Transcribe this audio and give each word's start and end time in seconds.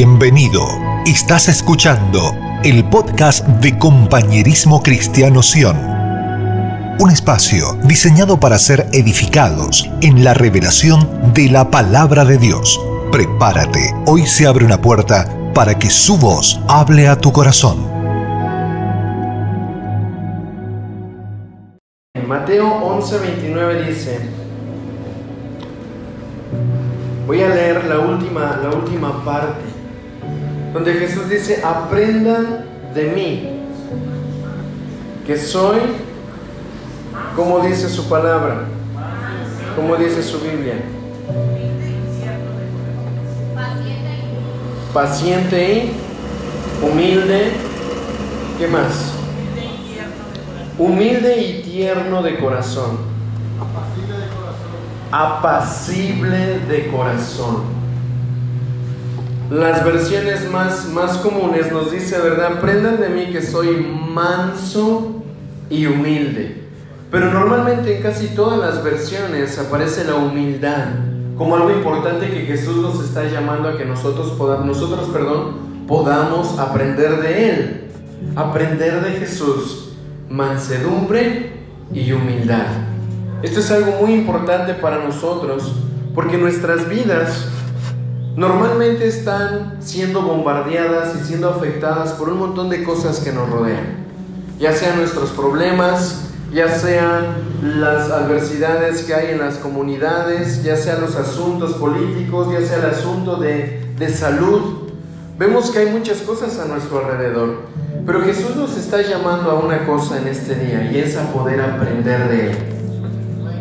Bienvenido. 0.00 0.64
Estás 1.06 1.48
escuchando 1.48 2.32
el 2.62 2.88
podcast 2.88 3.44
de 3.44 3.76
Compañerismo 3.76 4.80
Cristiano 4.80 5.42
Sion. 5.42 5.76
Un 7.00 7.10
espacio 7.10 7.76
diseñado 7.82 8.38
para 8.38 8.58
ser 8.58 8.86
edificados 8.92 9.90
en 10.00 10.22
la 10.22 10.34
revelación 10.34 11.32
de 11.34 11.50
la 11.50 11.72
palabra 11.72 12.24
de 12.24 12.38
Dios. 12.38 12.80
Prepárate, 13.10 13.92
hoy 14.06 14.24
se 14.24 14.46
abre 14.46 14.64
una 14.64 14.80
puerta 14.80 15.26
para 15.52 15.76
que 15.76 15.90
su 15.90 16.16
voz 16.16 16.60
hable 16.68 17.08
a 17.08 17.16
tu 17.16 17.32
corazón. 17.32 17.78
En 22.14 22.28
Mateo 22.28 22.68
11:29 23.00 23.88
dice, 23.88 24.20
voy 27.26 27.42
a 27.42 27.48
leer 27.48 27.84
la 27.86 27.98
última, 27.98 28.60
la 28.62 28.70
última 28.76 29.24
parte 29.24 29.67
donde 30.72 30.94
Jesús 30.94 31.28
dice, 31.28 31.62
aprendan 31.64 32.64
de 32.94 33.04
mí, 33.04 33.48
que 35.26 35.36
soy, 35.36 35.78
como 37.34 37.60
dice 37.60 37.88
su 37.88 38.08
palabra, 38.08 38.64
como 39.76 39.96
dice 39.96 40.22
su 40.22 40.40
Biblia, 40.40 40.74
paciente 44.92 45.74
y 45.74 46.84
humilde, 46.84 47.52
¿qué 48.58 48.66
más? 48.68 49.14
Humilde 50.78 51.38
y 51.38 51.62
tierno 51.62 52.22
de 52.22 52.38
corazón, 52.38 52.98
apacible 55.10 56.60
de 56.68 56.88
corazón 56.88 57.77
las 59.50 59.84
versiones 59.84 60.50
más, 60.50 60.88
más 60.88 61.18
comunes 61.18 61.72
nos 61.72 61.90
dice, 61.90 62.18
¿verdad? 62.18 62.58
Aprendan 62.58 63.00
de 63.00 63.08
mí 63.08 63.26
que 63.32 63.40
soy 63.40 63.76
manso 64.12 65.22
y 65.70 65.86
humilde. 65.86 66.64
Pero 67.10 67.32
normalmente 67.32 67.96
en 67.96 68.02
casi 68.02 68.28
todas 68.28 68.58
las 68.58 68.84
versiones 68.84 69.58
aparece 69.58 70.04
la 70.04 70.16
humildad 70.16 70.88
como 71.38 71.54
algo 71.56 71.70
importante 71.70 72.28
que 72.28 72.40
Jesús 72.40 72.76
nos 72.76 73.02
está 73.02 73.24
llamando 73.24 73.68
a 73.68 73.78
que 73.78 73.84
nosotros 73.84 74.32
podamos, 74.32 74.66
nosotros, 74.66 75.08
perdón, 75.10 75.86
podamos 75.86 76.58
aprender 76.58 77.22
de 77.22 77.50
Él. 77.50 77.84
Aprender 78.34 79.00
de 79.02 79.12
Jesús, 79.12 79.92
mansedumbre 80.28 81.52
y 81.94 82.12
humildad. 82.12 82.66
Esto 83.42 83.60
es 83.60 83.70
algo 83.70 83.92
muy 84.00 84.14
importante 84.14 84.74
para 84.74 84.98
nosotros 85.02 85.72
porque 86.14 86.36
nuestras 86.36 86.88
vidas 86.88 87.48
normalmente 88.38 89.08
están 89.08 89.78
siendo 89.80 90.22
bombardeadas 90.22 91.16
y 91.16 91.26
siendo 91.26 91.50
afectadas 91.50 92.12
por 92.12 92.28
un 92.28 92.38
montón 92.38 92.70
de 92.70 92.84
cosas 92.84 93.18
que 93.18 93.32
nos 93.32 93.50
rodean. 93.50 94.06
Ya 94.60 94.72
sean 94.72 94.96
nuestros 94.96 95.30
problemas, 95.30 96.28
ya 96.54 96.68
sean 96.68 97.34
las 97.62 98.12
adversidades 98.12 99.02
que 99.02 99.12
hay 99.12 99.32
en 99.32 99.40
las 99.40 99.56
comunidades, 99.56 100.62
ya 100.62 100.76
sean 100.76 101.00
los 101.00 101.16
asuntos 101.16 101.72
políticos, 101.74 102.46
ya 102.52 102.64
sea 102.64 102.78
el 102.78 102.86
asunto 102.86 103.38
de, 103.38 103.92
de 103.98 104.08
salud. 104.08 104.88
Vemos 105.36 105.72
que 105.72 105.80
hay 105.80 105.86
muchas 105.90 106.18
cosas 106.18 106.60
a 106.60 106.66
nuestro 106.66 107.00
alrededor, 107.00 107.62
pero 108.06 108.22
Jesús 108.22 108.54
nos 108.54 108.76
está 108.76 109.02
llamando 109.02 109.50
a 109.50 109.54
una 109.54 109.84
cosa 109.84 110.16
en 110.16 110.28
este 110.28 110.54
día 110.54 110.88
y 110.92 110.98
es 110.98 111.16
a 111.16 111.32
poder 111.32 111.60
aprender 111.60 112.28
de 112.28 112.50
Él. 112.52 112.58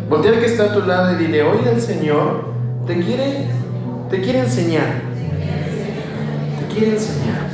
Voltea 0.07 0.39
que 0.39 0.45
está 0.45 0.65
a 0.65 0.73
tu 0.75 0.83
lado 0.83 1.13
y 1.13 1.15
dile, 1.15 1.41
hoy 1.41 1.61
el 1.67 1.81
Señor 1.81 2.45
te 2.85 2.99
quiere 2.99 3.57
te 4.09 4.21
quiere 4.21 4.39
enseñar. 4.39 5.01
Te 6.59 6.73
quiere 6.73 6.93
enseñar. 6.93 7.47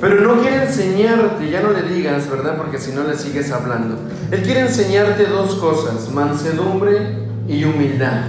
Pero 0.00 0.20
no 0.20 0.40
quiere 0.40 0.62
enseñarte, 0.64 1.50
ya 1.50 1.60
no 1.60 1.72
le 1.72 1.82
digas, 1.82 2.30
¿verdad? 2.30 2.56
Porque 2.56 2.78
si 2.78 2.92
no 2.92 3.04
le 3.04 3.16
sigues 3.16 3.50
hablando. 3.50 3.96
Él 4.30 4.42
quiere 4.42 4.60
enseñarte 4.60 5.26
dos 5.26 5.56
cosas, 5.56 6.10
mansedumbre 6.12 7.18
y 7.48 7.64
humildad. 7.64 8.22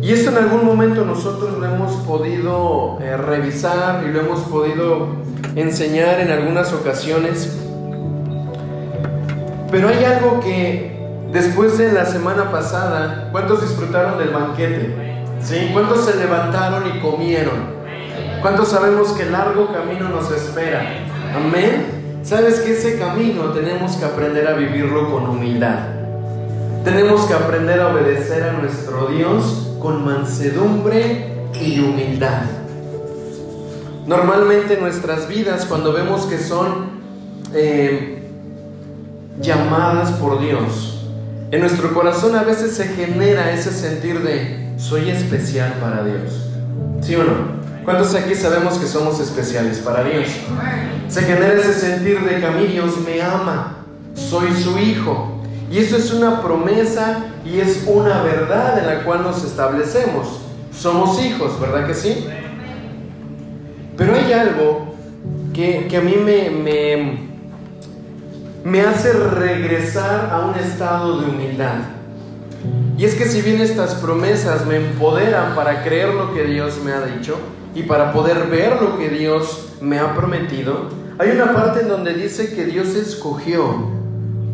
Y 0.00 0.12
esto 0.12 0.30
en 0.30 0.36
algún 0.36 0.64
momento 0.64 1.04
nosotros 1.04 1.58
lo 1.58 1.66
hemos 1.66 1.92
podido 2.06 2.98
eh, 3.00 3.16
revisar 3.16 4.04
y 4.06 4.12
lo 4.12 4.20
hemos 4.20 4.40
podido 4.42 5.08
enseñar 5.56 6.20
en 6.20 6.30
algunas 6.30 6.72
ocasiones. 6.72 7.56
Pero 9.72 9.88
hay 9.88 10.04
algo 10.04 10.38
que 10.38 11.04
después 11.32 11.76
de 11.78 11.90
la 11.90 12.04
semana 12.04 12.52
pasada, 12.52 13.30
¿cuántos 13.32 13.62
disfrutaron 13.62 14.18
del 14.18 14.30
banquete? 14.30 15.15
¿Cuántos 15.72 16.04
se 16.04 16.16
levantaron 16.16 16.84
y 16.88 16.98
comieron? 16.98 17.76
¿Cuántos 18.42 18.68
sabemos 18.68 19.12
que 19.12 19.26
largo 19.26 19.72
camino 19.72 20.08
nos 20.08 20.32
espera? 20.32 20.82
Amén. 21.36 22.20
Sabes 22.24 22.60
que 22.60 22.72
ese 22.72 22.98
camino 22.98 23.52
tenemos 23.52 23.92
que 23.92 24.04
aprender 24.04 24.48
a 24.48 24.54
vivirlo 24.54 25.08
con 25.12 25.28
humildad. 25.28 25.78
Tenemos 26.84 27.26
que 27.26 27.34
aprender 27.34 27.80
a 27.80 27.88
obedecer 27.88 28.42
a 28.42 28.52
nuestro 28.54 29.06
Dios 29.06 29.76
con 29.80 30.04
mansedumbre 30.04 31.36
y 31.60 31.78
humildad. 31.78 32.42
Normalmente 34.04 34.78
nuestras 34.78 35.28
vidas, 35.28 35.64
cuando 35.66 35.92
vemos 35.92 36.26
que 36.26 36.38
son 36.38 36.90
eh, 37.54 38.28
llamadas 39.40 40.10
por 40.12 40.40
Dios, 40.40 41.06
en 41.52 41.60
nuestro 41.60 41.94
corazón 41.94 42.34
a 42.34 42.42
veces 42.42 42.74
se 42.76 42.88
genera 42.88 43.52
ese 43.52 43.70
sentir 43.70 44.22
de, 44.22 44.65
soy 44.76 45.10
especial 45.10 45.74
para 45.80 46.04
Dios. 46.04 46.50
¿Sí 47.00 47.14
o 47.14 47.24
no? 47.24 47.56
¿Cuántos 47.84 48.14
aquí 48.14 48.34
sabemos 48.34 48.78
que 48.78 48.86
somos 48.86 49.20
especiales 49.20 49.78
para 49.78 50.02
Dios? 50.04 50.26
Se 51.08 51.22
genera 51.22 51.54
ese 51.54 51.72
sentir 51.72 52.20
de 52.20 52.40
que 52.40 52.46
a 52.46 52.50
mí 52.50 52.66
Dios 52.66 52.98
me 53.06 53.22
ama, 53.22 53.76
soy 54.14 54.52
su 54.52 54.78
hijo. 54.78 55.40
Y 55.70 55.78
eso 55.78 55.96
es 55.96 56.12
una 56.12 56.42
promesa 56.42 57.26
y 57.44 57.60
es 57.60 57.84
una 57.86 58.22
verdad 58.22 58.78
en 58.78 58.86
la 58.86 59.04
cual 59.04 59.22
nos 59.22 59.44
establecemos. 59.44 60.40
Somos 60.76 61.22
hijos, 61.24 61.60
¿verdad 61.60 61.86
que 61.86 61.94
sí? 61.94 62.26
Pero 63.96 64.14
hay 64.14 64.32
algo 64.32 64.94
que, 65.54 65.88
a 65.96 66.00
mí 66.00 66.16
me, 66.16 67.18
me 68.64 68.80
hace 68.80 69.12
regresar 69.12 70.28
a 70.32 70.46
un 70.46 70.54
estado 70.56 71.20
de 71.20 71.30
humildad. 71.30 71.95
Y 72.98 73.04
es 73.04 73.14
que 73.14 73.26
si 73.26 73.42
bien 73.42 73.60
estas 73.60 73.96
promesas 73.96 74.64
me 74.66 74.76
empoderan 74.76 75.54
para 75.54 75.84
creer 75.84 76.14
lo 76.14 76.32
que 76.32 76.44
Dios 76.44 76.80
me 76.82 76.92
ha 76.92 77.02
dicho 77.02 77.36
y 77.74 77.82
para 77.82 78.12
poder 78.12 78.46
ver 78.46 78.80
lo 78.80 78.98
que 78.98 79.10
Dios 79.10 79.74
me 79.82 79.98
ha 79.98 80.14
prometido, 80.14 80.88
hay 81.18 81.30
una 81.30 81.52
parte 81.52 81.80
en 81.80 81.88
donde 81.88 82.14
dice 82.14 82.54
que 82.54 82.64
Dios 82.64 82.94
escogió 82.94 83.90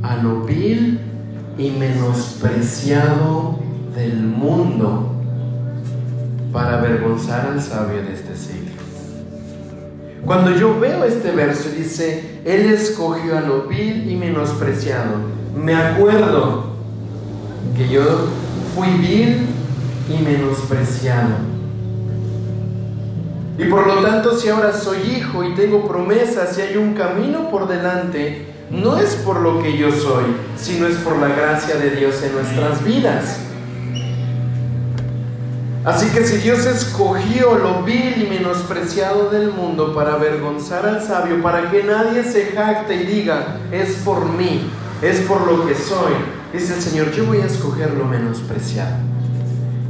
a 0.02 0.16
lo 0.16 0.40
vil 0.40 1.00
y 1.56 1.70
menospreciado 1.70 3.60
del 3.94 4.16
mundo 4.16 5.12
para 6.52 6.78
avergonzar 6.78 7.46
al 7.46 7.62
sabio 7.62 8.02
de 8.02 8.12
este 8.12 8.34
siglo. 8.36 8.72
Cuando 10.24 10.50
yo 10.50 10.78
veo 10.80 11.04
este 11.04 11.30
verso 11.30 11.68
dice, 11.76 12.40
Él 12.44 12.72
escogió 12.72 13.38
a 13.38 13.40
lo 13.40 13.68
vil 13.68 14.10
y 14.10 14.16
menospreciado, 14.16 15.12
me 15.54 15.74
acuerdo 15.76 16.71
que 17.76 17.88
yo 17.88 18.02
fui 18.74 18.88
vil 18.98 19.46
y 20.08 20.22
menospreciado. 20.22 21.52
Y 23.58 23.64
por 23.64 23.86
lo 23.86 24.02
tanto, 24.02 24.36
si 24.36 24.48
ahora 24.48 24.72
soy 24.72 24.98
hijo 25.16 25.44
y 25.44 25.54
tengo 25.54 25.86
promesas 25.86 26.56
y 26.58 26.62
hay 26.62 26.76
un 26.76 26.94
camino 26.94 27.50
por 27.50 27.68
delante, 27.68 28.46
no 28.70 28.98
es 28.98 29.14
por 29.16 29.40
lo 29.40 29.62
que 29.62 29.76
yo 29.76 29.92
soy, 29.92 30.24
sino 30.56 30.86
es 30.86 30.96
por 30.96 31.18
la 31.18 31.28
gracia 31.28 31.76
de 31.76 31.90
Dios 31.90 32.22
en 32.22 32.32
nuestras 32.32 32.82
vidas. 32.82 33.38
Así 35.84 36.08
que 36.10 36.24
si 36.24 36.38
Dios 36.38 36.64
escogió 36.64 37.58
lo 37.58 37.82
vil 37.82 38.22
y 38.22 38.30
menospreciado 38.30 39.30
del 39.30 39.50
mundo 39.50 39.94
para 39.94 40.14
avergonzar 40.14 40.86
al 40.86 41.02
sabio, 41.02 41.42
para 41.42 41.70
que 41.70 41.82
nadie 41.82 42.22
se 42.22 42.52
jacte 42.52 42.94
y 42.94 43.04
diga, 43.04 43.58
es 43.72 43.96
por 44.04 44.24
mí, 44.26 44.70
es 45.02 45.20
por 45.22 45.44
lo 45.44 45.66
que 45.66 45.74
soy, 45.74 46.12
dice 46.52 46.74
el 46.74 46.80
Señor, 46.80 47.12
yo 47.12 47.26
voy 47.26 47.38
a 47.38 47.46
escoger 47.46 47.94
lo 47.94 48.04
menospreciado. 48.04 48.96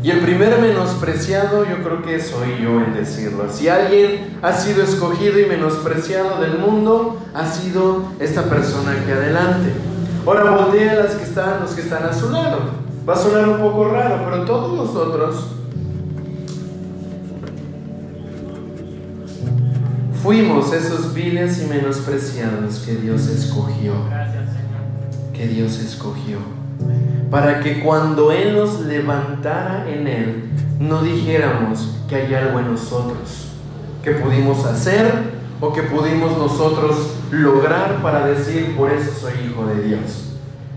Y 0.03 0.11
el 0.11 0.19
primer 0.19 0.61
menospreciado 0.61 1.65
yo 1.65 1.83
creo 1.83 2.03
que 2.03 2.21
soy 2.21 2.61
yo 2.61 2.81
en 2.81 2.93
decirlo. 2.93 3.45
Si 3.53 3.69
alguien 3.69 4.39
ha 4.43 4.53
sido 4.53 4.83
escogido 4.83 5.39
y 5.39 5.47
menospreciado 5.47 6.41
del 6.41 6.59
mundo, 6.59 7.21
ha 7.35 7.47
sido 7.47 8.03
esta 8.19 8.45
persona 8.45 8.93
aquí 8.93 9.13
adelante. 9.13 9.73
Ahora 10.27 10.51
voltea 10.51 10.93
a 10.93 10.97
las 10.97 11.15
que 11.15 11.23
están, 11.23 11.61
los 11.61 11.71
que 11.73 11.83
están 11.83 12.05
a 12.05 12.13
su 12.13 12.31
lado. 12.31 12.59
Va 13.09 13.15
a 13.15 13.17
sonar 13.17 13.49
un 13.49 13.59
poco 13.59 13.91
raro, 13.91 14.25
pero 14.25 14.45
todos 14.45 14.77
nosotros 14.77 15.47
fuimos 20.23 20.73
esos 20.73 21.15
viles 21.15 21.63
y 21.63 21.67
menospreciados 21.67 22.81
que 22.87 22.97
Dios 22.97 23.27
escogió 23.29 23.95
que 25.33 25.47
Dios 25.47 25.79
escogió. 25.79 26.39
Para 27.31 27.61
que 27.61 27.81
cuando 27.81 28.33
Él 28.33 28.57
nos 28.57 28.81
levantara 28.81 29.89
en 29.89 30.07
Él, 30.07 30.45
no 30.79 31.03
dijéramos 31.03 31.97
que 32.09 32.17
hay 32.17 32.35
algo 32.35 32.59
en 32.59 32.73
nosotros, 32.73 33.53
que 34.03 34.13
pudimos 34.13 34.65
hacer 34.65 35.11
o 35.61 35.73
que 35.73 35.83
pudimos 35.83 36.37
nosotros 36.37 37.15
lograr 37.31 38.03
para 38.03 38.27
decir, 38.27 38.75
por 38.77 38.91
eso 38.91 39.13
soy 39.13 39.33
hijo 39.47 39.65
de 39.67 39.83
Dios. 39.83 40.33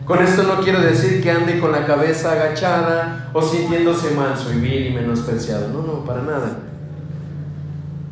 Con 0.06 0.22
esto 0.22 0.44
no 0.44 0.62
quiero 0.62 0.82
decir 0.82 1.22
que 1.24 1.32
ande 1.32 1.60
con 1.60 1.72
la 1.72 1.86
cabeza 1.88 2.34
agachada 2.34 3.32
o 3.34 3.42
sintiéndose 3.42 4.12
manso 4.12 4.54
y 4.54 4.60
vil 4.60 4.88
y 4.88 4.94
menospreciado. 4.94 5.70
No, 5.70 5.82
no, 5.82 6.06
para 6.06 6.22
nada. 6.22 6.60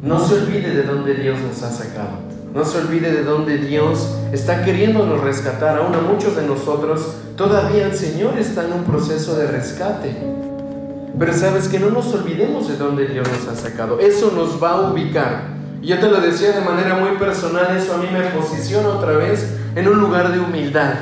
No 0.01 0.19
se 0.19 0.33
olvide 0.33 0.75
de 0.75 0.83
dónde 0.83 1.13
Dios 1.13 1.39
nos 1.39 1.61
ha 1.61 1.71
sacado. 1.71 2.32
No 2.53 2.63
se 2.63 2.77
olvide 2.77 3.11
de 3.11 3.23
dónde 3.23 3.57
Dios 3.57 4.15
está 4.31 4.63
queriéndonos 4.63 5.21
rescatar. 5.21 5.79
Aún 5.79 5.95
a 5.95 6.01
muchos 6.01 6.35
de 6.35 6.45
nosotros 6.45 7.15
todavía 7.35 7.87
el 7.87 7.95
Señor 7.95 8.37
está 8.37 8.65
en 8.65 8.73
un 8.73 8.83
proceso 8.83 9.35
de 9.35 9.47
rescate. 9.47 10.15
Pero 11.17 11.33
sabes 11.33 11.67
que 11.67 11.79
no 11.79 11.89
nos 11.89 12.13
olvidemos 12.13 12.67
de 12.67 12.77
dónde 12.77 13.07
Dios 13.07 13.27
nos 13.27 13.47
ha 13.47 13.59
sacado. 13.59 13.99
Eso 13.99 14.31
nos 14.35 14.61
va 14.61 14.71
a 14.71 14.91
ubicar. 14.91 15.53
Yo 15.81 15.99
te 15.99 16.07
lo 16.07 16.21
decía 16.21 16.51
de 16.51 16.61
manera 16.61 16.95
muy 16.95 17.17
personal, 17.17 17.75
eso 17.75 17.95
a 17.95 17.97
mí 17.97 18.07
me 18.13 18.21
posiciona 18.29 18.89
otra 18.89 19.13
vez 19.13 19.57
en 19.75 19.87
un 19.87 19.99
lugar 19.99 20.31
de 20.31 20.39
humildad. 20.39 20.93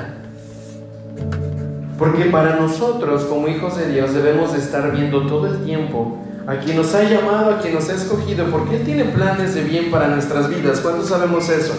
Porque 1.99 2.25
para 2.25 2.55
nosotros 2.55 3.25
como 3.25 3.49
hijos 3.49 3.77
de 3.77 3.91
Dios 3.91 4.13
debemos 4.13 4.55
estar 4.55 4.89
viendo 4.93 5.27
todo 5.27 5.47
el 5.47 5.65
tiempo 5.65 6.17
a 6.47 6.57
quien 6.57 6.77
nos 6.77 6.93
ha 6.95 7.03
llamado, 7.03 7.51
a 7.51 7.59
quien 7.59 7.73
nos 7.73 7.89
ha 7.89 7.93
escogido, 7.93 8.45
porque 8.47 8.77
Él 8.77 8.83
tiene 8.83 9.05
planes 9.05 9.55
de 9.55 9.63
bien 9.63 9.91
para 9.91 10.07
nuestras 10.07 10.49
vidas. 10.49 10.79
¿Cuántos 10.79 11.09
sabemos 11.09 11.49
eso? 11.49 11.73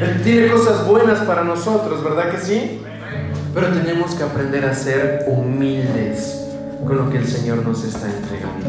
Él 0.00 0.20
tiene 0.22 0.48
cosas 0.48 0.86
buenas 0.86 1.20
para 1.20 1.42
nosotros, 1.42 2.04
¿verdad 2.04 2.30
que 2.30 2.38
sí? 2.38 2.80
Pero 3.54 3.68
tenemos 3.68 4.14
que 4.14 4.24
aprender 4.24 4.64
a 4.64 4.74
ser 4.74 5.24
humildes 5.26 6.46
con 6.86 6.96
lo 6.96 7.10
que 7.10 7.18
el 7.18 7.26
Señor 7.26 7.66
nos 7.66 7.82
está 7.84 8.06
entregando. 8.06 8.66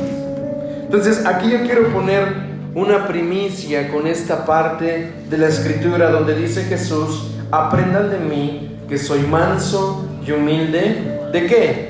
Entonces, 0.83 1.25
aquí 1.25 1.49
yo 1.49 1.61
quiero 1.63 1.91
poner 1.91 2.47
una 2.73 3.07
primicia 3.07 3.89
con 3.91 4.07
esta 4.07 4.45
parte 4.45 5.11
de 5.29 5.37
la 5.37 5.47
escritura 5.47 6.09
donde 6.09 6.35
dice 6.35 6.63
Jesús, 6.63 7.31
aprendan 7.51 8.09
de 8.09 8.19
mí 8.19 8.77
que 8.87 8.97
soy 8.97 9.21
manso 9.21 10.07
y 10.25 10.31
humilde. 10.31 11.29
¿De 11.33 11.45
qué? 11.45 11.86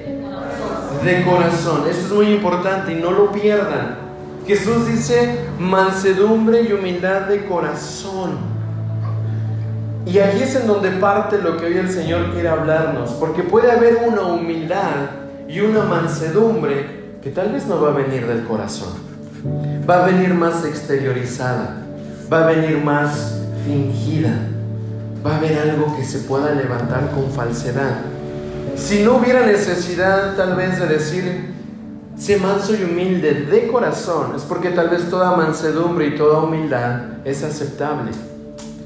De 1.03 1.23
corazón. 1.23 1.83
Esto 1.89 2.05
es 2.05 2.11
muy 2.11 2.33
importante 2.33 2.93
y 2.93 2.95
no 2.95 3.11
lo 3.11 3.31
pierdan. 3.31 3.97
Jesús 4.45 4.87
dice 4.87 5.39
mansedumbre 5.59 6.61
y 6.61 6.71
humildad 6.71 7.21
de 7.21 7.45
corazón. 7.45 8.57
Y 10.05 10.19
aquí 10.19 10.43
es 10.43 10.55
en 10.55 10.67
donde 10.67 10.89
parte 10.91 11.37
lo 11.37 11.57
que 11.57 11.65
hoy 11.65 11.77
el 11.77 11.89
Señor 11.89 12.31
quiere 12.31 12.47
hablarnos, 12.47 13.11
porque 13.19 13.43
puede 13.43 13.71
haber 13.71 13.97
una 14.07 14.21
humildad 14.21 15.09
y 15.49 15.59
una 15.59 15.83
mansedumbre 15.83 17.17
que 17.21 17.29
tal 17.29 17.51
vez 17.51 17.65
no 17.67 17.81
va 17.81 17.89
a 17.89 17.93
venir 17.93 18.25
del 18.25 18.45
corazón. 18.45 18.93
Va 19.89 20.03
a 20.03 20.07
venir 20.07 20.33
más 20.33 20.63
exteriorizada, 20.65 21.83
va 22.31 22.43
a 22.43 22.47
venir 22.47 22.77
más 22.77 23.41
fingida, 23.65 24.33
va 25.25 25.33
a 25.33 25.37
haber 25.37 25.59
algo 25.59 25.93
que 25.97 26.05
se 26.05 26.19
pueda 26.19 26.53
levantar 26.53 27.11
con 27.11 27.29
falsedad 27.31 27.97
si 28.77 29.03
no 29.03 29.17
hubiera 29.17 29.45
necesidad 29.45 30.35
tal 30.35 30.55
vez 30.55 30.79
de 30.79 30.87
decir, 30.87 31.53
sé 32.17 32.37
manso 32.37 32.75
y 32.75 32.83
humilde 32.83 33.45
de 33.45 33.67
corazón, 33.67 34.33
es 34.35 34.43
porque 34.43 34.69
tal 34.69 34.89
vez 34.89 35.09
toda 35.09 35.35
mansedumbre 35.35 36.07
y 36.07 36.15
toda 36.15 36.43
humildad 36.43 37.25
es 37.25 37.43
aceptable. 37.43 38.11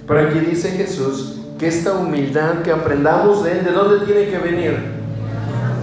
Pero 0.07 0.27
aquí 0.27 0.39
dice 0.39 0.71
Jesús 0.71 1.39
que 1.59 1.67
esta 1.67 1.93
humildad 1.93 2.63
que 2.63 2.71
aprendamos 2.71 3.43
de 3.43 3.59
Él, 3.59 3.65
¿de 3.65 3.71
dónde 3.71 4.05
tiene 4.05 4.29
que 4.29 4.37
venir? 4.39 4.77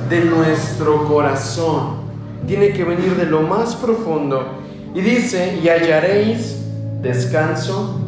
De 0.08 0.24
nuestro 0.24 1.06
corazón. 1.06 1.98
Tiene 2.46 2.72
que 2.72 2.82
venir 2.82 3.14
de 3.14 3.26
lo 3.26 3.42
más 3.42 3.76
profundo. 3.76 4.58
Y 4.94 5.00
dice, 5.00 5.60
y 5.62 5.68
hallaréis 5.68 6.56
descanso 7.02 8.00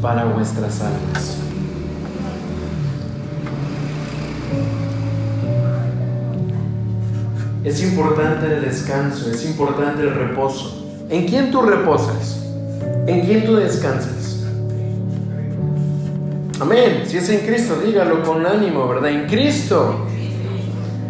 para 0.00 0.24
vuestras 0.24 0.80
almas. 0.80 1.39
Es 7.62 7.82
importante 7.82 8.46
el 8.46 8.62
descanso, 8.62 9.30
es 9.30 9.44
importante 9.44 10.02
el 10.02 10.14
reposo. 10.14 10.86
¿En 11.10 11.26
quién 11.26 11.50
tú 11.50 11.60
reposas? 11.60 12.42
¿En 13.06 13.20
quién 13.26 13.44
tú 13.44 13.56
descansas? 13.56 14.46
Amén. 16.58 17.04
Si 17.06 17.18
es 17.18 17.28
en 17.28 17.40
Cristo, 17.40 17.76
dígalo 17.84 18.22
con 18.22 18.46
ánimo, 18.46 18.88
¿verdad? 18.88 19.10
En 19.10 19.26
Cristo. 19.26 20.06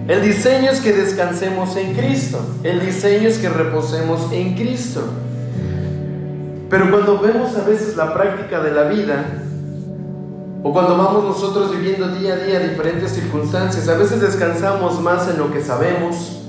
El 0.09 0.23
diseño 0.23 0.73
es 0.73 0.81
que 0.81 0.93
descansemos 0.93 1.77
en 1.77 1.95
Cristo. 1.95 2.41
El 2.65 2.85
diseño 2.85 3.29
es 3.29 3.39
que 3.39 3.49
reposemos 3.49 4.33
en 4.33 4.55
Cristo. 4.55 5.03
Pero 6.69 6.91
cuando 6.91 7.21
vemos 7.21 7.57
a 7.57 7.65
veces 7.65 7.97
la 7.97 8.13
práctica 8.13 8.61
de 8.61 8.73
la 8.73 8.85
vida, 8.85 9.25
o 10.63 10.73
cuando 10.73 10.97
vamos 10.97 11.25
nosotros 11.25 11.71
viviendo 11.71 12.09
día 12.09 12.35
a 12.35 12.37
día 12.37 12.59
diferentes 12.59 13.13
circunstancias, 13.13 13.89
a 13.89 13.97
veces 13.97 14.21
descansamos 14.21 15.01
más 15.01 15.29
en 15.29 15.39
lo 15.39 15.53
que 15.53 15.63
sabemos, 15.63 16.40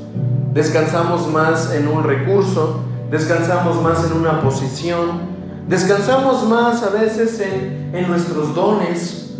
descansamos 0.53 1.27
más 1.31 1.73
en 1.73 1.87
un 1.87 2.03
recurso, 2.03 2.81
descansamos 3.09 3.81
más 3.81 4.05
en 4.05 4.17
una 4.17 4.41
posición, 4.41 5.21
descansamos 5.67 6.47
más 6.47 6.83
a 6.83 6.89
veces 6.89 7.39
en, 7.39 7.95
en 7.95 8.07
nuestros 8.07 8.53
dones 8.53 9.35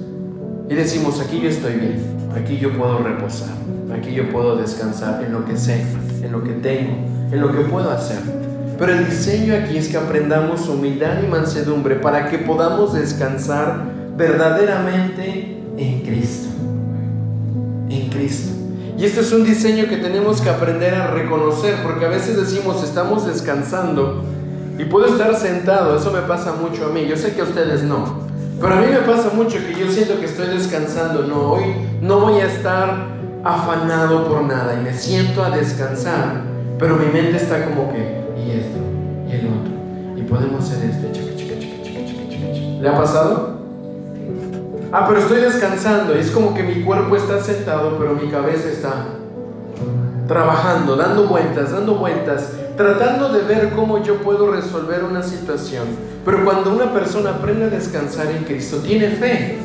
y 0.70 0.74
decimos, 0.74 1.20
aquí 1.20 1.42
yo 1.42 1.50
estoy 1.50 1.74
bien, 1.74 2.02
aquí 2.36 2.58
yo 2.58 2.78
puedo 2.78 3.00
reposar, 3.00 3.50
aquí 3.94 4.14
yo 4.14 4.30
puedo 4.32 4.56
descansar 4.56 5.24
en 5.24 5.34
lo 5.34 5.46
que 5.46 5.58
sé, 5.58 5.86
en 6.24 6.32
lo 6.32 6.44
que 6.44 6.54
tengo, 6.54 6.94
en 7.32 7.42
lo 7.42 7.52
que 7.52 7.62
puedo 7.62 7.92
hacer. 7.92 8.20
Pero 8.78 8.94
el 8.94 9.06
diseño 9.06 9.54
aquí 9.54 9.78
es 9.78 9.90
que 9.90 9.98
aprendamos 9.98 10.68
humildad 10.68 11.22
y 11.24 11.28
mansedumbre 11.28 11.96
para 11.96 12.30
que 12.30 12.40
podamos 12.40 12.94
descansar 12.94 13.84
verdaderamente 14.18 15.62
en 15.78 16.02
Cristo. 16.02 16.50
En 17.90 18.10
Cristo. 18.10 18.61
Y 19.02 19.06
este 19.06 19.22
es 19.22 19.32
un 19.32 19.44
diseño 19.44 19.88
que 19.90 19.98
tenemos 19.98 20.42
que 20.42 20.50
aprender 20.52 20.94
a 20.94 21.08
reconocer, 21.08 21.82
porque 21.82 22.06
a 22.06 22.10
veces 22.10 22.38
decimos 22.38 22.84
estamos 22.84 23.26
descansando 23.26 24.24
y 24.78 24.86
puedo 24.86 25.08
estar 25.08 25.34
sentado, 25.34 25.98
eso 25.98 26.12
me 26.12 26.22
pasa 26.22 26.54
mucho 26.54 26.86
a 26.86 26.90
mí, 26.90 27.08
yo 27.08 27.18
sé 27.18 27.34
que 27.34 27.42
a 27.42 27.46
ustedes 27.46 27.82
no, 27.82 28.28
pero 28.62 28.76
a 28.76 28.78
mí 28.78 28.86
me 28.92 29.00
pasa 29.00 29.32
mucho 29.34 29.58
que 29.58 29.74
yo 29.74 29.92
siento 29.92 30.20
que 30.20 30.28
estoy 30.28 30.50
descansando, 30.50 31.24
no, 31.24 31.54
hoy 31.54 31.64
no 32.00 32.20
voy 32.20 32.42
a 32.42 32.46
estar 32.46 33.08
afanado 33.44 34.28
por 34.28 34.44
nada 34.44 34.76
y 34.80 34.84
me 34.84 34.94
siento 34.94 35.44
a 35.44 35.50
descansar, 35.50 36.44
pero 36.78 36.96
mi 36.96 37.08
mente 37.08 37.38
está 37.38 37.66
como 37.66 37.92
que, 37.92 38.22
y 38.38 38.52
esto, 38.52 38.78
y 39.28 39.32
el 39.32 39.48
otro, 39.48 40.16
y 40.16 40.22
podemos 40.22 40.64
hacer 40.64 40.92
esto. 40.92 41.08
¿Le 42.80 42.88
ha 42.88 42.96
pasado? 42.96 43.51
Ah, 44.94 45.06
pero 45.08 45.22
estoy 45.22 45.40
descansando. 45.40 46.14
Es 46.14 46.32
como 46.32 46.54
que 46.54 46.64
mi 46.64 46.84
cuerpo 46.84 47.16
está 47.16 47.42
sentado, 47.42 47.98
pero 47.98 48.14
mi 48.14 48.30
cabeza 48.30 48.68
está 48.68 49.06
trabajando, 50.28 50.98
dando 50.98 51.28
vueltas, 51.28 51.72
dando 51.72 51.96
vueltas, 51.96 52.52
tratando 52.76 53.30
de 53.30 53.42
ver 53.44 53.70
cómo 53.70 54.04
yo 54.04 54.18
puedo 54.18 54.52
resolver 54.52 55.06
una 55.06 55.24
situación. 55.24 55.86
Pero 56.26 56.44
cuando 56.44 56.74
una 56.74 56.92
persona 56.92 57.32
aprende 57.32 57.66
a 57.66 57.70
descansar 57.70 58.28
en 58.32 58.44
Cristo, 58.44 58.78
tiene 58.78 59.12
fe, 59.12 59.60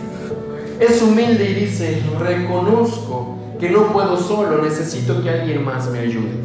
es 0.78 1.02
humilde 1.02 1.50
y 1.50 1.54
dice, 1.54 2.02
reconozco 2.20 3.36
que 3.58 3.68
no 3.70 3.92
puedo 3.92 4.16
solo, 4.16 4.62
necesito 4.62 5.22
que 5.22 5.30
alguien 5.30 5.64
más 5.64 5.90
me 5.90 6.00
ayude. 6.00 6.36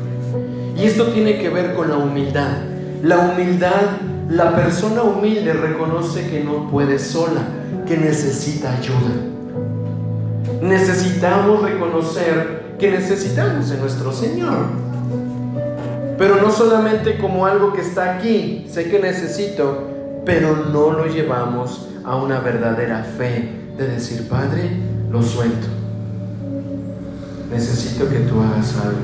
Y 0.75 0.85
esto 0.85 1.07
tiene 1.07 1.37
que 1.37 1.49
ver 1.49 1.75
con 1.75 1.89
la 1.89 1.97
humildad. 1.97 2.57
La 3.03 3.19
humildad, 3.19 3.99
la 4.27 4.55
persona 4.55 5.03
humilde 5.03 5.53
reconoce 5.53 6.27
que 6.29 6.43
no 6.43 6.69
puede 6.71 6.97
sola 6.97 7.60
que 7.85 7.97
necesita 7.97 8.73
ayuda. 8.77 9.31
Necesitamos 10.61 11.61
reconocer 11.63 12.75
que 12.77 12.91
necesitamos 12.91 13.69
de 13.69 13.77
nuestro 13.77 14.11
Señor. 14.11 14.65
Pero 16.17 16.41
no 16.41 16.51
solamente 16.51 17.17
como 17.17 17.45
algo 17.45 17.73
que 17.73 17.81
está 17.81 18.15
aquí, 18.15 18.67
sé 18.69 18.89
que 18.89 18.99
necesito, 18.99 19.87
pero 20.25 20.67
no 20.71 20.91
lo 20.91 21.07
llevamos 21.07 21.89
a 22.03 22.15
una 22.15 22.39
verdadera 22.39 23.03
fe 23.03 23.49
de 23.77 23.87
decir, 23.87 24.27
Padre, 24.27 24.69
lo 25.11 25.23
suelto. 25.23 25.67
Necesito 27.51 28.07
que 28.07 28.19
tú 28.19 28.39
hagas 28.39 28.75
algo. 28.77 28.99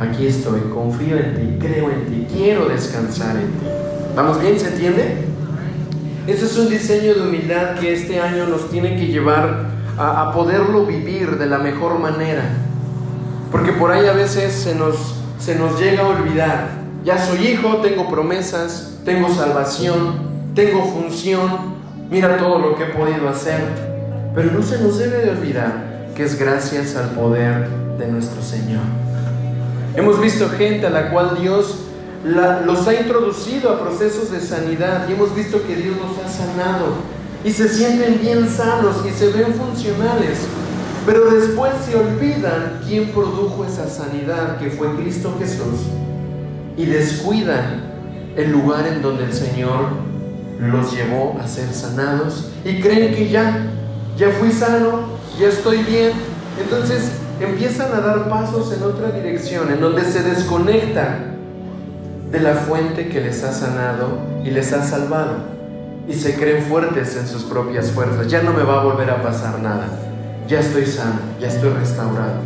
Aquí 0.00 0.26
estoy, 0.26 0.60
confío 0.72 1.16
en 1.16 1.34
ti, 1.34 1.66
creo 1.66 1.90
en 1.90 2.06
ti, 2.06 2.26
quiero 2.32 2.68
descansar 2.68 3.36
en 3.36 3.46
ti. 3.46 3.66
¿Vamos 4.16 4.40
bien? 4.40 4.58
¿Se 4.58 4.68
entiende? 4.68 5.31
Ese 6.26 6.44
es 6.44 6.56
un 6.56 6.70
diseño 6.70 7.14
de 7.14 7.22
humildad 7.22 7.80
que 7.80 7.92
este 7.92 8.20
año 8.20 8.46
nos 8.46 8.70
tiene 8.70 8.96
que 8.96 9.08
llevar 9.08 9.66
a, 9.98 10.32
poderlo 10.32 10.86
vivir 10.86 11.36
de 11.36 11.46
la 11.46 11.58
mejor 11.58 11.98
manera. 11.98 12.44
Porque 13.50 13.72
por 13.72 13.90
ahí 13.90 14.06
a 14.06 14.12
veces 14.12 14.52
se 14.52 14.76
nos, 14.76 15.16
se 15.40 15.56
nos 15.56 15.80
llega 15.80 16.04
a 16.04 16.08
olvidar. 16.08 16.68
Ya 17.04 17.18
soy 17.18 17.48
hijo, 17.48 17.78
tengo 17.78 18.08
promesas, 18.08 19.00
tengo 19.04 19.28
salvación, 19.30 20.52
tengo 20.54 20.84
función, 20.84 21.74
mira 22.08 22.36
todo 22.36 22.58
lo 22.60 22.76
que 22.76 22.84
he 22.84 22.86
podido 22.86 23.28
hacer. 23.28 23.60
Pero 24.32 24.52
no 24.52 24.62
se 24.62 24.80
nos 24.80 24.98
debe 24.98 25.24
de 25.24 25.30
olvidar 25.30 26.12
que 26.14 26.22
es 26.22 26.38
gracias 26.38 26.94
al 26.94 27.10
poder 27.10 27.68
de 27.98 28.06
nuestro 28.06 28.40
Señor. 28.42 28.82
Hemos 29.96 30.20
visto 30.20 30.48
gente 30.50 30.86
a 30.86 30.90
la 30.90 31.10
cual 31.10 31.36
Dios 31.40 31.80
los 32.24 32.86
ha 32.86 32.94
introducido 32.94 33.70
a 33.70 33.80
procesos 33.80 34.30
de 34.30 34.40
sanidad 34.40 35.08
y 35.08 35.12
hemos 35.12 35.34
visto 35.34 35.60
que 35.66 35.74
Dios 35.74 35.96
los 35.96 36.24
ha 36.24 36.28
sanado 36.28 36.94
y 37.44 37.50
se 37.50 37.68
sienten 37.68 38.20
bien 38.20 38.48
sanos 38.48 38.96
y 39.06 39.10
se 39.10 39.30
ven 39.30 39.52
funcionales. 39.54 40.38
Pero 41.04 41.30
después 41.30 41.72
se 41.84 41.96
olvidan 41.96 42.80
quién 42.86 43.08
produjo 43.08 43.64
esa 43.64 43.88
sanidad, 43.88 44.58
que 44.58 44.70
fue 44.70 44.94
Cristo 44.94 45.34
Jesús, 45.40 45.80
y 46.76 46.86
descuidan 46.86 47.92
el 48.36 48.52
lugar 48.52 48.86
en 48.86 49.02
donde 49.02 49.24
el 49.24 49.32
Señor 49.32 49.88
los 50.60 50.92
llevó 50.92 51.36
a 51.42 51.48
ser 51.48 51.74
sanados 51.74 52.50
y 52.64 52.80
creen 52.80 53.16
que 53.16 53.28
ya, 53.30 53.66
ya 54.16 54.30
fui 54.30 54.52
sano, 54.52 55.00
ya 55.40 55.48
estoy 55.48 55.78
bien. 55.78 56.12
Entonces 56.62 57.10
empiezan 57.40 57.92
a 57.92 58.00
dar 58.00 58.28
pasos 58.28 58.72
en 58.72 58.84
otra 58.84 59.10
dirección, 59.10 59.72
en 59.72 59.80
donde 59.80 60.04
se 60.04 60.22
desconectan 60.22 61.31
de 62.32 62.40
la 62.40 62.54
fuente 62.54 63.08
que 63.08 63.20
les 63.20 63.44
ha 63.44 63.52
sanado 63.52 64.18
y 64.42 64.50
les 64.50 64.72
ha 64.72 64.82
salvado. 64.82 65.52
Y 66.08 66.14
se 66.14 66.34
creen 66.34 66.64
fuertes 66.64 67.14
en 67.16 67.28
sus 67.28 67.44
propias 67.44 67.90
fuerzas. 67.90 68.26
Ya 68.26 68.42
no 68.42 68.54
me 68.54 68.62
va 68.62 68.80
a 68.80 68.84
volver 68.84 69.10
a 69.10 69.22
pasar 69.22 69.60
nada. 69.60 69.86
Ya 70.48 70.60
estoy 70.60 70.86
sano, 70.86 71.20
ya 71.38 71.48
estoy 71.48 71.70
restaurado. 71.70 72.40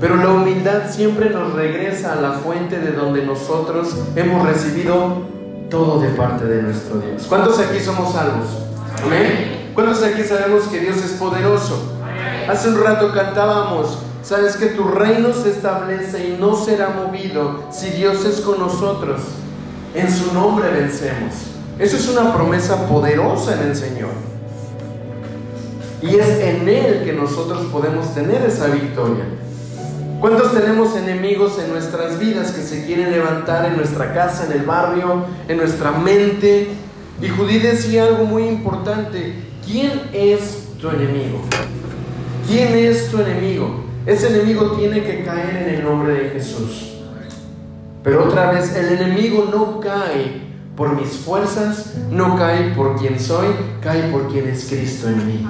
Pero 0.00 0.16
la 0.16 0.28
humildad 0.28 0.90
siempre 0.90 1.30
nos 1.30 1.54
regresa 1.54 2.12
a 2.12 2.16
la 2.16 2.32
fuente 2.32 2.78
de 2.78 2.92
donde 2.92 3.24
nosotros 3.24 3.96
hemos 4.16 4.46
recibido 4.46 5.22
todo 5.70 6.00
de 6.00 6.08
parte 6.10 6.44
de 6.44 6.62
nuestro 6.62 6.98
Dios. 6.98 7.24
¿Cuántos 7.26 7.58
aquí 7.58 7.80
somos 7.80 8.12
salvos? 8.12 8.48
Amén. 9.02 9.70
¿Cuántos 9.74 10.02
aquí 10.02 10.22
sabemos 10.22 10.64
que 10.64 10.80
Dios 10.80 10.98
es 10.98 11.12
poderoso? 11.12 11.94
Hace 12.48 12.68
un 12.68 12.82
rato 12.82 13.12
cantábamos, 13.12 13.98
sabes 14.22 14.56
que 14.56 14.66
tu 14.66 14.84
reino 14.84 15.32
se 15.32 15.50
establece 15.50 16.28
y 16.28 16.36
no 16.38 16.56
será 16.56 16.90
movido 16.90 17.64
si 17.70 17.90
Dios 17.90 18.24
es 18.24 18.40
con 18.40 18.58
nosotros. 18.58 19.20
En 19.94 20.10
su 20.10 20.32
nombre 20.32 20.70
vencemos. 20.70 21.34
Eso 21.78 21.96
es 21.96 22.08
una 22.08 22.34
promesa 22.34 22.86
poderosa 22.86 23.54
en 23.54 23.70
el 23.70 23.76
Señor. 23.76 24.10
Y 26.02 26.16
es 26.16 26.28
en 26.40 26.68
Él 26.68 27.02
que 27.04 27.12
nosotros 27.12 27.66
podemos 27.72 28.14
tener 28.14 28.42
esa 28.42 28.68
victoria. 28.68 29.24
¿Cuántos 30.20 30.52
tenemos 30.52 30.94
enemigos 30.96 31.58
en 31.58 31.70
nuestras 31.70 32.18
vidas 32.18 32.52
que 32.52 32.62
se 32.62 32.84
quieren 32.84 33.10
levantar 33.10 33.64
en 33.64 33.76
nuestra 33.76 34.12
casa, 34.12 34.44
en 34.46 34.52
el 34.52 34.66
barrio, 34.66 35.24
en 35.48 35.56
nuestra 35.56 35.92
mente? 35.92 36.68
Y 37.22 37.28
Judí 37.28 37.58
decía 37.58 38.04
algo 38.04 38.24
muy 38.24 38.44
importante. 38.44 39.34
¿Quién 39.64 40.02
es 40.12 40.68
tu 40.78 40.90
enemigo? 40.90 41.40
¿Quién 42.46 42.74
es 42.74 43.10
tu 43.10 43.20
enemigo? 43.20 43.89
Ese 44.06 44.28
enemigo 44.28 44.72
tiene 44.72 45.02
que 45.02 45.24
caer 45.24 45.56
en 45.56 45.74
el 45.74 45.84
nombre 45.84 46.14
de 46.14 46.30
Jesús. 46.30 46.94
Pero 48.02 48.24
otra 48.24 48.52
vez, 48.52 48.74
el 48.74 48.98
enemigo 48.98 49.48
no 49.50 49.78
cae 49.80 50.40
por 50.74 50.98
mis 50.98 51.10
fuerzas, 51.10 51.96
no 52.10 52.36
cae 52.36 52.72
por 52.74 52.96
quien 52.96 53.20
soy, 53.20 53.48
cae 53.82 54.04
por 54.04 54.28
quien 54.28 54.48
es 54.48 54.64
Cristo 54.64 55.08
en 55.08 55.26
mí. 55.26 55.46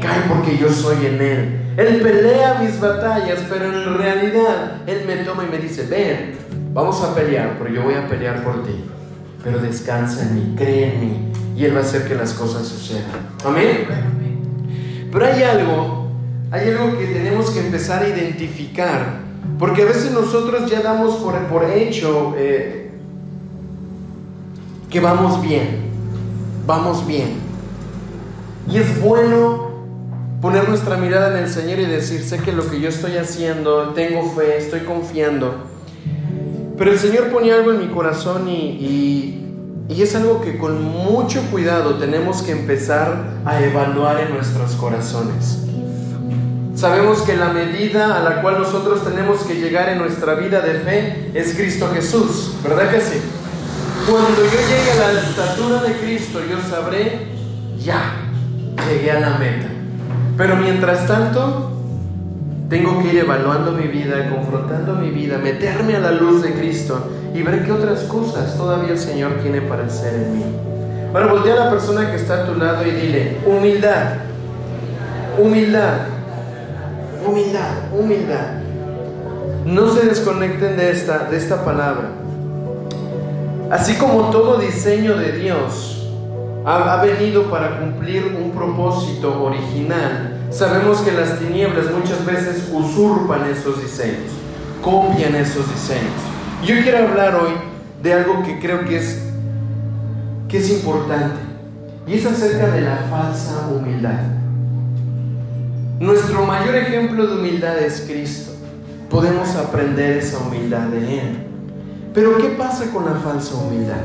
Cae 0.00 0.20
porque 0.28 0.56
yo 0.56 0.70
soy 0.70 1.06
en 1.06 1.20
Él. 1.20 1.60
Él 1.76 2.00
pelea 2.00 2.60
mis 2.60 2.78
batallas, 2.80 3.40
pero 3.48 3.64
en 3.64 3.98
realidad 3.98 4.82
Él 4.86 5.02
me 5.06 5.16
toma 5.16 5.44
y 5.44 5.50
me 5.50 5.58
dice, 5.58 5.86
ven, 5.86 6.36
vamos 6.72 7.02
a 7.02 7.14
pelear, 7.14 7.56
pero 7.58 7.74
yo 7.74 7.82
voy 7.82 7.94
a 7.94 8.06
pelear 8.06 8.44
por 8.44 8.62
ti. 8.62 8.84
Pero 9.42 9.58
descansa 9.58 10.22
en 10.22 10.34
mí, 10.34 10.54
cree 10.56 10.94
en 10.94 11.00
mí, 11.00 11.32
y 11.56 11.64
Él 11.64 11.74
va 11.74 11.80
a 11.80 11.82
hacer 11.82 12.06
que 12.06 12.14
las 12.14 12.32
cosas 12.34 12.66
sucedan. 12.66 13.30
Amén. 13.44 13.86
Pero 15.10 15.26
hay 15.26 15.42
algo, 15.42 16.09
hay 16.50 16.70
algo 16.70 16.98
que 16.98 17.06
tenemos 17.06 17.50
que 17.50 17.60
empezar 17.60 18.02
a 18.02 18.08
identificar, 18.08 19.20
porque 19.58 19.82
a 19.82 19.84
veces 19.84 20.10
nosotros 20.10 20.68
ya 20.68 20.80
damos 20.80 21.16
por, 21.16 21.64
hecho 21.64 22.34
eh, 22.36 22.90
que 24.90 25.00
vamos 25.00 25.40
bien, 25.40 25.82
vamos 26.66 27.06
bien. 27.06 27.34
Y 28.68 28.78
es 28.78 29.00
bueno 29.00 29.70
poner 30.40 30.68
nuestra 30.68 30.96
mirada 30.96 31.36
en 31.36 31.44
el 31.44 31.50
Señor 31.50 31.78
y 31.78 31.86
decir, 31.86 32.22
sé 32.22 32.38
que 32.38 32.52
lo 32.52 32.68
que 32.68 32.80
yo 32.80 32.88
estoy 32.88 33.16
haciendo, 33.16 33.90
tengo 33.90 34.30
fe, 34.32 34.58
estoy 34.58 34.80
confiando. 34.80 35.54
Pero 36.76 36.92
el 36.92 36.98
Señor 36.98 37.28
ponía 37.28 37.54
algo 37.56 37.72
en 37.72 37.78
mi 37.78 37.88
corazón 37.88 38.48
y, 38.48 39.36
y, 39.88 40.02
es 40.02 40.14
algo 40.16 40.40
que 40.40 40.56
con 40.56 40.82
mucho 40.82 41.42
cuidado 41.50 41.96
tenemos 41.96 42.42
que 42.42 42.52
empezar 42.52 43.42
a 43.44 43.62
evaluar 43.62 44.18
en 44.20 44.34
nuestros 44.34 44.72
corazones. 44.76 45.69
Sabemos 46.80 47.20
que 47.20 47.36
la 47.36 47.50
medida 47.50 48.18
a 48.18 48.22
la 48.22 48.40
cual 48.40 48.56
nosotros 48.56 49.04
tenemos 49.04 49.42
que 49.42 49.56
llegar 49.56 49.90
en 49.90 49.98
nuestra 49.98 50.32
vida 50.32 50.62
de 50.62 50.78
fe 50.78 51.30
es 51.34 51.54
Cristo 51.54 51.90
Jesús, 51.92 52.54
¿verdad 52.64 52.90
que 52.90 53.02
sí? 53.02 53.20
Cuando 54.10 54.38
yo 54.38 54.50
llegue 54.50 54.92
a 54.92 55.12
la 55.12 55.20
estatura 55.20 55.82
de 55.82 55.92
Cristo, 55.98 56.40
yo 56.50 56.56
sabré, 56.70 57.26
ya, 57.78 58.14
llegué 58.88 59.10
a 59.10 59.20
la 59.20 59.36
meta. 59.36 59.66
Pero 60.38 60.56
mientras 60.56 61.06
tanto, 61.06 61.70
tengo 62.70 63.02
que 63.02 63.08
ir 63.08 63.18
evaluando 63.18 63.72
mi 63.72 63.86
vida, 63.86 64.30
confrontando 64.30 64.94
mi 64.94 65.10
vida, 65.10 65.36
meterme 65.36 65.96
a 65.96 66.00
la 66.00 66.12
luz 66.12 66.42
de 66.42 66.54
Cristo 66.54 67.10
y 67.34 67.42
ver 67.42 67.62
qué 67.62 67.72
otras 67.72 68.04
cosas 68.04 68.56
todavía 68.56 68.92
el 68.92 68.98
Señor 68.98 69.32
tiene 69.42 69.60
para 69.60 69.84
hacer 69.84 70.14
en 70.14 70.38
mí. 70.38 70.44
Ahora 71.12 71.26
voltea 71.26 71.52
a 71.52 71.64
la 71.66 71.70
persona 71.70 72.10
que 72.10 72.16
está 72.16 72.44
a 72.44 72.46
tu 72.46 72.54
lado 72.54 72.86
y 72.86 72.90
dile, 72.92 73.36
humildad, 73.44 74.14
humildad, 75.38 76.19
humildad, 77.26 77.92
humildad. 77.92 78.60
No 79.64 79.92
se 79.92 80.06
desconecten 80.06 80.76
de 80.76 80.90
esta, 80.90 81.24
de 81.30 81.36
esta 81.36 81.64
palabra. 81.64 82.10
Así 83.70 83.94
como 83.94 84.30
todo 84.30 84.58
diseño 84.58 85.16
de 85.16 85.32
Dios, 85.32 86.08
ha, 86.64 87.02
venido 87.02 87.44
para 87.50 87.78
cumplir 87.78 88.36
un 88.42 88.50
propósito 88.50 89.42
original. 89.42 90.36
Sabemos 90.50 91.00
que 91.00 91.12
las 91.12 91.38
tinieblas 91.38 91.86
muchas 91.90 92.24
veces 92.24 92.68
usurpan 92.72 93.48
esos 93.50 93.80
diseños, 93.80 94.32
copian 94.82 95.34
esos 95.36 95.70
diseños. 95.70 96.12
Yo 96.64 96.82
quiero 96.82 97.08
hablar 97.08 97.36
hoy 97.36 97.52
de 98.02 98.12
algo 98.12 98.42
que 98.42 98.58
creo 98.58 98.84
que 98.84 98.98
es, 98.98 99.22
que 100.48 100.58
es 100.58 100.70
importante, 100.70 101.38
y 102.06 102.14
es 102.14 102.26
acerca 102.26 102.68
de 102.68 102.80
la 102.80 102.96
falsa 103.08 103.68
humildad. 103.68 104.39
Nuestro 106.00 106.46
mayor 106.46 106.76
ejemplo 106.76 107.26
de 107.26 107.34
humildad 107.34 107.78
es 107.78 108.06
Cristo. 108.08 108.52
Podemos 109.10 109.54
aprender 109.54 110.16
esa 110.16 110.38
humildad 110.38 110.86
de 110.86 111.20
Él. 111.20 111.46
Pero 112.14 112.38
¿qué 112.38 112.48
pasa 112.56 112.90
con 112.90 113.04
la 113.04 113.16
falsa 113.16 113.54
humildad? 113.56 114.00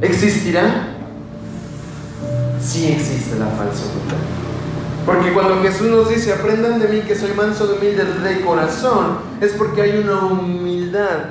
¿Existirá? 0.00 0.90
sí 2.60 2.86
existe 2.92 3.36
la 3.40 3.46
falsa 3.46 3.82
humildad. 3.86 4.18
Porque 5.04 5.32
cuando 5.32 5.60
Jesús 5.62 5.88
nos 5.88 6.08
dice, 6.08 6.32
aprendan 6.32 6.78
de 6.78 6.86
mí 6.86 7.00
que 7.00 7.16
soy 7.16 7.32
manso 7.32 7.66
de 7.66 7.74
humilde 7.74 8.04
de 8.04 8.40
corazón, 8.42 9.18
es 9.40 9.50
porque 9.50 9.82
hay 9.82 9.98
una 9.98 10.26
humildad, 10.26 11.24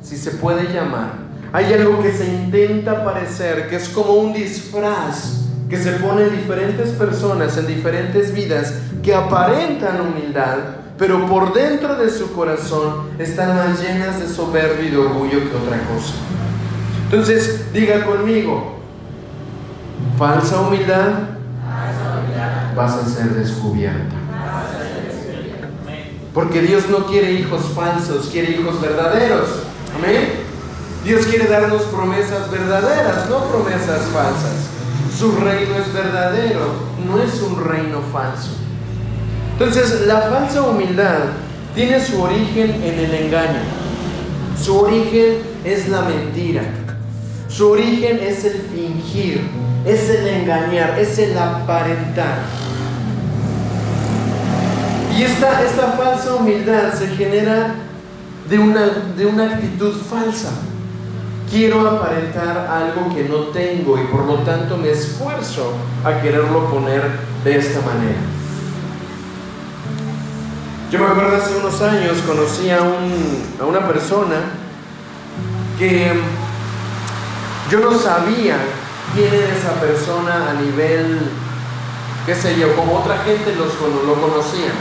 si 0.00 0.16
se 0.16 0.30
puede 0.30 0.72
llamar. 0.72 1.14
Hay 1.52 1.72
algo 1.72 2.00
que 2.00 2.12
se 2.12 2.24
intenta 2.24 3.04
parecer, 3.04 3.68
que 3.68 3.74
es 3.74 3.88
como 3.88 4.12
un 4.12 4.32
disfraz 4.32 5.47
que 5.68 5.76
se 5.76 5.92
pone 5.92 6.24
en 6.24 6.36
diferentes 6.36 6.90
personas, 6.90 7.56
en 7.58 7.66
diferentes 7.66 8.32
vidas, 8.32 8.74
que 9.02 9.14
aparentan 9.14 10.00
humildad, 10.00 10.56
pero 10.96 11.26
por 11.26 11.52
dentro 11.52 11.96
de 11.96 12.10
su 12.10 12.32
corazón 12.32 13.10
están 13.18 13.56
más 13.56 13.80
llenas 13.80 14.18
de 14.18 14.28
soberbia 14.28 14.88
y 14.88 14.90
de 14.90 14.96
orgullo 14.98 15.38
que 15.40 15.56
otra 15.56 15.78
cosa. 15.86 16.14
Entonces, 17.04 17.72
diga 17.72 18.04
conmigo, 18.04 18.78
falsa 20.18 20.60
humildad, 20.60 21.10
vas 22.74 22.94
a 22.94 23.04
ser 23.04 23.30
descubierta. 23.34 24.16
Porque 26.32 26.62
Dios 26.62 26.88
no 26.88 27.06
quiere 27.06 27.32
hijos 27.32 27.62
falsos, 27.74 28.28
quiere 28.30 28.52
hijos 28.52 28.80
verdaderos. 28.80 29.48
Amén. 29.96 30.28
Dios 31.04 31.26
quiere 31.26 31.46
darnos 31.46 31.82
promesas 31.82 32.50
verdaderas, 32.50 33.28
no 33.28 33.44
promesas 33.44 34.02
falsas. 34.12 34.77
Su 35.16 35.32
reino 35.32 35.76
es 35.76 35.92
verdadero, 35.92 36.74
no 37.06 37.20
es 37.20 37.40
un 37.42 37.64
reino 37.64 38.00
falso. 38.12 38.50
Entonces, 39.52 40.06
la 40.06 40.22
falsa 40.22 40.62
humildad 40.62 41.20
tiene 41.74 42.04
su 42.04 42.20
origen 42.20 42.70
en 42.82 42.98
el 42.98 43.14
engaño. 43.14 43.60
Su 44.60 44.78
origen 44.80 45.38
es 45.64 45.88
la 45.88 46.02
mentira. 46.02 46.62
Su 47.48 47.70
origen 47.70 48.18
es 48.20 48.44
el 48.44 48.60
fingir 48.74 49.40
es 49.88 50.10
el 50.10 50.26
engañar, 50.26 50.98
es 50.98 51.18
el 51.18 51.36
aparentar. 51.36 52.38
Y 55.16 55.22
esta, 55.22 55.64
esta 55.64 55.92
falsa 55.92 56.34
humildad 56.34 56.92
se 56.92 57.08
genera 57.08 57.74
de 58.48 58.58
una, 58.58 58.86
de 59.16 59.26
una 59.26 59.54
actitud 59.54 59.94
falsa. 59.94 60.50
Quiero 61.50 61.88
aparentar 61.88 62.68
algo 62.70 63.14
que 63.14 63.24
no 63.24 63.36
tengo 63.52 63.98
y 63.98 64.04
por 64.04 64.24
lo 64.24 64.36
tanto 64.40 64.76
me 64.76 64.90
esfuerzo 64.90 65.72
a 66.04 66.20
quererlo 66.20 66.66
poner 66.70 67.02
de 67.42 67.56
esta 67.56 67.80
manera. 67.80 68.18
Yo 70.90 70.98
me 70.98 71.06
acuerdo 71.06 71.36
hace 71.36 71.56
unos 71.56 71.80
años 71.80 72.18
conocí 72.26 72.70
a, 72.70 72.78
a 72.78 73.66
una 73.66 73.86
persona 73.86 74.36
que 75.78 76.12
yo 77.70 77.80
no 77.80 77.98
sabía 77.98 78.56
quién 79.14 79.32
era 79.32 79.54
esa 79.54 79.72
persona 79.80 80.50
a 80.50 80.54
nivel, 80.54 81.20
qué 82.26 82.34
sé 82.34 82.58
yo, 82.58 82.74
como 82.74 82.98
otra 82.98 83.18
gente 83.18 83.54
los, 83.54 83.72
lo 84.06 84.14
conocía. 84.14 84.72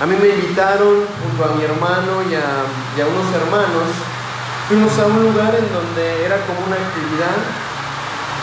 A 0.00 0.06
mí 0.06 0.14
me 0.20 0.28
invitaron 0.28 1.04
junto 1.22 1.44
a 1.44 1.56
mi 1.56 1.64
hermano 1.64 2.22
y 2.30 2.34
a, 2.34 2.62
y 2.96 3.00
a 3.00 3.06
unos 3.06 3.34
hermanos, 3.34 3.90
fuimos 4.68 4.92
a 4.98 5.06
un 5.06 5.32
lugar 5.32 5.56
en 5.56 5.64
donde 5.72 6.26
era 6.28 6.36
como 6.44 6.60
una 6.68 6.76
actividad 6.76 7.40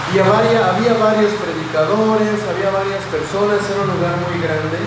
y 0.09 0.17
había, 0.17 0.73
había 0.73 0.93
varios 0.97 1.31
predicadores, 1.37 2.41
había 2.49 2.73
varias 2.73 3.05
personas, 3.13 3.61
era 3.61 3.85
un 3.85 3.93
lugar 3.93 4.17
muy 4.25 4.41
grande. 4.41 4.81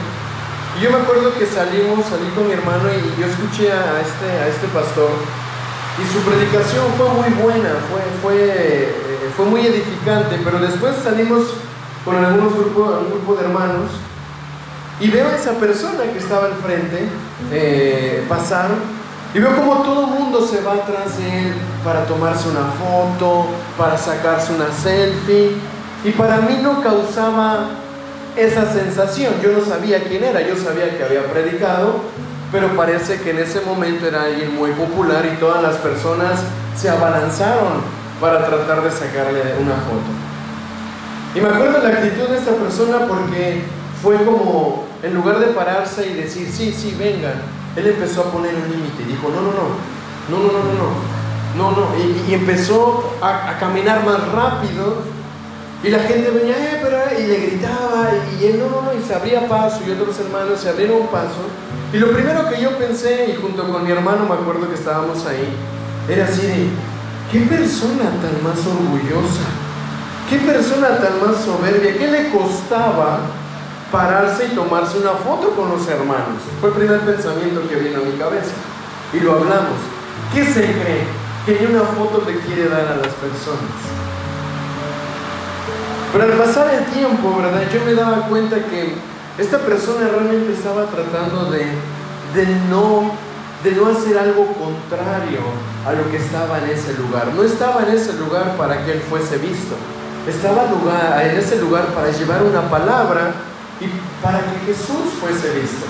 Y 0.75 0.83
yo 0.83 0.91
me 0.91 0.99
acuerdo 0.99 1.35
que 1.39 1.47
salimos, 1.47 2.07
salí 2.07 2.27
con 2.35 2.47
mi 2.47 2.55
hermano 2.55 2.91
y 2.91 3.21
yo 3.21 3.27
escuché 3.27 3.71
a 3.71 4.03
este, 4.03 4.27
a 4.27 4.47
este 4.51 4.67
pastor 4.75 5.11
y 5.99 6.05
su 6.11 6.19
predicación 6.27 6.87
fue 6.99 7.09
muy 7.09 7.31
buena, 7.43 7.71
fue, 7.91 8.03
fue, 8.23 8.37
eh, 8.39 9.31
fue 9.37 9.47
muy 9.47 9.67
edificante, 9.67 10.39
pero 10.43 10.59
después 10.59 10.95
salimos 11.03 11.55
con 12.05 12.17
algunos 12.17 12.55
grupos, 12.55 13.03
un 13.03 13.11
grupo 13.11 13.35
de 13.35 13.45
hermanos 13.47 13.91
y 15.01 15.09
veo 15.09 15.29
a 15.29 15.37
esa 15.37 15.53
persona 15.55 16.03
que 16.13 16.19
estaba 16.19 16.47
al 16.47 16.55
frente 16.55 17.09
eh, 17.53 18.25
pasar 18.29 18.71
y 19.35 19.39
veo 19.39 19.55
como 19.57 19.83
todo 19.83 20.05
el 20.05 20.21
mundo 20.21 20.47
se 20.47 20.61
va 20.63 20.75
atrás 20.75 21.19
de 21.19 21.49
él 21.49 21.55
para 21.85 22.05
tomarse 22.05 22.49
una 22.49 22.67
foto, 22.73 23.47
para 23.77 23.97
sacarse 23.99 24.55
una 24.55 24.73
selfie 24.73 25.53
y 26.05 26.11
para 26.13 26.39
mí 26.39 26.59
no 26.63 26.83
causaba 26.83 27.71
esa 28.37 28.73
sensación, 28.73 29.35
yo 29.43 29.53
no 29.53 29.65
sabía 29.65 30.05
quién 30.05 30.23
era, 30.23 30.41
yo 30.41 30.57
sabía 30.57 30.97
que 30.97 31.05
había 31.05 31.25
predicado, 31.25 31.97
pero 32.53 32.69
parece 32.77 33.21
que 33.21 33.31
en 33.31 33.39
ese 33.39 33.61
momento 33.63 34.07
era 34.07 34.25
alguien 34.25 34.55
muy 34.55 34.71
popular 34.73 35.27
y 35.27 35.37
todas 35.39 35.63
las 35.63 35.77
personas 35.77 36.41
se 36.77 36.89
abalanzaron 36.89 37.83
para 38.21 38.47
tratar 38.47 38.83
de 38.83 38.91
sacarle 38.91 39.43
una 39.61 39.75
foto. 39.75 40.29
Y 41.35 41.41
me 41.41 41.49
acuerdo 41.49 41.83
la 41.83 41.91
actitud 41.91 42.29
de 42.29 42.39
esta 42.39 42.53
persona 42.53 43.07
porque 43.07 43.63
fue 44.03 44.17
como, 44.25 44.85
en 45.03 45.15
lugar 45.15 45.41
de 45.41 45.47
pararse 45.49 46.07
y 46.07 46.15
decir, 46.15 46.49
sí, 46.51 46.73
sí, 46.73 46.97
vengan, 46.99 47.43
él 47.79 47.87
empezó 47.87 48.23
a 48.23 48.33
poner 48.33 48.55
un 48.55 48.71
límite 48.71 49.03
y 49.03 49.13
dijo, 49.13 49.29
no, 49.29 49.41
no, 49.41 49.53
no, 49.53 49.63
no, 50.31 50.53
no, 50.53 50.65
no, 50.65 50.75
no, 50.75 51.71
no, 51.71 51.71
no, 51.73 51.87
y, 52.29 52.35
empezó 52.35 53.15
a, 53.23 53.59
caminar 53.59 54.05
más 54.05 54.29
rápido 54.33 55.03
y 55.83 55.89
la 55.89 56.01
gente 56.01 56.31
venía, 56.31 56.57
eh, 56.57 56.81
pero, 56.83 56.99
y 57.19 57.27
le 57.27 57.37
gritaba, 57.47 58.11
y, 58.39 58.47
él 58.47 58.59
no, 58.59 58.69
no, 58.69 58.83
no, 58.83 58.99
y 58.99 59.03
se 59.07 59.15
abría 59.15 59.49
paso, 59.49 59.81
y 59.87 59.93
otros 59.93 60.19
hermanos 60.19 60.61
se 60.61 60.69
abrieron 60.69 61.07
paso. 61.07 61.39
Y 61.93 61.99
lo 61.99 62.11
primero 62.11 62.49
que 62.49 62.61
yo 62.61 62.77
pensé, 62.77 63.31
y 63.31 63.41
junto 63.41 63.71
con 63.71 63.85
mi 63.85 63.93
hermano 63.93 64.27
me 64.29 64.35
acuerdo 64.35 64.69
que 64.69 64.75
estábamos 64.75 65.25
ahí, 65.27 65.49
era 66.09 66.25
así 66.25 66.43
de, 66.43 66.69
¿qué 67.31 67.41
persona 67.47 68.11
tan 68.21 68.43
más 68.43 68.59
orgullosa? 68.67 69.47
¿Qué 70.29 70.39
persona 70.39 70.99
tan 70.99 71.21
más 71.25 71.45
soberbia? 71.45 71.97
¿Qué 71.97 72.09
le 72.09 72.31
costaba 72.31 73.21
pararse 73.91 74.47
y 74.47 74.55
tomarse 74.55 74.99
una 74.99 75.13
foto 75.13 75.51
con 75.51 75.71
los 75.71 75.87
hermanos? 75.89 76.43
Fue 76.61 76.71
el 76.71 76.77
primer 76.77 77.01
pensamiento 77.01 77.67
que 77.69 77.77
vino 77.77 78.01
a 78.01 78.05
mi 78.05 78.19
cabeza. 78.19 78.53
Y 79.13 79.21
lo 79.21 79.33
hablamos. 79.33 79.79
¿Qué 80.35 80.45
se 80.45 80.61
cree? 80.61 81.07
Que 81.47 81.67
una 81.67 81.83
foto 81.83 82.23
le 82.27 82.39
quiere 82.41 82.69
dar 82.69 82.87
a 82.87 82.97
las 82.97 83.15
personas. 83.15 83.99
Pero 86.13 86.25
al 86.25 86.33
pasar 86.33 86.75
el 86.75 86.85
tiempo, 86.87 87.37
¿verdad? 87.37 87.63
Yo 87.73 87.85
me 87.85 87.95
daba 87.95 88.29
cuenta 88.29 88.57
que 88.57 88.95
esta 89.39 89.59
persona 89.59 90.09
realmente 90.09 90.53
estaba 90.53 90.87
tratando 90.87 91.51
de, 91.51 91.65
no, 92.69 93.13
de 93.63 93.73
no 93.73 93.87
hacer 93.89 94.19
algo 94.19 94.47
contrario 94.55 95.41
a 95.87 95.93
lo 95.93 96.11
que 96.11 96.17
estaba 96.17 96.59
en 96.59 96.71
ese 96.71 96.95
lugar. 96.95 97.29
No 97.35 97.43
estaba 97.43 97.83
en 97.83 97.95
ese 97.95 98.15
lugar 98.15 98.57
para 98.57 98.85
que 98.85 98.93
él 98.93 99.03
fuese 99.09 99.37
visto. 99.39 99.77
Estaba 100.27 100.65
lugar, 100.65 101.23
en 101.25 101.37
ese 101.37 101.61
lugar 101.61 101.87
para 101.95 102.11
llevar 102.11 102.43
una 102.43 102.69
palabra 102.69 103.33
y 103.81 103.87
para 104.23 104.41
que 104.41 104.59
Jesús 104.67 105.19
fuese 105.21 105.51
visto. 105.61 105.87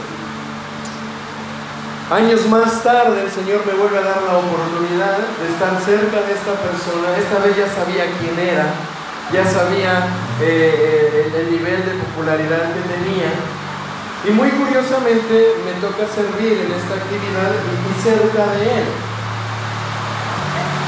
Años 2.11 2.47
más 2.49 2.83
tarde 2.83 3.23
el 3.23 3.31
Señor 3.31 3.67
me 3.67 3.75
vuelve 3.75 3.99
a 3.99 4.03
dar 4.03 4.23
la 4.23 4.39
oportunidad 4.39 5.19
de 5.19 5.49
estar 5.53 5.77
cerca 5.85 6.25
de 6.25 6.33
esta 6.33 6.55
persona. 6.57 7.17
Esta 7.19 7.39
vez 7.45 7.57
ya 7.57 7.69
sabía 7.69 8.05
quién 8.19 8.49
era 8.49 8.73
ya 9.33 9.45
sabía 9.45 10.09
eh, 10.41 11.33
el, 11.37 11.51
nivel 11.51 11.85
de 11.85 11.93
popularidad 12.05 12.73
que 12.73 12.81
tenía. 12.89 13.31
Y 14.25 14.31
muy 14.31 14.51
curiosamente 14.51 15.55
me 15.65 15.73
toca 15.81 16.09
servir 16.09 16.65
en 16.65 16.73
esta 16.73 16.95
actividad 16.97 17.53
y, 17.53 18.03
cerca 18.03 18.53
de 18.57 18.65
él. 18.65 18.89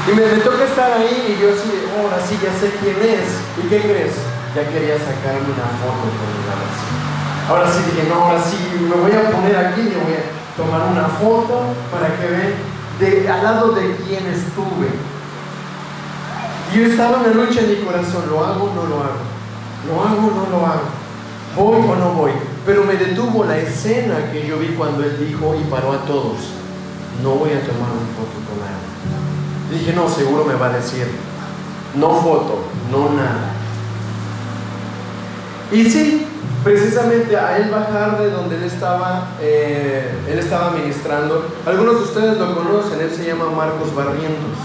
Y 0.07 0.11
me, 0.13 0.43
toca 0.43 0.65
estar 0.65 0.91
ahí 0.93 1.37
y 1.37 1.41
yo 1.41 1.53
así, 1.53 1.71
ahora 1.97 2.17
sí, 2.25 2.37
ya 2.41 2.51
sé 2.59 2.73
quién 2.81 2.97
es. 2.97 3.29
¿Y 3.63 3.69
qué 3.69 3.79
crees? 3.81 4.15
Ya 4.55 4.67
quería 4.67 4.97
sacarme 4.99 5.47
una 5.47 5.69
foto 5.79 6.11
con 6.11 6.27
él 6.27 6.41
ahora 7.49 7.71
sí. 7.71 7.79
dije, 7.91 8.07
no, 8.09 8.15
ahora 8.15 8.41
sí, 8.41 8.57
me 8.81 8.95
voy 8.95 9.11
a 9.11 9.31
poner 9.31 9.55
aquí, 9.55 9.81
me 9.81 9.95
voy 9.95 10.15
a 10.15 10.57
tomar 10.57 10.91
una 10.91 11.07
foto 11.07 11.73
para 11.91 12.15
que 12.15 12.27
vean 12.27 12.71
al 13.31 13.43
lado 13.43 13.71
de 13.71 13.95
quién 14.07 14.25
estuve. 14.27 14.89
Yo 16.73 16.85
estaba 16.85 17.17
en 17.17 17.37
la 17.37 17.43
lucha 17.43 17.61
en 17.61 17.69
mi 17.69 17.75
corazón, 17.77 18.23
¿lo 18.29 18.45
hago 18.45 18.65
o 18.65 18.73
no 18.73 18.83
lo 18.83 18.95
hago? 18.97 19.21
¿Lo 19.87 20.01
hago 20.01 20.27
o 20.27 20.31
no 20.31 20.57
lo 20.57 20.65
hago? 20.65 21.01
¿Voy 21.55 21.81
o 21.81 21.95
no 21.95 22.13
voy? 22.13 22.31
Pero 22.65 22.83
me 22.83 22.93
detuvo 22.93 23.43
la 23.43 23.57
escena 23.57 24.31
que 24.31 24.47
yo 24.47 24.57
vi 24.59 24.67
cuando 24.69 25.03
él 25.03 25.17
dijo 25.19 25.55
y 25.59 25.63
paró 25.69 25.93
a 25.93 26.05
todos, 26.05 26.37
no 27.23 27.31
voy 27.31 27.49
a 27.49 27.65
tomar 27.65 27.89
una 27.91 28.07
foto 28.15 28.37
con 28.47 28.59
él. 28.61 29.79
dije, 29.79 29.93
no, 29.93 30.07
seguro 30.07 30.45
me 30.45 30.53
va 30.53 30.67
a 30.67 30.73
decir, 30.73 31.07
no 31.95 32.09
foto, 32.21 32.59
no 32.91 33.09
nada. 33.15 33.60
Y 35.71 35.89
sí, 35.89 36.25
precisamente 36.63 37.37
a 37.37 37.57
él 37.57 37.69
bajar 37.69 38.19
de 38.19 38.29
donde 38.29 38.57
él 38.57 38.63
estaba, 38.63 39.29
eh, 39.41 40.11
él 40.29 40.39
estaba 40.39 40.71
ministrando, 40.71 41.45
algunos 41.65 41.95
de 41.95 42.03
ustedes 42.03 42.37
lo 42.37 42.55
conocen, 42.55 42.99
él 42.99 43.11
se 43.15 43.25
llama 43.25 43.49
Marcos 43.49 43.95
Barrientos. 43.95 44.57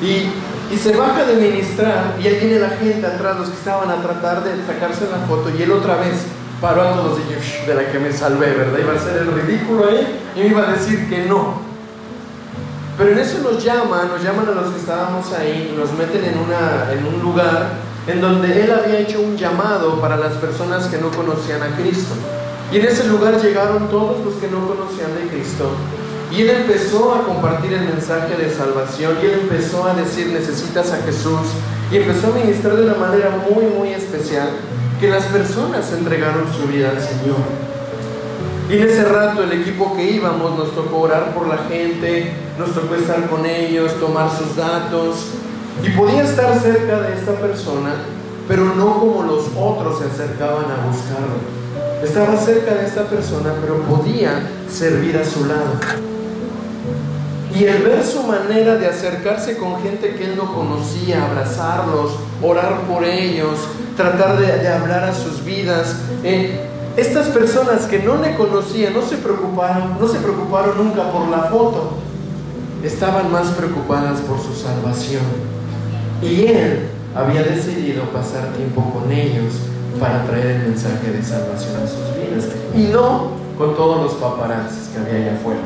Y 0.00 0.30
y 0.70 0.76
se 0.76 0.94
baja 0.94 1.24
de 1.24 1.36
ministrar 1.36 2.16
y 2.22 2.26
ahí 2.26 2.40
viene 2.40 2.58
la 2.58 2.70
gente 2.70 3.06
atrás, 3.06 3.38
los 3.38 3.48
que 3.48 3.56
estaban 3.56 3.90
a 3.90 4.02
tratar 4.02 4.44
de 4.44 4.50
sacarse 4.66 5.08
la 5.10 5.26
foto 5.26 5.50
y 5.56 5.62
él 5.62 5.72
otra 5.72 5.96
vez 5.96 6.26
paró 6.60 6.82
a 6.82 6.92
todos 6.92 7.20
y 7.20 7.32
yo, 7.32 7.66
de 7.66 7.74
la 7.74 7.90
que 7.90 7.98
me 7.98 8.12
salvé, 8.12 8.52
¿verdad? 8.52 8.78
Iba 8.78 8.92
a 8.92 8.98
ser 8.98 9.16
el 9.16 9.32
ridículo 9.32 9.88
ahí 9.88 10.20
y 10.36 10.40
me 10.40 10.46
iba 10.48 10.68
a 10.68 10.72
decir 10.72 11.08
que 11.08 11.24
no. 11.24 11.66
Pero 12.98 13.12
en 13.12 13.18
eso 13.18 13.38
nos 13.38 13.64
llaman, 13.64 14.08
nos 14.08 14.22
llaman 14.22 14.48
a 14.48 14.60
los 14.60 14.72
que 14.72 14.80
estábamos 14.80 15.32
ahí, 15.32 15.74
nos 15.78 15.92
meten 15.92 16.24
en, 16.24 16.38
una, 16.38 16.92
en 16.92 17.06
un 17.06 17.22
lugar 17.22 17.68
en 18.08 18.20
donde 18.20 18.64
él 18.64 18.72
había 18.72 19.00
hecho 19.00 19.20
un 19.20 19.36
llamado 19.36 20.00
para 20.00 20.16
las 20.16 20.32
personas 20.34 20.86
que 20.86 20.98
no 20.98 21.10
conocían 21.10 21.62
a 21.62 21.76
Cristo. 21.76 22.14
Y 22.72 22.78
en 22.78 22.86
ese 22.86 23.06
lugar 23.06 23.40
llegaron 23.40 23.88
todos 23.88 24.24
los 24.24 24.34
que 24.34 24.48
no 24.48 24.66
conocían 24.66 25.14
de 25.14 25.28
Cristo 25.30 25.70
y 26.30 26.42
él 26.42 26.50
empezó 26.50 27.14
a 27.14 27.22
compartir 27.22 27.72
el 27.72 27.86
mensaje 27.86 28.36
de 28.36 28.50
salvación 28.50 29.16
y 29.22 29.26
él 29.26 29.40
empezó 29.42 29.86
a 29.86 29.94
decir 29.94 30.26
necesitas 30.26 30.92
a 30.92 30.98
Jesús 31.02 31.40
y 31.90 31.96
empezó 31.96 32.28
a 32.28 32.44
ministrar 32.44 32.76
de 32.76 32.84
una 32.84 32.94
manera 32.94 33.30
muy, 33.50 33.64
muy 33.64 33.88
especial 33.94 34.50
que 35.00 35.08
las 35.08 35.24
personas 35.26 35.90
entregaron 35.92 36.44
su 36.52 36.66
vida 36.68 36.90
al 36.90 37.00
Señor. 37.00 37.36
Y 38.68 38.74
en 38.74 38.82
ese 38.82 39.04
rato 39.04 39.42
el 39.42 39.52
equipo 39.52 39.96
que 39.96 40.10
íbamos 40.10 40.58
nos 40.58 40.74
tocó 40.74 40.98
orar 40.98 41.32
por 41.32 41.46
la 41.46 41.58
gente, 41.68 42.34
nos 42.58 42.74
tocó 42.74 42.94
estar 42.96 43.26
con 43.30 43.46
ellos, 43.46 43.98
tomar 43.98 44.28
sus 44.30 44.54
datos 44.54 45.32
y 45.82 45.90
podía 45.90 46.22
estar 46.22 46.58
cerca 46.60 47.00
de 47.00 47.14
esta 47.14 47.32
persona, 47.32 47.94
pero 48.46 48.74
no 48.74 48.98
como 48.98 49.22
los 49.22 49.44
otros 49.56 49.98
se 49.98 50.06
acercaban 50.06 50.64
a 50.64 50.86
buscarlo. 50.86 51.58
Estaba 52.02 52.36
cerca 52.36 52.74
de 52.74 52.86
esta 52.86 53.04
persona, 53.04 53.52
pero 53.60 53.82
podía 53.82 54.42
servir 54.70 55.16
a 55.16 55.24
su 55.24 55.46
lado. 55.46 55.78
Y 57.54 57.64
el 57.64 57.82
ver 57.82 58.04
su 58.04 58.22
manera 58.22 58.76
de 58.76 58.86
acercarse 58.86 59.56
con 59.56 59.82
gente 59.82 60.14
que 60.14 60.24
él 60.24 60.36
no 60.36 60.54
conocía, 60.54 61.26
abrazarlos, 61.26 62.12
orar 62.42 62.82
por 62.82 63.04
ellos, 63.04 63.58
tratar 63.96 64.38
de, 64.38 64.68
hablar 64.68 65.04
a 65.04 65.14
sus 65.14 65.44
vidas. 65.44 65.96
Eh, 66.22 66.60
estas 66.96 67.28
personas 67.28 67.86
que 67.86 68.00
no 68.00 68.16
le 68.16 68.36
conocían 68.36 68.92
no 68.92 69.02
se 69.02 69.16
preocuparon, 69.16 69.98
no 70.00 70.08
se 70.08 70.18
preocuparon 70.18 70.78
nunca 70.78 71.10
por 71.10 71.28
la 71.28 71.44
foto, 71.44 71.94
estaban 72.82 73.32
más 73.32 73.48
preocupadas 73.48 74.20
por 74.20 74.38
su 74.40 74.54
salvación. 74.54 75.57
Y 76.22 76.46
él 76.46 76.88
había 77.14 77.42
decidido 77.42 78.04
pasar 78.04 78.52
tiempo 78.54 78.82
con 78.92 79.10
ellos 79.10 79.54
para 80.00 80.24
traer 80.24 80.46
el 80.46 80.62
mensaje 80.68 81.10
de 81.10 81.22
salvación 81.22 81.76
a 81.76 81.86
sus 81.86 82.14
vidas 82.14 82.48
y 82.74 82.92
no 82.92 83.32
con 83.56 83.74
todos 83.74 84.02
los 84.02 84.14
paparazzis 84.14 84.88
que 84.88 84.98
había 85.00 85.28
allá 85.28 85.38
afuera 85.38 85.60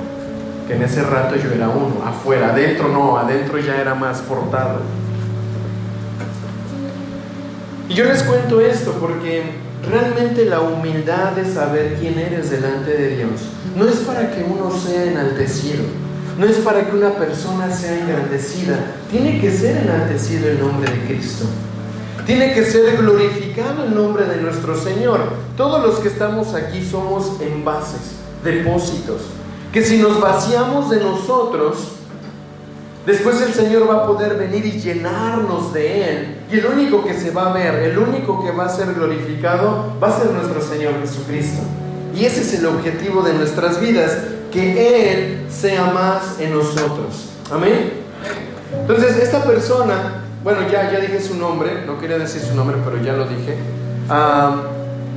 que 0.67 0.75
en 0.75 0.83
ese 0.83 1.03
rato 1.03 1.37
yo 1.37 1.51
era 1.53 1.69
uno, 1.69 2.05
afuera, 2.05 2.51
adentro 2.51 2.89
no, 2.89 3.17
adentro 3.17 3.59
ya 3.59 3.81
era 3.81 3.95
más 3.95 4.21
portado. 4.21 4.81
Y 7.89 7.95
yo 7.95 8.05
les 8.05 8.23
cuento 8.23 8.61
esto 8.61 8.93
porque 9.01 9.43
realmente 9.89 10.45
la 10.45 10.61
humildad 10.61 11.33
de 11.33 11.45
saber 11.45 11.97
quién 11.99 12.19
eres 12.19 12.51
delante 12.51 12.91
de 12.91 13.17
Dios 13.17 13.41
no 13.77 13.87
es 13.87 13.97
para 13.97 14.31
que 14.31 14.45
uno 14.45 14.71
sea 14.71 15.05
enaltecido, 15.05 15.85
no 16.43 16.49
es 16.49 16.57
para 16.57 16.91
que 16.91 16.97
una 16.97 17.13
persona 17.13 17.71
sea 17.71 18.01
engrandecida, 18.01 18.97
tiene 19.09 19.41
que 19.41 19.49
ser 19.53 19.77
enaltecido 19.77 20.49
el 20.49 20.59
nombre 20.59 20.91
de 20.91 21.07
Cristo. 21.07 21.45
Tiene 22.27 22.53
que 22.53 22.65
ser 22.65 22.97
glorificado 22.97 23.85
el 23.85 23.95
nombre 23.95 24.25
de 24.25 24.39
nuestro 24.39 24.77
Señor. 24.77 25.21
Todos 25.57 25.81
los 25.81 26.01
que 26.01 26.09
estamos 26.09 26.55
aquí 26.55 26.85
somos 26.85 27.41
envases, 27.41 28.17
depósitos, 28.43 29.23
que 29.73 29.85
si 29.85 29.99
nos 29.99 30.21
vaciamos 30.21 30.91
de 30.91 30.99
nosotros, 30.99 31.93
después 33.07 33.41
el 33.41 33.55
Señor 33.55 33.89
va 33.89 34.03
a 34.03 34.07
poder 34.09 34.35
venir 34.35 34.67
y 34.67 34.81
llenarnos 34.81 35.73
de 35.73 36.11
Él. 36.11 36.39
Y 36.51 36.59
el 36.59 36.67
único 36.67 37.05
que 37.05 37.15
se 37.15 37.31
va 37.31 37.51
a 37.51 37.53
ver, 37.53 37.77
el 37.85 37.97
único 37.97 38.45
que 38.45 38.51
va 38.51 38.65
a 38.65 38.69
ser 38.69 38.93
glorificado, 38.95 39.95
va 40.03 40.09
a 40.09 40.19
ser 40.19 40.33
nuestro 40.33 40.61
Señor 40.61 40.95
Jesucristo. 41.01 41.63
Y 42.17 42.25
ese 42.25 42.41
es 42.41 42.55
el 42.55 42.67
objetivo 42.67 43.23
de 43.23 43.33
nuestras 43.35 43.81
vidas, 43.81 44.19
que 44.53 45.13
Él 45.13 45.47
sea 45.51 45.87
más 45.87 46.39
en 46.39 46.53
nosotros. 46.53 47.31
Amén. 47.51 47.93
Entonces, 48.81 49.17
esta 49.17 49.43
persona, 49.45 50.23
bueno, 50.45 50.61
ya, 50.71 50.91
ya 50.93 51.01
dije 51.01 51.21
su 51.21 51.37
nombre, 51.37 51.85
no 51.87 51.99
quería 51.99 52.19
decir 52.19 52.43
su 52.43 52.55
nombre, 52.55 52.77
pero 52.85 53.03
ya 53.03 53.15
lo 53.15 53.27
dije. 53.27 53.57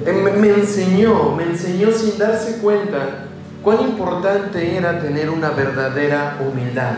Em, 0.05 0.39
me 0.39 0.49
enseñó, 0.49 1.35
me 1.35 1.43
enseñó 1.43 1.91
sin 1.91 2.17
darse 2.17 2.57
cuenta 2.57 3.25
cuán 3.63 3.81
importante 3.81 4.77
era 4.77 4.99
tener 4.99 5.29
una 5.29 5.49
verdadera 5.49 6.37
humildad. 6.39 6.93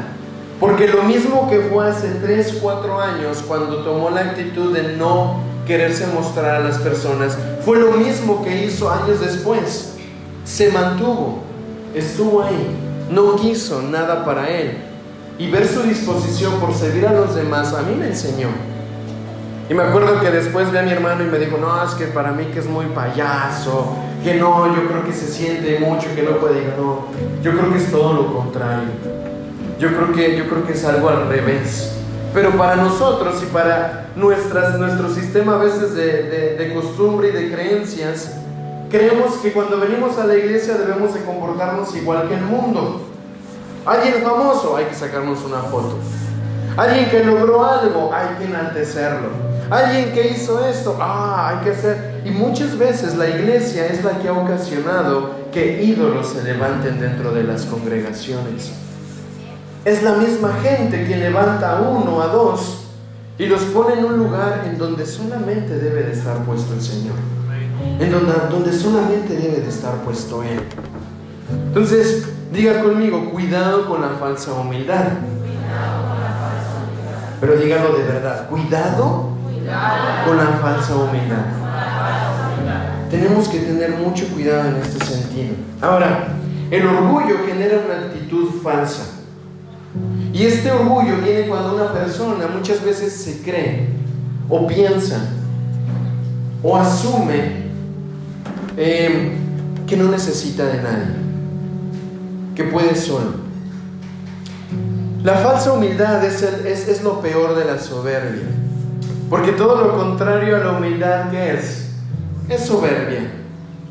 Porque 0.60 0.88
lo 0.88 1.04
mismo 1.04 1.50
que 1.50 1.60
fue 1.60 1.88
hace 1.88 2.10
3, 2.22 2.60
4 2.62 3.00
años 3.00 3.44
cuando 3.48 3.84
tomó 3.84 4.10
la 4.10 4.22
actitud 4.22 4.74
de 4.74 4.98
no 4.98 5.40
quererse 5.66 6.08
mostrar 6.08 6.56
a 6.56 6.60
las 6.60 6.80
personas, 6.80 7.38
fue 7.64 7.80
lo 7.80 7.92
mismo 7.92 8.44
que 8.44 8.66
hizo 8.66 8.90
años 8.90 9.20
después. 9.20 9.94
Se 10.44 10.72
mantuvo, 10.72 11.44
estuvo 11.98 12.44
ahí, 12.44 12.68
no 13.12 13.36
quiso 13.36 13.82
nada 13.82 14.26
para 14.26 14.50
él. 14.50 14.78
Y 15.40 15.50
ver 15.52 15.68
su 15.68 15.84
disposición 15.84 16.60
por 16.60 16.74
servir 16.74 17.06
a 17.06 17.14
los 17.14 17.36
demás 17.36 17.74
a 17.74 17.84
mí 17.84 17.96
me 17.96 18.08
enseñó. 18.08 18.48
Y 19.70 19.74
me 19.74 19.84
acuerdo 19.84 20.20
que 20.22 20.32
después 20.32 20.72
vi 20.72 20.78
a 20.78 20.82
mi 20.82 20.92
hermano 20.92 21.24
y 21.24 21.28
me 21.28 21.40
dijo, 21.40 21.58
no, 21.58 21.84
es 21.84 21.92
que 21.92 22.06
para 22.06 22.32
mí 22.32 22.46
que 22.46 22.60
es 22.60 22.68
muy 22.68 22.86
payaso, 22.86 23.96
que 24.24 24.36
no, 24.36 24.74
yo 24.74 24.88
creo 24.88 25.06
que 25.06 25.14
se 25.14 25.28
siente 25.28 25.80
mucho, 25.80 26.08
que 26.16 26.24
no 26.24 26.38
puede, 26.38 26.74
no, 26.78 27.08
yo 27.44 27.52
creo 27.52 27.72
que 27.72 27.78
es 27.78 27.92
todo 27.92 28.14
lo 28.14 28.34
contrario. 28.34 28.90
Yo 29.80 29.90
creo 29.90 30.12
que, 30.14 30.38
yo 30.38 30.48
creo 30.48 30.66
que 30.66 30.74
es 30.74 30.86
algo 30.86 31.10
al 31.10 31.28
revés. 31.28 31.94
Pero 32.34 32.52
para 32.52 32.76
nosotros 32.78 33.42
y 33.44 33.46
para 33.48 34.08
nuestras, 34.16 34.80
nuestro 34.80 35.10
sistema 35.14 35.56
a 35.56 35.58
veces 35.58 35.94
de, 35.96 36.56
de, 36.58 36.74
costumbre 36.74 37.30
y 37.30 37.32
de 37.32 37.52
creencias, 37.52 38.38
creemos 38.90 39.36
que 39.38 39.52
cuando 39.54 39.80
venimos 39.80 40.18
a 40.18 40.26
la 40.26 40.36
iglesia 40.36 40.76
debemos 40.76 41.14
de 41.14 41.24
comportarnos 41.24 41.96
igual 41.96 42.28
que 42.28 42.36
el 42.36 42.42
mundo. 42.42 43.02
Alguien 43.86 44.22
famoso, 44.22 44.76
hay 44.76 44.86
que 44.86 44.96
sacarnos 44.96 45.44
una 45.46 45.60
foto. 45.60 45.98
Alguien 46.76 47.10
que 47.10 47.24
logró 47.24 47.66
algo, 47.66 48.12
hay 48.14 48.36
que 48.38 48.46
enaltecerlo. 48.46 49.30
Alguien 49.70 50.14
que 50.14 50.28
hizo 50.30 50.66
esto, 50.66 50.98
ah, 51.02 51.50
hay 51.50 51.64
que 51.64 51.72
hacer. 51.72 52.22
Y 52.24 52.32
muchas 52.32 52.78
veces 52.78 53.16
la 53.16 53.28
iglesia 53.28 53.88
es 53.88 54.04
la 54.04 54.20
que 54.20 54.28
ha 54.28 54.34
ocasionado 54.34 55.32
que 55.52 55.84
ídolos 55.84 56.30
se 56.30 56.44
levanten 56.44 57.00
dentro 57.00 57.32
de 57.32 57.44
las 57.44 57.66
congregaciones. 57.66 58.72
Es 59.84 60.04
la 60.04 60.14
misma 60.14 60.54
gente 60.62 61.06
que 61.06 61.16
levanta 61.16 61.78
a 61.78 61.82
uno, 61.82 62.22
a 62.22 62.28
dos, 62.28 62.88
y 63.38 63.46
los 63.46 63.62
pone 63.64 63.94
en 63.94 64.06
un 64.06 64.18
lugar 64.18 64.64
en 64.66 64.78
donde 64.78 65.06
solamente 65.06 65.78
debe 65.80 66.04
de 66.04 66.12
estar 66.12 66.38
puesto 66.44 66.74
el 66.74 66.82
Señor. 66.82 67.16
En 68.00 68.12
donde, 68.12 68.74
solamente 68.74 69.36
debe 69.36 69.62
de 69.62 69.70
estar 69.70 69.96
puesto 70.04 70.44
Él. 70.44 70.62
Entonces, 71.68 72.28
diga 72.52 72.82
conmigo, 72.82 73.30
cuidado 73.32 73.88
con 73.88 74.02
la 74.02 74.10
falsa 74.10 74.54
humildad. 74.54 75.06
Pero 77.40 77.56
dígalo 77.58 77.96
de 77.96 78.04
verdad, 78.04 78.50
cuidado, 78.50 79.30
con 80.26 80.38
la 80.38 80.46
falsa 80.62 80.96
humildad. 80.96 81.46
Tenemos 83.10 83.48
que 83.48 83.60
tener 83.60 83.92
mucho 83.92 84.28
cuidado 84.30 84.70
en 84.70 84.76
este 84.78 85.04
sentido. 85.06 85.56
Ahora, 85.82 86.28
el 86.70 86.86
orgullo 86.86 87.38
genera 87.46 87.80
una 87.86 88.08
actitud 88.08 88.62
falsa. 88.62 89.04
Y 90.34 90.44
este 90.44 90.72
orgullo 90.72 91.18
viene 91.24 91.48
cuando 91.48 91.76
una 91.76 91.94
persona 91.94 92.48
muchas 92.48 92.84
veces 92.84 93.14
se 93.14 93.42
cree 93.42 93.90
o 94.50 94.68
piensa 94.68 95.20
o 96.62 96.76
asume 96.76 97.67
em, 98.78 99.86
que 99.86 99.98
no 99.98 100.10
necesita 100.10 100.66
de 100.66 100.82
nadie, 100.82 101.16
que 102.56 102.64
puede 102.64 102.96
solo. 102.96 103.48
La 105.24 105.34
falsa 105.36 105.74
humildad 105.74 106.24
es, 106.24 106.42
es, 106.42 106.88
es 106.88 107.04
lo 107.04 107.20
peor 107.22 107.56
de 107.56 107.66
la 107.66 107.80
soberbia, 107.80 108.46
porque 109.30 109.52
todo 109.52 109.84
lo 109.84 109.98
contrario 109.98 110.56
a 110.56 110.60
la 110.60 110.72
humildad 110.78 111.30
que 111.32 111.56
es, 111.56 111.90
es 112.48 112.62
soberbia 112.62 113.38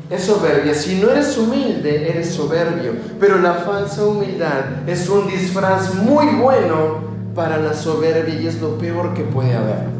es 0.09 0.23
soberbia. 0.23 0.73
Si 0.73 0.95
no 0.95 1.09
eres 1.09 1.37
humilde, 1.37 2.09
eres 2.09 2.29
soberbio. 2.29 2.93
Pero 3.19 3.39
la 3.39 3.55
falsa 3.55 4.05
humildad 4.05 4.87
es 4.87 5.09
un 5.09 5.27
disfraz 5.27 5.95
muy 5.95 6.25
bueno 6.41 7.07
para 7.35 7.57
la 7.57 7.73
soberbia 7.73 8.35
y 8.35 8.47
es 8.47 8.61
lo 8.61 8.77
peor 8.77 9.13
que 9.13 9.23
puede 9.23 9.53
haber. 9.53 9.97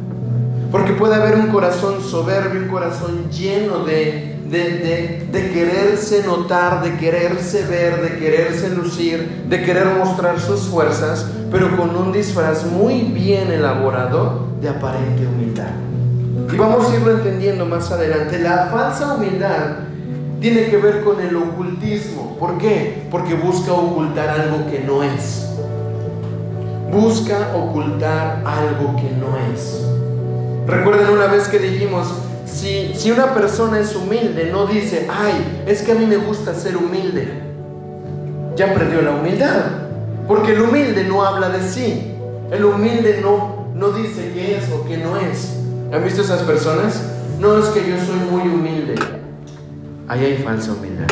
Porque 0.71 0.93
puede 0.93 1.15
haber 1.15 1.35
un 1.35 1.47
corazón 1.47 2.01
soberbio, 2.01 2.61
un 2.61 2.67
corazón 2.67 3.29
lleno 3.29 3.85
de, 3.85 4.36
de, 4.49 5.27
de, 5.31 5.51
quererse 5.51 6.23
notar, 6.23 6.81
de 6.81 6.97
quererse 6.97 7.65
ver, 7.65 8.01
de 8.01 8.17
quererse 8.17 8.69
lucir, 8.69 9.45
de 9.49 9.61
querer 9.63 9.87
mostrar 9.97 10.39
sus 10.39 10.61
fuerzas, 10.61 11.29
pero 11.51 11.75
con 11.75 11.95
un 11.95 12.11
disfraz 12.11 12.65
muy 12.65 13.01
bien 13.01 13.51
elaborado 13.51 14.47
de 14.61 14.69
aparente 14.69 15.25
humildad. 15.25 15.71
Y 16.51 16.55
vamos 16.55 16.89
a 16.89 16.95
irlo 16.95 17.11
entendiendo 17.11 17.65
más 17.65 17.91
adelante. 17.91 18.39
La 18.39 18.69
falsa 18.71 19.15
humildad 19.15 19.79
tiene 20.39 20.67
que 20.67 20.77
ver 20.77 21.03
con 21.03 21.19
el 21.19 21.35
ocultismo. 21.35 22.37
¿Por 22.39 22.57
qué? 22.57 23.05
Porque 23.11 23.33
busca 23.33 23.73
ocultar 23.73 24.29
algo 24.29 24.69
que 24.71 24.79
no 24.79 25.03
es. 25.03 25.45
Busca 26.91 27.53
ocultar 27.53 28.43
algo 28.45 28.95
que 28.95 29.11
no 29.11 29.37
es. 29.53 29.83
Recuerden 30.67 31.09
una 31.09 31.27
vez 31.27 31.47
que 31.49 31.59
dijimos, 31.59 32.07
si, 32.57 33.11
una 33.11 33.33
persona 33.33 33.79
es 33.79 33.95
humilde, 33.95 34.49
no 34.51 34.65
dice, 34.65 35.07
ay, 35.09 35.63
es 35.65 35.81
que 35.81 35.91
a 35.91 35.95
mí 35.95 36.05
me 36.05 36.17
gusta 36.17 36.53
ser 36.53 36.77
humilde. 36.77 37.27
Ya 38.55 38.73
perdió 38.73 39.01
la 39.01 39.11
humildad. 39.11 39.65
Porque 40.27 40.53
el 40.53 40.61
humilde 40.61 41.03
no 41.03 41.23
habla 41.23 41.49
de 41.49 41.61
sí. 41.67 42.13
El 42.51 42.65
humilde 42.65 43.19
no, 43.21 43.67
no 43.73 43.89
dice 43.89 44.31
qué 44.33 44.57
es 44.57 44.71
o 44.71 44.85
qué 44.85 44.97
no 44.97 45.17
es. 45.17 45.57
¿Han 45.93 46.03
visto 46.03 46.21
esas 46.21 46.41
personas? 46.41 47.01
No 47.39 47.57
es 47.57 47.65
que 47.67 47.81
yo 47.81 47.95
soy 47.97 48.19
muy 48.29 48.41
humilde 48.41 48.95
ahí 50.07 50.25
hay 50.25 50.37
falsa 50.37 50.73
humildad. 50.73 51.07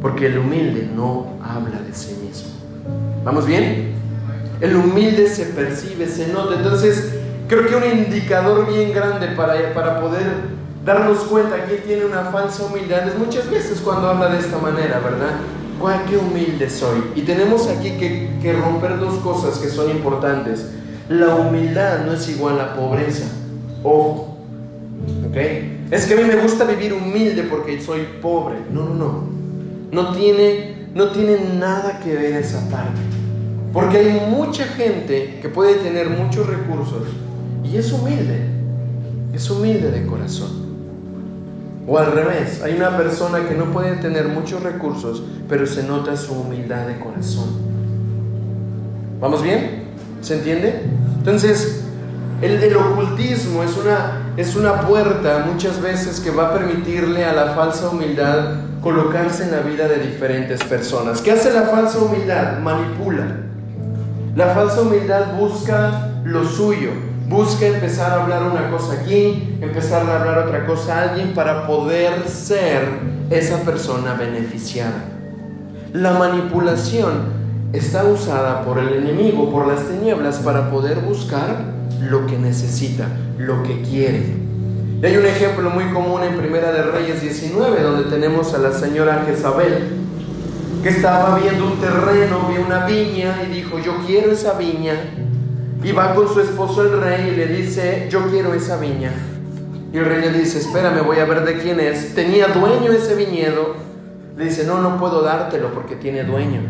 Porque 0.00 0.26
el 0.26 0.38
humilde 0.38 0.88
no 0.94 1.38
habla 1.42 1.80
de 1.80 1.92
sí 1.92 2.18
mismo. 2.22 2.50
¿Vamos 3.24 3.46
bien? 3.46 3.94
El 4.60 4.76
humilde 4.76 5.28
se 5.28 5.46
percibe, 5.46 6.06
se 6.06 6.28
nota. 6.28 6.56
Entonces, 6.56 7.14
creo 7.48 7.66
que 7.66 7.76
un 7.76 7.98
indicador 7.98 8.70
bien 8.72 8.92
grande 8.92 9.28
para, 9.28 9.74
para 9.74 10.00
poder 10.00 10.55
darnos 10.86 11.18
cuenta 11.24 11.66
que 11.66 11.78
tiene 11.78 12.04
una 12.04 12.26
falsa 12.26 12.64
humildad 12.64 13.08
es 13.08 13.18
muchas 13.18 13.50
veces 13.50 13.80
cuando 13.80 14.08
habla 14.08 14.28
de 14.28 14.38
esta 14.38 14.58
manera, 14.58 15.00
¿verdad? 15.00 15.32
¿Cuál, 15.80 16.04
qué 16.08 16.16
humilde 16.16 16.70
soy? 16.70 17.02
Y 17.16 17.22
tenemos 17.22 17.68
aquí 17.68 17.90
que, 17.98 18.30
que 18.40 18.52
romper 18.52 18.98
dos 18.98 19.14
cosas 19.16 19.58
que 19.58 19.68
son 19.68 19.90
importantes. 19.90 20.70
La 21.08 21.34
humildad 21.34 22.06
no 22.06 22.12
es 22.12 22.28
igual 22.28 22.60
a 22.60 22.76
pobreza. 22.76 23.26
Ojo. 23.82 24.38
¿Ok? 25.28 25.36
Es 25.90 26.06
que 26.06 26.14
a 26.14 26.16
mí 26.18 26.22
me 26.22 26.36
gusta 26.36 26.64
vivir 26.64 26.92
humilde 26.94 27.42
porque 27.42 27.80
soy 27.82 28.06
pobre. 28.22 28.56
No, 28.70 28.84
no, 28.84 28.94
no. 28.94 29.24
No 29.90 30.14
tiene, 30.14 30.86
no 30.94 31.08
tiene 31.08 31.36
nada 31.58 31.98
que 31.98 32.14
ver 32.14 32.34
esa 32.34 32.60
parte. 32.70 33.00
Porque 33.72 33.98
hay 33.98 34.30
mucha 34.30 34.64
gente 34.64 35.40
que 35.42 35.48
puede 35.48 35.74
tener 35.74 36.08
muchos 36.10 36.46
recursos 36.46 37.02
y 37.64 37.76
es 37.76 37.92
humilde. 37.92 38.40
Es 39.34 39.50
humilde 39.50 39.90
de 39.90 40.06
corazón. 40.06 40.65
O 41.86 41.98
al 41.98 42.12
revés, 42.12 42.62
hay 42.62 42.74
una 42.74 42.96
persona 42.96 43.48
que 43.48 43.54
no 43.54 43.66
puede 43.66 43.96
tener 43.96 44.28
muchos 44.28 44.62
recursos, 44.62 45.22
pero 45.48 45.66
se 45.66 45.84
nota 45.84 46.16
su 46.16 46.34
humildad 46.34 46.86
de 46.86 46.98
corazón. 46.98 47.48
¿Vamos 49.20 49.42
bien? 49.42 49.84
¿Se 50.20 50.34
entiende? 50.34 50.82
Entonces, 51.18 51.84
el, 52.42 52.76
ocultismo 52.76 53.62
es 53.62 53.76
una 53.76 54.26
es 54.36 54.54
una 54.54 54.82
puerta 54.82 55.46
muchas 55.50 55.80
veces 55.80 56.20
que 56.20 56.30
va 56.30 56.48
a 56.48 56.52
permitirle 56.52 57.24
a 57.24 57.32
la 57.32 57.54
falsa 57.54 57.88
humildad 57.88 58.56
colocarse 58.82 59.44
en 59.44 59.52
la 59.52 59.60
vida 59.60 59.88
de 59.88 59.98
diferentes 59.98 60.62
personas. 60.62 61.22
¿Qué 61.22 61.32
hace 61.32 61.52
la 61.52 61.62
falsa 61.62 61.98
humildad? 61.98 62.58
Manipula. 62.58 63.24
La 64.34 64.48
falsa 64.48 64.82
humildad 64.82 65.38
busca 65.38 66.10
lo 66.24 66.44
suyo, 66.44 66.90
busca 67.28 67.66
empezar 67.66 68.12
a 68.12 68.22
hablar 68.22 68.42
una 68.44 68.70
cosa 68.70 68.94
aquí, 69.00 69.58
empezar 69.60 70.08
a 70.08 70.20
hablar 70.20 70.46
otra 70.46 70.66
cosa 70.66 70.96
a 70.96 71.10
alguien 71.10 71.34
para 71.34 71.66
poder 71.66 72.28
ser 72.28 72.82
esa 73.30 73.62
persona 73.62 74.14
beneficiada. 74.14 75.04
La 75.92 76.12
manipulación 76.12 77.36
está 77.72 78.04
usada 78.04 78.62
por 78.64 78.78
el 78.78 78.92
enemigo, 78.92 79.50
por 79.50 79.66
las 79.66 79.88
tinieblas, 79.88 80.38
para 80.38 80.70
poder 80.70 81.00
buscar 81.00 81.74
lo 82.08 82.26
que 82.26 82.38
necesita, 82.38 83.08
lo 83.38 83.62
que 83.62 83.82
quiere. 83.82 84.36
Y 85.02 85.04
hay 85.04 85.16
un 85.16 85.26
ejemplo 85.26 85.70
muy 85.70 85.84
común 85.92 86.22
en 86.22 86.36
Primera 86.36 86.72
de 86.72 86.82
Reyes 86.82 87.20
19, 87.20 87.82
donde 87.82 88.04
tenemos 88.08 88.54
a 88.54 88.58
la 88.58 88.72
señora 88.72 89.24
Jezabel, 89.26 89.88
que 90.82 90.88
estaba 90.88 91.38
viendo 91.38 91.66
un 91.66 91.80
terreno, 91.80 92.48
vio 92.48 92.64
una 92.64 92.86
viña 92.86 93.42
y 93.46 93.52
dijo, 93.52 93.78
yo 93.78 93.96
quiero 94.06 94.32
esa 94.32 94.52
viña. 94.54 94.94
Y 95.86 95.92
va 95.92 96.16
con 96.16 96.26
su 96.26 96.40
esposo 96.40 96.82
el 96.82 97.00
rey 97.00 97.30
y 97.32 97.36
le 97.36 97.46
dice, 97.46 98.08
yo 98.10 98.28
quiero 98.28 98.52
esa 98.52 98.76
viña. 98.76 99.12
Y 99.92 99.98
el 99.98 100.04
rey 100.04 100.20
le 100.20 100.36
dice, 100.36 100.58
espérame, 100.58 101.06
voy 101.06 101.20
a 101.20 101.24
ver 101.26 101.44
de 101.44 101.58
quién 101.58 101.78
es. 101.78 102.12
Tenía 102.12 102.48
dueño 102.48 102.90
ese 102.90 103.14
viñedo. 103.14 103.76
Le 104.36 104.46
dice, 104.46 104.66
no, 104.66 104.80
no 104.82 104.98
puedo 104.98 105.22
dártelo 105.22 105.72
porque 105.72 105.94
tiene 105.94 106.24
dueño. 106.24 106.62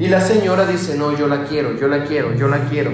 Y 0.00 0.08
la 0.08 0.20
señora 0.20 0.66
dice, 0.66 0.96
no, 0.96 1.16
yo 1.16 1.28
la 1.28 1.44
quiero, 1.44 1.76
yo 1.76 1.86
la 1.86 2.06
quiero, 2.06 2.34
yo 2.34 2.48
la 2.48 2.68
quiero. 2.68 2.90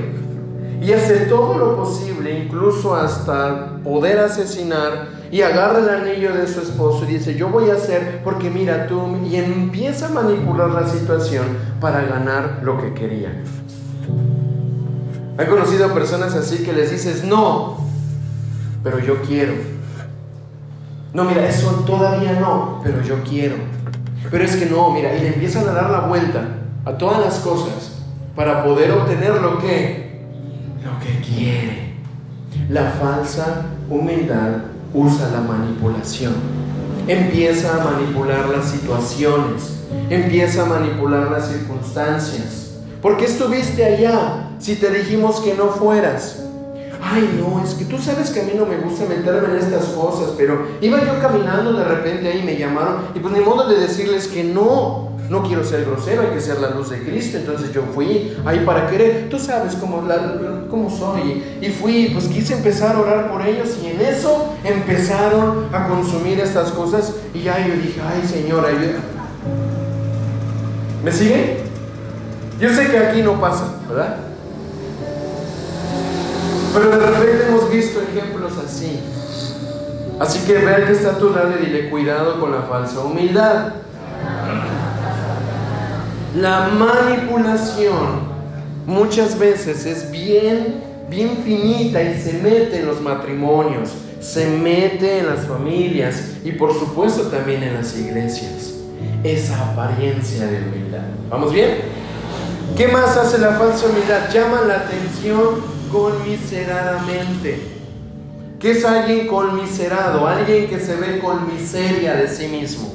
Y 0.83 0.93
hace 0.93 1.21
todo 1.21 1.57
lo 1.57 1.75
posible, 1.75 2.45
incluso 2.45 2.95
hasta 2.95 3.79
poder 3.83 4.19
asesinar, 4.19 5.09
y 5.31 5.41
agarra 5.41 5.79
el 5.79 5.89
anillo 5.89 6.35
de 6.35 6.47
su 6.47 6.61
esposo 6.61 7.05
y 7.05 7.15
dice, 7.15 7.35
yo 7.35 7.49
voy 7.49 7.71
a 7.71 7.75
hacer 7.75 8.21
porque 8.23 8.51
mira 8.51 8.87
tú, 8.87 9.17
y 9.25 9.37
empieza 9.37 10.09
a 10.09 10.11
manipular 10.11 10.69
la 10.69 10.87
situación 10.87 11.47
para 11.81 12.03
ganar 12.03 12.61
lo 12.63 12.77
que 12.77 12.93
quería. 12.93 13.43
He 15.39 15.47
conocido 15.47 15.93
personas 15.93 16.35
así 16.35 16.59
que 16.59 16.73
les 16.73 16.91
dices, 16.91 17.25
no, 17.25 17.79
pero 18.83 19.01
yo 19.01 19.21
quiero. 19.23 19.55
No, 21.13 21.25
mira, 21.25 21.49
eso 21.49 21.71
todavía 21.87 22.39
no, 22.41 22.81
pero 22.85 23.03
yo 23.03 23.23
quiero. 23.23 23.57
Pero 24.31 24.45
es 24.45 24.57
que 24.57 24.67
no, 24.67 24.91
mira, 24.91 25.17
y 25.17 25.21
le 25.21 25.29
empiezan 25.29 25.69
a 25.69 25.73
dar 25.73 25.91
la 25.91 26.01
vuelta 26.01 26.45
a 26.85 26.93
todas 26.93 27.21
las 27.21 27.39
cosas 27.41 28.03
para 28.37 28.65
poder 28.65 28.91
obtener 28.93 29.41
lo 29.41 29.59
que 29.59 30.05
lo 30.85 30.99
que 31.01 31.21
quiere. 31.21 31.95
La 32.69 32.91
falsa 32.93 33.67
humildad 33.89 34.51
usa 34.93 35.31
la 35.31 35.41
manipulación. 35.41 36.35
Empieza 37.09 37.81
a 37.81 37.85
manipular 37.85 38.49
las 38.49 38.67
situaciones, 38.67 39.81
empieza 40.09 40.63
a 40.63 40.67
manipular 40.67 41.31
las 41.31 41.49
circunstancias. 41.49 42.79
¿Por 43.03 43.17
qué 43.17 43.27
estuviste 43.27 43.85
allá 43.85 44.51
si 44.65 44.77
te 44.77 44.91
dijimos 44.91 45.43
que 45.43 45.53
no 45.53 45.69
fueras? 45.69 46.39
Ay, 47.03 47.39
no, 47.39 47.63
es 47.63 47.75
que 47.75 47.85
tú 47.85 47.99
sabes 47.99 48.31
que 48.31 48.41
a 48.41 48.45
mí 48.45 48.53
no 48.57 48.65
me 48.65 48.79
gusta 48.79 49.05
meterme 49.05 49.53
en 49.53 49.59
estas 49.59 49.85
cosas, 49.89 50.31
pero 50.39 50.67
iba 50.81 51.05
yo 51.05 51.21
caminando 51.21 51.75
de 51.75 51.85
repente 51.85 52.29
ahí 52.29 52.43
me 52.43 52.57
llamaron 52.57 53.09
y 53.15 53.19
pues 53.19 53.35
ni 53.35 53.41
modo 53.41 53.69
de 53.69 53.79
decirles 53.79 54.27
que 54.27 54.43
no. 54.43 55.13
No 55.29 55.43
quiero 55.43 55.65
ser 55.65 55.87
grosero, 55.87 56.21
hay 56.21 56.35
que 56.35 56.41
ser 56.41 56.61
la 56.61 56.71
luz 56.71 56.91
de 56.91 57.03
Cristo. 57.03 57.39
Entonces 57.39 57.73
yo 57.73 57.83
fui 57.95 58.37
ahí 58.45 58.63
para 58.67 58.87
querer, 58.89 59.29
tú 59.31 59.39
sabes 59.39 59.75
cómo, 59.75 60.03
la, 60.03 60.67
cómo 60.69 60.91
soy. 60.91 61.43
Y 61.63 61.71
fui, 61.71 62.11
pues 62.13 62.27
quise 62.27 62.53
empezar 62.53 62.95
a 62.95 63.01
orar 63.01 63.31
por 63.31 63.47
ellos 63.47 63.71
y 63.83 63.87
en 63.87 64.03
eso 64.03 64.55
empezaron 64.63 65.69
a 65.73 65.89
consumir 65.89 66.41
estas 66.41 66.73
cosas. 66.73 67.15
Y 67.33 67.43
ya 67.43 67.67
yo 67.67 67.75
dije, 67.75 68.01
ay 68.07 68.27
Señor. 68.27 68.67
¿Me 71.03 71.11
sigue? 71.11 71.59
Yo 72.61 72.69
sé 72.71 72.91
que 72.91 72.99
aquí 72.99 73.23
no 73.23 73.41
pasa, 73.41 73.65
¿verdad? 73.89 74.24
Pero 76.75 76.91
de 76.91 77.07
repente 77.07 77.47
hemos 77.49 77.71
visto 77.71 78.01
ejemplos 78.03 78.53
así. 78.67 78.99
Así 80.19 80.41
que 80.41 80.55
ver 80.55 80.87
que 80.87 80.93
está 80.93 81.11
a 81.11 81.19
tu 81.19 81.31
lado 81.31 81.53
y 81.57 81.67
dile 81.67 81.89
cuidado 81.89 82.41
con 82.41 82.51
la 82.51 82.63
falsa 82.63 83.01
humildad. 83.01 83.75
La 86.37 86.69
manipulación 86.69 88.35
muchas 88.87 89.39
veces 89.39 89.87
es 89.87 90.11
bien, 90.11 90.83
bien 91.09 91.39
finita 91.45 92.03
y 92.03 92.21
se 92.21 92.35
mete 92.35 92.81
en 92.81 92.87
los 92.87 93.01
matrimonios, 93.01 93.91
se 94.21 94.49
mete 94.49 95.21
en 95.21 95.27
las 95.27 95.47
familias 95.47 96.39
y 96.43 96.53
por 96.53 96.77
supuesto 96.77 97.29
también 97.29 97.63
en 97.63 97.75
las 97.75 97.97
iglesias. 97.97 98.73
Esa 99.23 99.71
apariencia 99.71 100.47
de 100.47 100.59
humildad. 100.59 101.05
¿Vamos 101.31 101.53
bien? 101.53 101.79
¿Qué 102.77 102.89
más 102.89 103.17
hace 103.17 103.39
la 103.39 103.53
falsa 103.53 103.87
humildad? 103.87 104.29
Llama 104.33 104.63
la 104.67 104.75
atención 104.75 105.74
conmiseradamente. 105.95 107.61
¿Qué 108.59 108.73
es 108.73 108.85
alguien 108.85 109.29
conmiserado? 109.29 110.27
Alguien 110.27 110.67
que 110.69 110.81
se 110.81 110.97
ve 110.97 111.21
con 111.21 111.47
miseria 111.55 112.17
de 112.17 112.27
sí 112.27 112.49
mismo 112.49 112.95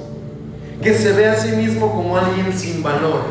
que 0.81 0.93
se 0.93 1.11
ve 1.13 1.27
a 1.27 1.35
sí 1.35 1.55
mismo 1.55 1.91
como 1.93 2.17
alguien 2.17 2.51
sin 2.53 2.81
valor. 2.81 3.21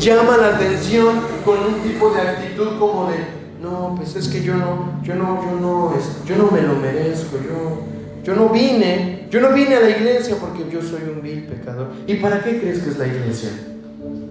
Llama 0.00 0.36
la 0.36 0.56
atención 0.56 1.20
con 1.44 1.58
un 1.58 1.80
tipo 1.82 2.10
de 2.10 2.20
actitud 2.20 2.78
como 2.78 3.08
de, 3.08 3.18
no, 3.60 3.94
pues 3.96 4.16
es 4.16 4.28
que 4.28 4.42
yo 4.42 4.56
no, 4.56 5.00
yo 5.02 5.14
no, 5.14 5.40
yo 5.44 5.60
no, 5.60 5.94
yo 6.26 6.36
no 6.36 6.50
me 6.50 6.62
lo 6.62 6.74
merezco, 6.74 7.36
yo, 7.36 7.82
yo 8.24 8.34
no 8.34 8.48
vine, 8.48 9.28
yo 9.30 9.40
no 9.40 9.52
vine 9.52 9.76
a 9.76 9.80
la 9.80 9.90
iglesia 9.90 10.36
porque 10.40 10.68
yo 10.70 10.82
soy 10.82 11.02
un 11.14 11.22
vil 11.22 11.44
pecador. 11.44 11.88
¿Y 12.06 12.14
para 12.16 12.42
qué 12.42 12.60
crees 12.60 12.80
que 12.80 12.90
es 12.90 12.98
la 12.98 13.06
iglesia? 13.06 13.50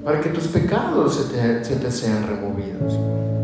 Para 0.04 0.20
que 0.20 0.30
tus 0.30 0.48
pecados 0.48 1.16
se 1.16 1.34
te, 1.34 1.64
se 1.64 1.76
te 1.78 1.92
sean 1.92 2.28
removidos. 2.28 3.41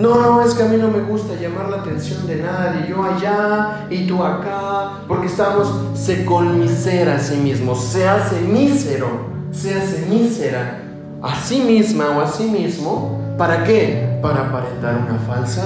No, 0.00 0.14
no, 0.18 0.42
es 0.42 0.54
que 0.54 0.62
a 0.62 0.66
mí 0.66 0.78
no 0.78 0.88
me 0.88 1.00
gusta 1.00 1.34
llamar 1.38 1.68
la 1.68 1.76
atención 1.76 2.26
de 2.26 2.36
nadie, 2.36 2.86
yo 2.88 3.04
allá 3.04 3.86
y 3.90 4.06
tú 4.06 4.24
acá, 4.24 4.92
porque 5.06 5.26
estamos, 5.26 5.70
se 5.92 6.24
conmisera 6.24 7.16
a 7.16 7.18
sí 7.18 7.36
mismo, 7.36 7.74
se 7.74 8.08
hace 8.08 8.40
mísero, 8.40 9.08
se 9.52 9.74
hace 9.74 10.06
mísera 10.06 10.80
a 11.20 11.36
sí 11.36 11.60
misma 11.60 12.16
o 12.16 12.22
a 12.22 12.26
sí 12.26 12.44
mismo, 12.44 13.20
¿para 13.36 13.62
qué? 13.64 14.18
Para 14.22 14.48
aparentar 14.48 15.06
una 15.06 15.18
falsa 15.18 15.64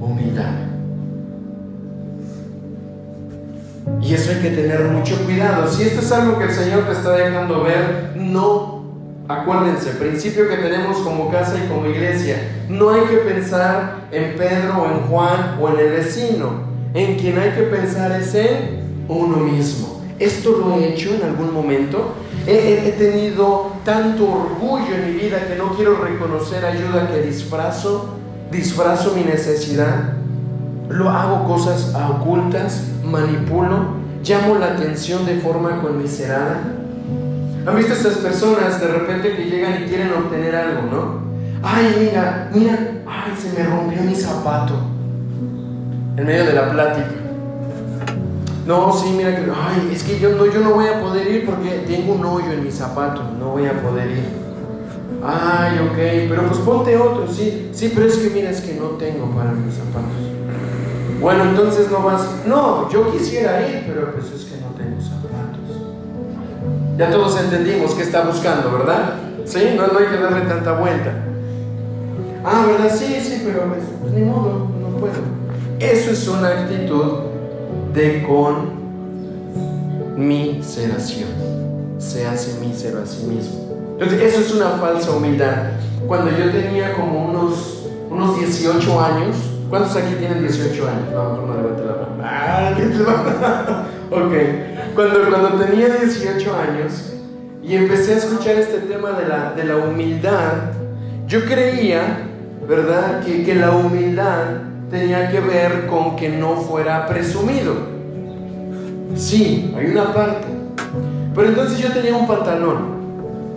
humildad. 0.00 0.54
Y 4.00 4.14
eso 4.14 4.30
hay 4.30 4.40
que 4.40 4.50
tener 4.50 4.84
mucho 4.84 5.22
cuidado. 5.26 5.70
Si 5.70 5.82
esto 5.82 6.00
es 6.00 6.10
algo 6.10 6.38
que 6.38 6.44
el 6.44 6.52
Señor 6.52 6.84
te 6.86 6.92
está 6.92 7.10
dejando 7.12 7.62
ver, 7.62 8.14
no 8.16 8.71
Acuérdense, 9.32 9.92
principio 9.92 10.46
que 10.46 10.56
tenemos 10.56 10.98
como 10.98 11.30
casa 11.30 11.54
y 11.56 11.66
como 11.66 11.86
iglesia, 11.86 12.36
no 12.68 12.90
hay 12.90 13.00
que 13.02 13.16
pensar 13.16 14.08
en 14.12 14.36
Pedro 14.36 14.82
o 14.82 14.86
en 14.86 15.00
Juan 15.08 15.58
o 15.58 15.70
en 15.70 15.78
el 15.78 15.90
vecino. 15.90 16.70
En 16.92 17.18
quien 17.18 17.38
hay 17.38 17.52
que 17.52 17.62
pensar 17.62 18.12
es 18.12 18.34
en 18.34 18.82
uno 19.08 19.38
mismo. 19.38 20.02
Esto 20.18 20.58
lo 20.58 20.74
he 20.74 20.92
hecho 20.92 21.14
en 21.14 21.22
algún 21.22 21.54
momento. 21.54 22.12
He, 22.46 22.94
tenido 22.98 23.72
tanto 23.86 24.24
orgullo 24.24 24.94
en 24.94 25.06
mi 25.06 25.22
vida 25.22 25.46
que 25.46 25.56
no 25.56 25.74
quiero 25.76 25.96
reconocer 25.96 26.66
ayuda 26.66 27.10
que 27.10 27.22
disfrazo, 27.22 28.16
disfrazo 28.50 29.14
mi 29.16 29.22
necesidad. 29.22 30.12
Lo 30.90 31.08
hago 31.08 31.46
cosas 31.48 31.94
ocultas, 31.94 32.82
manipulo, 33.02 33.94
llamo 34.22 34.56
la 34.56 34.74
atención 34.74 35.24
de 35.24 35.36
forma 35.36 35.80
conmiserada 35.80 36.81
¿Han 37.66 37.76
visto 37.76 37.92
estas 37.92 38.14
personas 38.18 38.80
de 38.80 38.88
repente 38.88 39.36
que 39.36 39.44
llegan 39.44 39.82
y 39.82 39.86
quieren 39.86 40.12
obtener 40.12 40.56
algo, 40.56 40.82
no? 40.90 41.22
Ay, 41.62 41.96
mira, 42.00 42.50
mira, 42.52 43.02
ay, 43.06 43.32
se 43.40 43.56
me 43.56 43.64
rompió 43.64 44.02
mi 44.02 44.16
zapato. 44.16 44.74
En 46.16 46.26
medio 46.26 46.44
de 46.46 46.54
la 46.54 46.72
plática. 46.72 47.08
No, 48.66 48.92
sí, 48.92 49.14
mira 49.16 49.34
que, 49.36 49.42
ay, 49.42 49.90
es 49.92 50.02
que 50.02 50.18
yo 50.18 50.30
no, 50.36 50.46
yo 50.46 50.60
no 50.60 50.74
voy 50.74 50.86
a 50.86 51.00
poder 51.00 51.28
ir 51.28 51.46
porque 51.46 51.84
tengo 51.86 52.14
un 52.14 52.24
hoyo 52.24 52.52
en 52.52 52.64
mi 52.64 52.70
zapato, 52.70 53.22
no 53.38 53.50
voy 53.50 53.66
a 53.66 53.80
poder 53.80 54.10
ir. 54.10 54.24
Ay, 55.24 55.78
ok, 55.78 56.28
pero 56.28 56.46
pues 56.48 56.58
ponte 56.60 56.96
otro, 56.96 57.26
sí, 57.28 57.70
sí, 57.72 57.92
pero 57.94 58.06
es 58.06 58.16
que 58.16 58.30
mira, 58.30 58.50
es 58.50 58.60
que 58.60 58.74
no 58.74 58.86
tengo 58.98 59.26
para 59.30 59.52
mis 59.52 59.74
zapatos. 59.74 60.32
Bueno, 61.20 61.44
entonces 61.44 61.88
no 61.90 62.02
vas, 62.02 62.28
no, 62.46 62.90
yo 62.90 63.12
quisiera 63.12 63.68
ir, 63.68 63.84
pero 63.86 64.12
pues 64.12 64.26
es 64.32 64.44
que. 64.46 64.51
Ya 66.98 67.10
todos 67.10 67.40
entendimos 67.40 67.94
qué 67.94 68.02
está 68.02 68.22
buscando, 68.22 68.70
¿verdad? 68.72 69.14
Sí, 69.46 69.60
no, 69.76 69.84
hay 69.98 70.06
que 70.06 70.18
darle 70.18 70.42
tanta 70.42 70.72
vuelta. 70.72 71.12
Ah, 72.44 72.64
¿verdad? 72.66 72.94
Sí, 72.94 73.18
sí, 73.20 73.42
pero 73.44 73.62
pues, 73.68 73.82
pues, 74.00 74.12
ni 74.12 74.22
modo, 74.22 74.68
no 74.80 74.88
puedo. 74.98 75.14
Eso 75.78 76.10
es 76.10 76.28
una 76.28 76.48
actitud 76.48 77.20
de 77.94 78.22
conmiseración. 80.16 81.30
Se 81.98 82.26
hace 82.26 82.60
mísero 82.60 83.00
a 83.02 83.06
sí 83.06 83.24
mismo. 83.26 83.62
Entonces, 83.92 84.20
eso 84.20 84.40
es 84.40 84.54
una 84.54 84.70
falsa 84.70 85.12
humildad. 85.12 85.72
Cuando 86.06 86.30
yo 86.30 86.50
tenía 86.50 86.92
como 86.94 87.26
unos, 87.26 87.86
unos 88.10 88.38
18 88.38 89.00
años, 89.00 89.36
¿cuántos 89.70 89.96
aquí 89.96 90.14
tienen 90.16 90.40
18 90.40 90.88
años? 90.88 91.12
No, 91.14 91.46
no 91.46 91.54
levante 91.54 91.84
la 91.84 91.92
mano. 91.92 92.22
Ah, 92.22 92.74
ok. 94.10 94.32
Cuando, 94.94 95.20
cuando 95.30 95.64
tenía 95.64 95.88
18 95.88 96.54
años 96.54 97.12
y 97.62 97.76
empecé 97.76 98.14
a 98.14 98.16
escuchar 98.18 98.56
este 98.56 98.78
tema 98.78 99.12
de 99.12 99.26
la, 99.26 99.52
de 99.52 99.64
la 99.64 99.76
humildad, 99.76 100.72
yo 101.26 101.44
creía, 101.44 102.28
¿verdad?, 102.68 103.24
que, 103.24 103.42
que 103.42 103.54
la 103.54 103.70
humildad 103.70 104.44
tenía 104.90 105.30
que 105.30 105.40
ver 105.40 105.86
con 105.86 106.16
que 106.16 106.28
no 106.28 106.56
fuera 106.56 107.06
presumido. 107.06 107.74
Sí, 109.14 109.74
hay 109.76 109.86
una 109.86 110.12
parte. 110.12 110.46
Pero 111.34 111.48
entonces 111.48 111.78
yo 111.78 111.90
tenía 111.90 112.14
un 112.14 112.26
pantalón. 112.26 113.02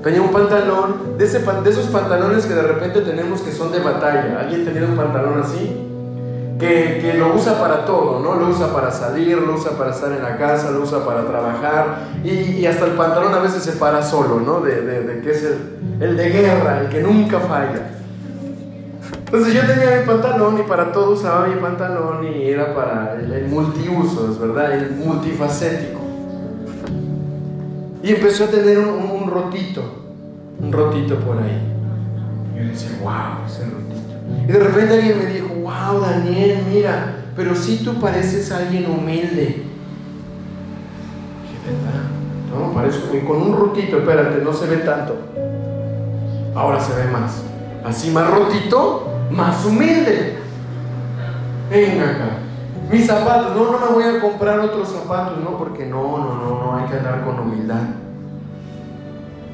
Tenía 0.02 0.22
un 0.22 0.32
pantalón, 0.32 1.18
de, 1.18 1.26
ese, 1.26 1.40
de 1.40 1.70
esos 1.70 1.88
pantalones 1.88 2.46
que 2.46 2.54
de 2.54 2.62
repente 2.62 3.02
tenemos 3.02 3.42
que 3.42 3.52
son 3.52 3.72
de 3.72 3.80
batalla. 3.80 4.40
¿Alguien 4.40 4.64
tenía 4.64 4.88
un 4.88 4.96
pantalón 4.96 5.42
así? 5.42 5.95
Que, 6.60 7.00
que, 7.02 7.14
lo 7.16 7.36
usa 7.36 7.60
para 7.60 7.84
todo, 7.86 8.22
¿no? 8.22 8.36
Lo 8.36 8.48
usa 8.48 8.72
para 8.72 8.90
salir, 8.90 9.38
lo 9.38 9.56
usa 9.56 9.72
para 9.72 9.92
estar 9.92 10.12
en 10.14 10.24
la 10.24 10.38
casa, 10.38 10.72
lo 10.72 10.82
usa 10.82 11.06
para 11.06 11.26
trabajar 11.26 11.98
y, 12.24 12.66
hasta 12.66 12.86
el 12.86 12.92
pantalón 12.92 13.34
a 13.34 13.40
veces 13.40 13.62
se 13.62 13.74
para 13.74 14.02
solo, 14.02 14.40
¿no? 14.40 14.62
De, 14.62 14.82
de, 14.82 15.22
que 15.22 15.32
es 15.32 15.44
el, 15.44 16.02
el, 16.02 16.16
de 16.16 16.30
guerra, 16.30 16.80
el 16.82 16.90
que 16.90 17.02
nunca 17.02 17.42
falla. 17.42 17.90
Entonces 19.26 19.54
yo 19.54 19.62
tenía 19.66 20.00
mi 20.00 20.06
pantalón 20.06 20.58
y 20.60 20.64
para 20.64 20.94
todo 20.94 21.12
usaba 21.12 21.48
mi 21.48 21.60
pantalón 21.60 22.26
y 22.26 22.48
era 22.48 22.74
para 22.74 23.18
el, 23.20 23.34
el 23.34 23.48
multiusos, 23.48 24.40
¿verdad? 24.40 24.76
El 24.76 24.92
multifacético. 24.92 26.06
Y 28.06 28.12
empezó 28.12 28.44
a 28.44 28.48
tener 28.48 28.78
un, 28.78 29.28
rotito, 29.28 29.82
un 30.60 30.72
rotito 30.72 31.16
por 31.22 31.40
ahí. 31.40 31.60
Y 32.54 32.60
yo 32.60 32.66
decía, 32.66 33.00
wow, 33.02 33.48
ese 33.48 33.66
rotito. 33.66 34.14
Y 34.48 34.52
de 34.52 34.60
repente 34.60 34.94
alguien 34.94 35.18
me 35.18 35.26
dijo, 35.26 35.48
wow, 35.76 36.00
Daniel, 36.00 36.64
mira, 36.72 37.16
pero 37.36 37.56
si 37.56 37.78
sí 37.78 37.84
tú 37.84 38.00
pareces 38.00 38.52
alguien 38.52 38.90
humilde. 38.90 39.64
¿Qué 41.46 41.72
verdad? 41.72 42.06
No, 42.52 42.74
parezco, 42.74 43.16
y 43.16 43.20
con 43.22 43.42
un 43.42 43.58
rotito, 43.58 43.98
espérate, 43.98 44.42
no 44.44 44.54
se 44.54 44.68
ve 44.68 44.78
tanto. 44.78 45.18
Ahora 46.56 46.80
se 46.80 46.96
ve 46.96 47.12
más. 47.12 47.44
Así 47.84 48.12
más 48.12 48.30
rotito, 48.30 49.10
más 49.30 49.66
humilde. 49.66 50.38
Venga 51.70 52.04
acá. 52.04 52.30
Mis 52.90 53.08
zapatos, 53.08 53.56
no, 53.56 53.72
no 53.72 53.80
me 53.80 53.94
voy 53.94 54.04
a 54.04 54.22
comprar 54.22 54.60
otros 54.60 54.90
zapatos, 54.90 55.40
no, 55.44 55.58
porque 55.58 55.86
no, 55.86 56.18
no, 56.18 56.36
no, 56.36 56.64
no, 56.64 56.76
hay 56.78 56.86
que 56.86 56.98
andar 56.98 57.26
con 57.26 57.40
humildad. 57.40 57.82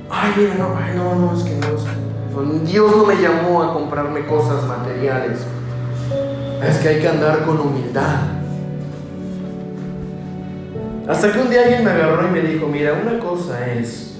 Ay, 0.09 0.33
mira, 0.37 0.55
no, 0.55 0.75
ay, 0.77 0.93
no, 0.95 1.15
no, 1.15 1.33
es 1.33 1.43
que 1.43 1.55
no, 1.55 2.61
Dios 2.65 2.95
no 2.95 3.05
me 3.05 3.15
llamó 3.15 3.63
a 3.63 3.73
comprarme 3.73 4.25
cosas 4.25 4.65
materiales. 4.65 5.45
Es 6.67 6.77
que 6.77 6.89
hay 6.89 6.99
que 6.99 7.07
andar 7.07 7.43
con 7.45 7.59
humildad. 7.59 8.17
Hasta 11.07 11.31
que 11.31 11.39
un 11.39 11.49
día 11.49 11.63
alguien 11.63 11.83
me 11.83 11.91
agarró 11.91 12.27
y 12.27 12.31
me 12.31 12.41
dijo, 12.41 12.67
mira, 12.67 12.93
una 12.93 13.19
cosa 13.19 13.67
es 13.67 14.13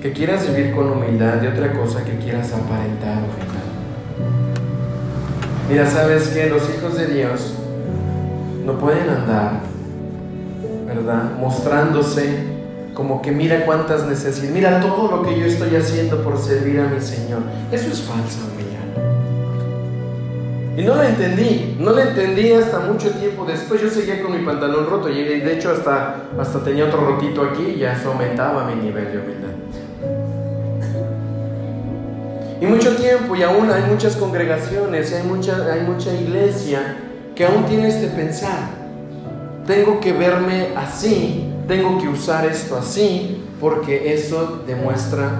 que 0.00 0.12
quieras 0.12 0.46
vivir 0.48 0.74
con 0.74 0.90
humildad 0.90 1.42
y 1.42 1.46
otra 1.46 1.72
cosa 1.72 2.04
que 2.04 2.16
quieras 2.18 2.52
aparentar 2.52 3.18
humildad. 3.18 3.64
Mira, 5.68 5.86
sabes 5.86 6.28
que 6.28 6.48
los 6.48 6.62
hijos 6.70 6.96
de 6.96 7.06
Dios 7.06 7.54
no 8.64 8.78
pueden 8.78 9.08
andar, 9.08 9.60
¿verdad? 10.86 11.32
Mostrándose 11.40 12.54
como 12.94 13.20
que 13.20 13.32
mira 13.32 13.66
cuántas 13.66 14.06
necesidades, 14.06 14.52
mira 14.52 14.80
todo 14.80 15.16
lo 15.16 15.22
que 15.22 15.38
yo 15.38 15.46
estoy 15.46 15.74
haciendo 15.74 16.22
por 16.22 16.38
servir 16.38 16.80
a 16.80 16.86
mi 16.86 17.00
Señor. 17.00 17.40
Eso 17.72 17.90
es 17.90 18.00
humildad. 18.00 18.53
Y 20.76 20.82
no 20.82 20.96
lo 20.96 21.02
entendí, 21.04 21.76
no 21.78 21.92
lo 21.92 22.00
entendí 22.00 22.52
hasta 22.52 22.80
mucho 22.80 23.10
tiempo 23.10 23.44
después. 23.44 23.80
Yo 23.80 23.88
seguía 23.88 24.20
con 24.20 24.32
mi 24.32 24.44
pantalón 24.44 24.86
roto 24.90 25.08
y 25.08 25.22
de 25.22 25.54
hecho 25.54 25.70
hasta, 25.70 26.24
hasta 26.38 26.64
tenía 26.64 26.86
otro 26.86 27.04
rotito 27.04 27.42
aquí 27.42 27.74
y 27.76 27.78
ya 27.80 28.00
aumentaba 28.04 28.64
mi 28.64 28.82
nivel 28.82 29.04
de 29.04 29.18
humildad. 29.18 29.50
Y 32.60 32.66
mucho 32.66 32.96
tiempo 32.96 33.36
y 33.36 33.42
aún 33.42 33.70
hay 33.70 33.82
muchas 33.82 34.16
congregaciones, 34.16 35.12
hay 35.12 35.22
mucha, 35.22 35.72
hay 35.72 35.82
mucha 35.82 36.12
iglesia 36.12 36.96
que 37.36 37.44
aún 37.44 37.66
tiene 37.66 37.88
este 37.88 38.08
pensar. 38.08 38.58
Tengo 39.66 40.00
que 40.00 40.12
verme 40.12 40.68
así, 40.76 41.52
tengo 41.68 42.00
que 42.00 42.08
usar 42.08 42.46
esto 42.46 42.76
así, 42.76 43.44
porque 43.60 44.12
eso 44.12 44.62
demuestra 44.66 45.30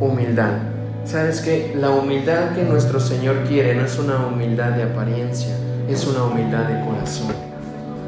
humildad. 0.00 0.77
¿Sabes 1.04 1.40
que 1.40 1.74
La 1.76 1.90
humildad 1.90 2.54
que 2.54 2.62
nuestro 2.62 3.00
Señor 3.00 3.44
quiere 3.48 3.74
no 3.74 3.84
es 3.84 3.98
una 3.98 4.26
humildad 4.26 4.72
de 4.72 4.82
apariencia, 4.82 5.56
es 5.88 6.06
una 6.06 6.24
humildad 6.24 6.64
de 6.64 6.84
corazón. 6.84 7.28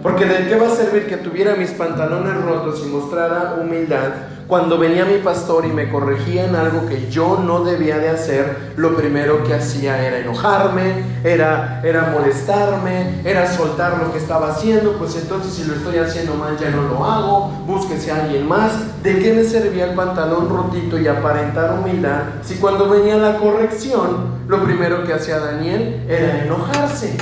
Porque 0.03 0.25
de 0.25 0.49
qué 0.49 0.57
va 0.57 0.69
a 0.69 0.75
servir 0.75 1.07
que 1.07 1.17
tuviera 1.17 1.57
mis 1.57 1.71
pantalones 1.71 2.35
rotos 2.43 2.83
y 2.85 2.89
mostrara 2.89 3.57
humildad 3.61 4.13
cuando 4.51 4.79
venía 4.79 5.05
mi 5.05 5.19
pastor 5.19 5.65
y 5.65 5.69
me 5.69 5.89
corregía 5.89 6.45
en 6.47 6.57
algo 6.57 6.85
que 6.89 7.09
yo 7.09 7.41
no 7.41 7.63
debía 7.63 7.99
de 7.99 8.09
hacer, 8.09 8.73
lo 8.75 8.97
primero 8.97 9.45
que 9.45 9.55
hacía 9.55 10.05
era 10.05 10.19
enojarme, 10.19 11.05
era, 11.23 11.81
era 11.85 12.11
molestarme, 12.13 13.21
era 13.25 13.51
soltar 13.53 13.99
lo 13.99 14.13
que 14.13 14.19
estaba 14.19 14.51
haciendo, 14.51 14.93
pues 14.95 15.17
entonces 15.17 15.53
si 15.53 15.65
lo 15.65 15.75
estoy 15.75 15.99
haciendo 15.99 16.35
mal 16.35 16.57
ya 16.59 16.71
no 16.71 16.83
lo 16.83 17.05
hago, 17.05 17.49
búsquese 17.67 18.11
a 18.11 18.25
alguien 18.25 18.49
más. 18.49 18.73
¿De 19.03 19.19
qué 19.19 19.33
me 19.33 19.45
servía 19.45 19.87
el 19.87 19.95
pantalón 19.95 20.49
rotito 20.49 20.99
y 20.99 21.07
aparentar 21.07 21.79
humildad 21.79 22.23
si 22.43 22.57
cuando 22.57 22.89
venía 22.89 23.17
la 23.17 23.37
corrección, 23.37 24.41
lo 24.49 24.65
primero 24.65 25.05
que 25.05 25.15
hacía 25.15 25.39
Daniel 25.39 26.05
era 26.09 26.45
enojarse, 26.45 27.17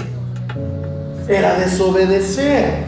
era 1.28 1.58
desobedecer? 1.58 2.84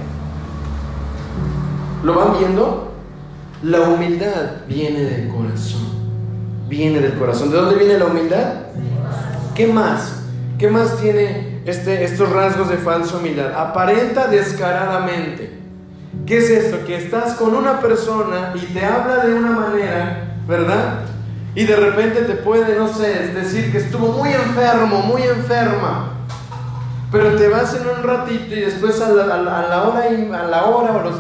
¿Lo 2.05 2.15
van 2.15 2.39
viendo? 2.39 2.93
La 3.63 3.81
humildad 3.81 4.63
viene 4.67 5.01
del 5.01 5.29
corazón. 5.29 5.91
Viene 6.67 7.01
del 7.01 7.15
corazón. 7.15 7.51
¿De 7.51 7.57
dónde 7.59 7.75
viene 7.75 7.99
la 7.99 8.07
humildad? 8.07 8.55
¿Qué 9.55 9.67
más? 9.67 10.20
¿Qué 10.61 10.69
más 10.69 10.99
tiene 10.99 11.63
este, 11.65 12.05
estos 12.05 12.31
rasgos 12.31 12.69
de 12.69 12.77
falsa 12.77 13.17
humildad? 13.17 13.55
Aparenta 13.55 14.27
descaradamente. 14.27 15.59
¿Qué 16.27 16.37
es 16.37 16.51
esto? 16.51 16.85
Que 16.85 16.97
estás 16.97 17.33
con 17.37 17.55
una 17.55 17.81
persona 17.81 18.53
y 18.55 18.67
te 18.67 18.85
habla 18.85 19.25
de 19.25 19.35
una 19.37 19.53
manera, 19.53 20.37
¿verdad? 20.47 20.99
Y 21.55 21.65
de 21.65 21.77
repente 21.77 22.21
te 22.25 22.35
puede, 22.35 22.79
no 22.79 22.89
sé, 22.93 23.29
decir 23.29 23.73
que 23.73 23.79
estuvo 23.79 24.09
muy 24.09 24.29
enfermo, 24.35 25.01
muy 25.01 25.23
enferma. 25.23 26.13
Pero 27.11 27.37
te 27.37 27.49
vas 27.49 27.75
en 27.75 27.89
un 27.89 28.03
ratito 28.03 28.55
y 28.55 28.61
después 28.61 29.01
a 29.01 29.09
la, 29.09 29.35
a 29.35 29.67
la 29.67 29.83
hora, 29.85 30.03
a 30.43 30.47
la 30.47 30.65
hora 30.67 30.93
o 30.95 31.03
los 31.03 31.17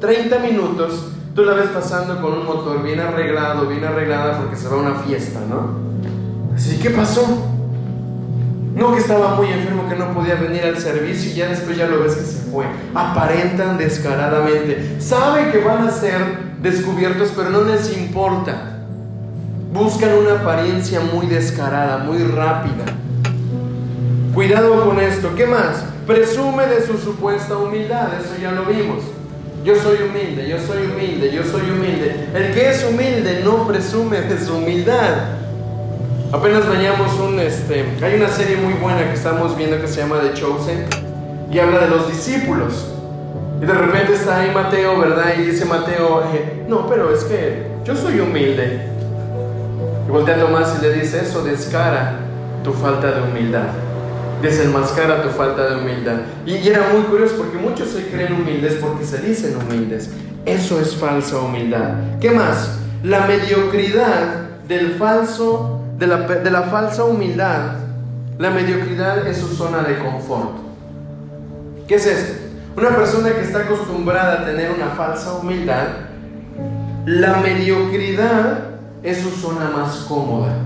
30 0.00 0.36
minutos 0.40 1.12
Tú 1.34 1.44
la 1.44 1.54
ves 1.54 1.70
pasando 1.70 2.20
con 2.20 2.32
un 2.32 2.46
motor 2.46 2.80
bien 2.82 3.00
arreglado, 3.00 3.66
bien 3.66 3.84
arreglada 3.84 4.38
porque 4.38 4.54
se 4.54 4.68
va 4.68 4.76
a 4.76 4.78
una 4.78 4.94
fiesta, 4.94 5.40
¿no? 5.48 6.54
Así, 6.54 6.78
¿qué 6.78 6.90
pasó? 6.90 7.53
No 8.74 8.92
que 8.92 8.98
estaba 8.98 9.36
muy 9.36 9.46
enfermo, 9.52 9.88
que 9.88 9.94
no 9.94 10.12
podía 10.12 10.34
venir 10.34 10.64
al 10.64 10.78
servicio 10.78 11.30
y 11.30 11.34
ya 11.34 11.48
después 11.48 11.76
ya 11.76 11.86
lo 11.86 12.00
ves 12.02 12.14
que 12.14 12.24
se 12.24 12.50
fue. 12.50 12.64
Aparentan 12.94 13.78
descaradamente. 13.78 14.96
Saben 14.98 15.52
que 15.52 15.58
van 15.58 15.86
a 15.86 15.92
ser 15.92 16.20
descubiertos, 16.60 17.32
pero 17.36 17.50
no 17.50 17.62
les 17.62 17.96
importa. 17.96 18.80
Buscan 19.72 20.14
una 20.14 20.40
apariencia 20.40 21.00
muy 21.00 21.26
descarada, 21.26 21.98
muy 21.98 22.18
rápida. 22.18 22.84
Cuidado 24.34 24.84
con 24.84 24.98
esto. 24.98 25.34
¿Qué 25.36 25.46
más? 25.46 25.84
Presume 26.06 26.66
de 26.66 26.84
su 26.84 26.98
supuesta 26.98 27.56
humildad. 27.56 28.08
Eso 28.20 28.34
ya 28.42 28.50
lo 28.50 28.64
vimos. 28.64 29.04
Yo 29.64 29.76
soy 29.76 29.98
humilde, 30.08 30.48
yo 30.48 30.58
soy 30.58 30.86
humilde, 30.86 31.32
yo 31.32 31.42
soy 31.44 31.70
humilde. 31.70 32.28
El 32.34 32.52
que 32.52 32.70
es 32.70 32.84
humilde 32.84 33.40
no 33.44 33.66
presume 33.66 34.20
de 34.20 34.44
su 34.44 34.56
humildad. 34.56 35.43
Apenas 36.34 36.68
veníamos 36.68 37.14
un, 37.20 37.38
este, 37.38 37.84
hay 38.02 38.16
una 38.16 38.28
serie 38.28 38.56
muy 38.56 38.74
buena 38.74 39.04
que 39.04 39.14
estamos 39.14 39.56
viendo 39.56 39.80
que 39.80 39.86
se 39.86 40.00
llama 40.00 40.20
The 40.20 40.34
Chosen 40.34 40.84
y 41.48 41.60
habla 41.60 41.78
de 41.78 41.90
los 41.90 42.08
discípulos. 42.08 42.92
Y 43.62 43.64
de 43.64 43.72
repente 43.72 44.14
está 44.14 44.40
ahí 44.40 44.50
Mateo, 44.52 44.98
¿verdad? 44.98 45.34
Y 45.38 45.42
dice 45.42 45.64
Mateo, 45.64 46.24
eh, 46.34 46.64
no, 46.66 46.88
pero 46.88 47.14
es 47.14 47.22
que 47.22 47.68
yo 47.84 47.94
soy 47.94 48.18
humilde. 48.18 48.80
Y 50.08 50.10
voltea 50.10 50.34
a 50.34 50.40
Tomás 50.40 50.76
y 50.80 50.82
le 50.82 50.94
dice, 50.94 51.20
eso 51.20 51.44
descara 51.44 52.18
tu 52.64 52.72
falta 52.72 53.12
de 53.12 53.22
humildad 53.22 53.68
desenmascara 54.42 55.22
tu 55.22 55.30
falta 55.30 55.70
de 55.70 55.76
humildad. 55.76 56.16
Y, 56.44 56.68
era 56.68 56.88
muy 56.92 57.02
curioso 57.04 57.36
porque 57.36 57.56
muchos 57.56 57.88
se 57.88 58.08
creen 58.08 58.34
humildes 58.34 58.74
porque 58.74 59.06
se 59.06 59.18
dicen 59.18 59.56
humildes. 59.56 60.10
Eso 60.44 60.80
es 60.80 60.96
falsa 60.96 61.38
humildad. 61.38 61.94
¿Qué 62.20 62.30
más? 62.30 62.78
La 63.02 63.26
mediocridad 63.26 64.48
del 64.68 64.96
falso, 64.96 65.73
de 65.98 66.06
la, 66.06 66.16
de 66.16 66.50
la 66.50 66.62
falsa 66.62 67.04
humildad. 67.04 67.76
La 68.38 68.50
mediocridad 68.50 69.26
es 69.26 69.38
su 69.38 69.48
zona 69.48 69.82
de 69.82 69.98
confort. 69.98 70.58
¿Qué 71.86 71.96
es 71.96 72.06
esto? 72.06 72.44
Una 72.76 72.90
persona 72.90 73.30
que 73.30 73.42
está 73.42 73.60
acostumbrada 73.60 74.40
a 74.40 74.44
tener 74.46 74.72
una 74.72 74.88
falsa 74.88 75.34
humildad, 75.34 75.86
la 77.06 77.36
mediocridad 77.36 78.70
es 79.02 79.18
su 79.18 79.30
zona 79.30 79.70
más 79.70 79.96
cómoda. 80.08 80.56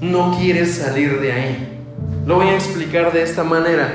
No 0.00 0.36
quiere 0.36 0.66
salir 0.66 1.20
de 1.20 1.32
ahí. 1.32 1.82
Lo 2.26 2.36
voy 2.36 2.48
a 2.48 2.54
explicar 2.54 3.12
de 3.12 3.22
esta 3.22 3.44
manera. 3.44 3.88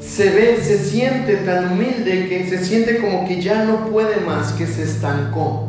Se 0.00 0.30
ve, 0.30 0.58
se 0.62 0.78
siente 0.78 1.36
tan 1.36 1.72
humilde 1.72 2.28
que 2.28 2.48
se 2.48 2.64
siente 2.64 2.98
como 2.98 3.26
que 3.26 3.42
ya 3.42 3.64
no 3.64 3.86
puede 3.90 4.20
más, 4.20 4.52
que 4.52 4.66
se 4.66 4.84
estancó. 4.84 5.67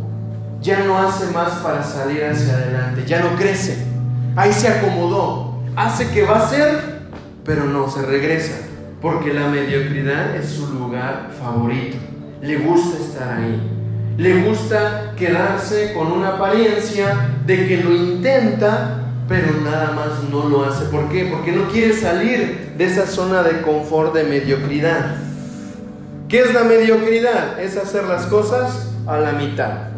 Ya 0.61 0.83
no 0.83 0.97
hace 0.97 1.31
más 1.31 1.51
para 1.63 1.81
salir 1.83 2.23
hacia 2.25 2.53
adelante, 2.53 3.03
ya 3.05 3.21
no 3.21 3.35
crece. 3.37 3.77
Ahí 4.35 4.51
se 4.51 4.67
acomodó. 4.67 5.61
Hace 5.75 6.09
que 6.09 6.23
va 6.23 6.39
a 6.39 6.49
ser, 6.49 6.99
pero 7.45 7.65
no 7.65 7.89
se 7.89 8.01
regresa, 8.01 8.57
porque 9.01 9.33
la 9.33 9.47
mediocridad 9.47 10.35
es 10.35 10.49
su 10.49 10.67
lugar 10.73 11.29
favorito. 11.41 11.97
Le 12.41 12.57
gusta 12.57 12.97
estar 12.97 13.37
ahí. 13.37 13.61
le 14.19 14.41
gusta 14.41 15.13
quedarse 15.15 15.93
con 15.93 16.11
una 16.11 16.35
apariencia 16.35 17.37
de 17.45 17.67
que 17.67 17.77
lo 17.77 17.95
intenta, 17.95 19.05
pero 19.29 19.61
nada 19.63 19.93
más 19.93 20.29
no 20.29 20.49
lo 20.49 20.65
hace. 20.65 20.85
¿Por 20.85 21.07
qué? 21.07 21.29
Porque 21.31 21.53
no 21.53 21.69
quiere 21.69 21.93
salir 21.93 22.73
de 22.77 22.83
esa 22.83 23.07
zona 23.07 23.43
de 23.43 23.61
confort, 23.61 24.13
de 24.13 24.25
mediocridad. 24.25 25.15
¿Qué 26.27 26.41
es 26.41 26.53
la 26.53 26.63
mediocridad? 26.65 27.61
Es 27.61 27.77
hacer 27.77 28.03
las 28.03 28.25
cosas 28.25 28.91
a 29.07 29.17
la 29.19 29.31
mitad. 29.31 29.88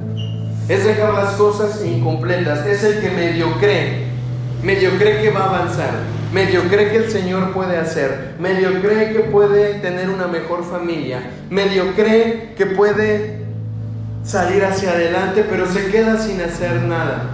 Es 0.71 0.85
dejar 0.85 1.13
las 1.13 1.33
cosas 1.33 1.83
incompletas. 1.85 2.65
Es 2.65 2.81
el 2.85 3.01
que 3.01 3.09
medio 3.09 3.51
cree. 3.59 4.05
Medio 4.63 4.91
cree 4.97 5.21
que 5.21 5.29
va 5.29 5.41
a 5.41 5.49
avanzar. 5.49 5.89
Medio 6.31 6.61
cree 6.69 6.89
que 6.91 6.95
el 6.95 7.11
Señor 7.11 7.51
puede 7.51 7.75
hacer. 7.77 8.35
Medio 8.39 8.81
cree 8.81 9.11
que 9.11 9.19
puede 9.19 9.73
tener 9.79 10.09
una 10.09 10.27
mejor 10.27 10.63
familia. 10.63 11.29
Medio 11.49 11.93
cree 11.93 12.53
que 12.55 12.67
puede 12.67 13.41
salir 14.23 14.63
hacia 14.63 14.91
adelante, 14.91 15.45
pero 15.49 15.65
se 15.67 15.87
queda 15.87 16.17
sin 16.17 16.39
hacer 16.39 16.83
nada. 16.83 17.31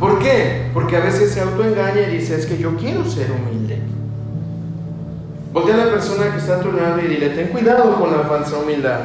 ¿Por 0.00 0.18
qué? 0.18 0.70
Porque 0.72 0.96
a 0.96 1.00
veces 1.00 1.32
se 1.32 1.42
autoengaña 1.42 2.08
y 2.08 2.16
dice, 2.16 2.36
es 2.36 2.46
que 2.46 2.56
yo 2.56 2.74
quiero 2.78 3.04
ser 3.04 3.30
humilde. 3.32 3.80
Voltea 5.52 5.74
a 5.74 5.84
la 5.84 5.90
persona 5.90 6.32
que 6.32 6.38
está 6.38 6.54
a 6.54 7.02
y 7.04 7.06
dile, 7.06 7.28
ten 7.30 7.48
cuidado 7.48 7.96
con 7.96 8.16
la 8.16 8.22
falsa 8.22 8.56
humildad. 8.56 9.00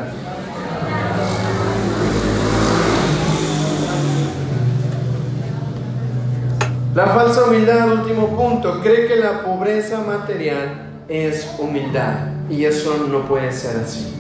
La 6.96 7.08
falsa 7.08 7.46
humildad, 7.46 7.92
último 7.92 8.38
punto, 8.38 8.80
cree 8.82 9.08
que 9.08 9.16
la 9.16 9.42
pobreza 9.42 10.02
material 10.02 10.92
es 11.08 11.50
humildad 11.58 12.28
y 12.52 12.66
eso 12.66 13.08
no 13.10 13.28
puede 13.28 13.52
ser 13.52 13.78
así. 13.78 14.16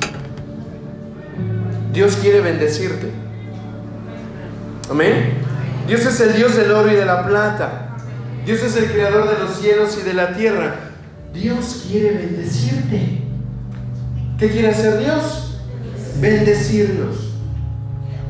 Dios 1.92 2.16
quiere 2.16 2.42
bendecirte. 2.42 3.12
Amén. 4.90 5.34
Dios 5.88 6.04
es 6.04 6.20
el 6.20 6.34
Dios 6.34 6.56
del 6.56 6.72
oro 6.72 6.92
y 6.92 6.96
de 6.96 7.06
la 7.06 7.28
plata. 7.28 7.96
Dios 8.44 8.64
es 8.64 8.76
el 8.76 8.92
creador 8.92 9.30
de 9.30 9.44
los 9.44 9.58
cielos 9.58 9.96
y 10.02 10.04
de 10.04 10.14
la 10.16 10.34
tierra. 10.34 10.76
Dios 11.32 11.86
quiere 11.88 12.18
bendecirte. 12.18 13.22
¿Qué 14.40 14.50
quiere 14.50 14.70
hacer 14.70 14.98
Dios? 14.98 15.60
Bendecirnos. 16.20 17.34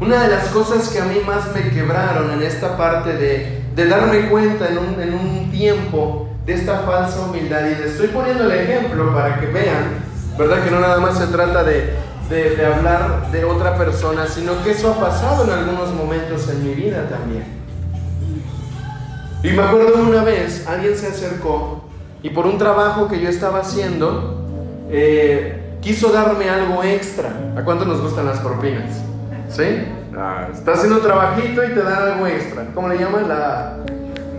Una 0.02 0.24
de 0.24 0.30
las 0.30 0.50
cosas 0.50 0.90
que 0.90 1.00
a 1.00 1.06
mí 1.06 1.20
más 1.26 1.54
me 1.56 1.70
quebraron 1.70 2.32
en 2.32 2.44
esta 2.44 2.76
parte 2.76 3.14
de, 3.14 3.63
darme 3.76 4.30
cuenta 4.30 4.70
en 4.70 4.78
un, 4.78 5.02
en 5.02 5.14
un 5.14 5.52
tiempo 5.52 6.30
de 6.46 6.54
esta 6.54 6.80
falsa 6.80 7.22
humildad, 7.22 7.62
y 7.66 7.82
les 7.82 7.92
estoy 7.92 8.08
poniendo 8.08 8.44
el 8.46 8.52
ejemplo 8.52 9.14
para 9.14 9.40
que 9.40 9.48
vean, 9.48 10.04
¿verdad? 10.38 10.64
Que 10.64 10.72
no 10.72 10.80
nada 10.80 11.00
más 11.00 11.18
se 11.18 11.28
trata 11.28 11.64
de, 11.64 11.94
de, 12.30 12.66
hablar 12.66 13.32
de 13.32 13.46
otra 13.46 13.78
persona, 13.78 14.28
sino 14.28 14.64
que 14.64 14.72
eso 14.72 14.92
ha 14.92 15.00
pasado 15.00 15.46
en 15.46 15.52
algunos 15.52 15.94
momentos 15.94 16.50
en 16.50 16.64
mi 16.64 16.74
vida 16.74 17.08
también. 17.10 17.46
Y 19.44 19.50
me 19.52 19.62
acuerdo 19.62 20.02
una 20.02 20.24
vez, 20.24 20.66
alguien 20.68 20.98
se 20.98 21.08
acercó 21.08 21.84
y 22.22 22.30
por 22.30 22.46
un 22.46 22.58
trabajo 22.58 23.08
que 23.08 23.20
yo 23.20 23.30
estaba 23.30 23.60
haciendo, 23.60 24.48
eh, 24.90 25.78
quiso 25.82 26.12
darme 26.12 26.50
algo 26.50 26.82
extra. 26.84 27.30
¿A 27.58 27.64
cuánto 27.64 27.86
nos 27.86 28.02
gustan 28.02 28.26
las 28.26 28.40
propinas? 28.40 29.02
¿Sí? 29.50 29.86
Ah, 30.16 30.48
estás 30.54 30.78
haciendo 30.78 31.00
trabajito 31.00 31.64
y 31.64 31.70
te 31.70 31.82
dan 31.82 32.12
algo 32.12 32.28
extra. 32.28 32.66
¿Cómo 32.76 32.88
le 32.88 32.98
llaman? 32.98 33.28
La, 33.28 33.78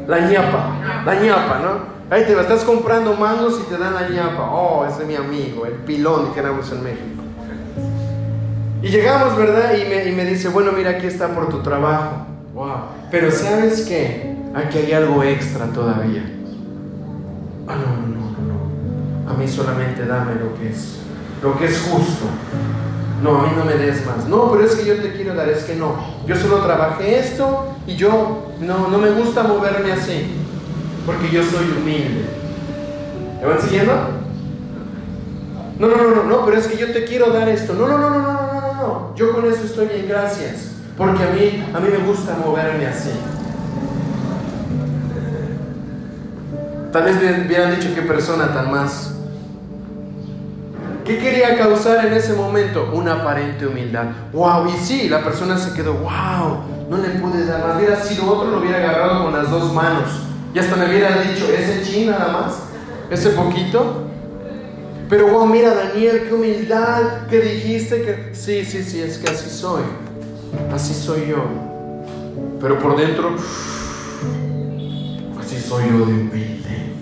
la 0.06 0.20
ñapa. 0.20 0.76
La 1.04 1.14
ñapa, 1.14 1.58
¿no? 1.58 1.94
Ahí 2.10 2.24
te 2.24 2.38
estás 2.38 2.62
comprando 2.64 3.14
mangos 3.14 3.60
y 3.60 3.68
te 3.68 3.76
dan 3.76 3.94
la 3.94 4.08
ñapa. 4.08 4.50
Oh, 4.50 4.86
ese 4.86 5.02
es 5.02 5.08
mi 5.08 5.16
amigo, 5.16 5.66
el 5.66 5.72
pilón, 5.72 6.28
dijéramos 6.28 6.70
en 6.70 6.84
México. 6.84 7.22
Y 8.82 8.88
llegamos, 8.88 9.36
¿verdad? 9.36 9.74
Y 9.76 9.88
me, 9.88 10.04
y 10.04 10.12
me 10.12 10.24
dice, 10.26 10.48
bueno, 10.48 10.70
mira, 10.70 10.90
aquí 10.90 11.06
está 11.06 11.28
por 11.28 11.48
tu 11.48 11.60
trabajo. 11.60 12.26
Wow. 12.52 12.74
Pero 13.10 13.30
¿sabes 13.30 13.86
qué? 13.88 14.36
Aquí 14.54 14.78
hay 14.78 14.92
algo 14.92 15.22
extra 15.24 15.66
todavía. 15.66 16.22
Ah, 17.66 17.74
no, 17.74 18.06
no, 18.06 18.30
no, 18.30 19.24
no. 19.24 19.30
A 19.30 19.34
mí 19.34 19.48
solamente 19.48 20.06
dame 20.06 20.34
lo 20.34 20.54
que 20.54 20.68
es, 20.68 21.00
lo 21.42 21.58
que 21.58 21.64
es 21.64 21.80
justo. 21.80 22.26
No, 23.24 23.38
a 23.38 23.42
mí 23.44 23.48
no 23.56 23.64
me 23.64 23.72
des 23.72 24.04
más. 24.04 24.28
No, 24.28 24.52
pero 24.52 24.66
es 24.66 24.74
que 24.74 24.84
yo 24.84 24.96
te 25.00 25.14
quiero 25.14 25.34
dar, 25.34 25.48
es 25.48 25.64
que 25.64 25.74
no. 25.76 25.94
Yo 26.26 26.36
solo 26.36 26.58
trabajé 26.58 27.18
esto 27.18 27.74
y 27.86 27.96
yo 27.96 28.52
no, 28.60 28.88
no 28.88 28.98
me 28.98 29.12
gusta 29.12 29.44
moverme 29.44 29.92
así. 29.92 30.26
Porque 31.06 31.30
yo 31.30 31.42
soy 31.42 31.74
humilde. 31.74 32.26
¿Me 33.40 33.48
van 33.48 33.62
siguiendo? 33.62 33.94
No, 35.78 35.88
no, 35.88 35.96
no, 35.96 36.14
no, 36.16 36.22
no, 36.24 36.44
pero 36.44 36.58
es 36.58 36.66
que 36.66 36.76
yo 36.76 36.92
te 36.92 37.04
quiero 37.04 37.32
dar 37.32 37.48
esto. 37.48 37.72
No, 37.72 37.88
no, 37.88 37.96
no, 37.96 38.10
no, 38.10 38.20
no, 38.20 39.14
yo 39.16 39.32
con 39.32 39.46
eso 39.46 39.64
estoy 39.64 39.86
bien, 39.86 40.04
gracias. 40.06 40.72
Porque 40.98 41.22
a 41.22 41.30
mí, 41.30 41.64
a 41.72 41.80
mí 41.80 41.88
me 41.88 42.06
gusta 42.06 42.36
moverme 42.44 42.86
así. 42.86 43.10
Tal 46.92 47.04
vez 47.04 47.16
hubieran 47.16 47.74
dicho 47.74 47.88
qué 47.94 48.02
persona 48.02 48.52
tan 48.52 48.70
más. 48.70 49.13
¿Qué 51.04 51.18
quería 51.18 51.58
causar 51.58 52.06
en 52.06 52.14
ese 52.14 52.32
momento? 52.32 52.90
Una 52.94 53.20
aparente 53.20 53.66
humildad. 53.66 54.06
¡Wow! 54.32 54.68
Y 54.68 54.72
sí, 54.78 55.08
la 55.10 55.22
persona 55.22 55.58
se 55.58 55.74
quedó, 55.74 55.92
¡Wow! 55.94 56.88
No 56.88 56.96
le 56.96 57.10
pude 57.20 57.44
dar 57.44 57.66
más. 57.66 57.76
Hubiera 57.76 57.96
sido 57.96 58.26
otro, 58.26 58.50
lo 58.50 58.60
hubiera 58.60 58.78
agarrado 58.78 59.24
con 59.24 59.32
las 59.34 59.50
dos 59.50 59.72
manos. 59.74 60.08
Y 60.54 60.58
hasta 60.58 60.76
me 60.76 60.86
hubiera 60.86 61.20
dicho, 61.22 61.46
¿ese 61.52 61.82
chin 61.82 62.10
nada 62.10 62.32
más? 62.32 62.54
¿Ese 63.10 63.30
poquito? 63.30 64.08
Pero 65.10 65.28
wow, 65.28 65.46
mira 65.46 65.74
Daniel, 65.74 66.24
qué 66.26 66.34
humildad, 66.34 67.26
que 67.28 67.40
dijiste 67.40 68.02
que... 68.02 68.34
Sí, 68.34 68.64
sí, 68.64 68.82
sí, 68.82 69.02
es 69.02 69.18
que 69.18 69.30
así 69.30 69.50
soy. 69.50 69.82
Así 70.72 70.94
soy 70.94 71.26
yo. 71.28 71.44
Pero 72.60 72.78
por 72.78 72.96
dentro, 72.96 73.36
así 75.38 75.60
soy 75.60 75.84
yo 75.90 76.06
de 76.06 76.12
humilde. 76.12 76.93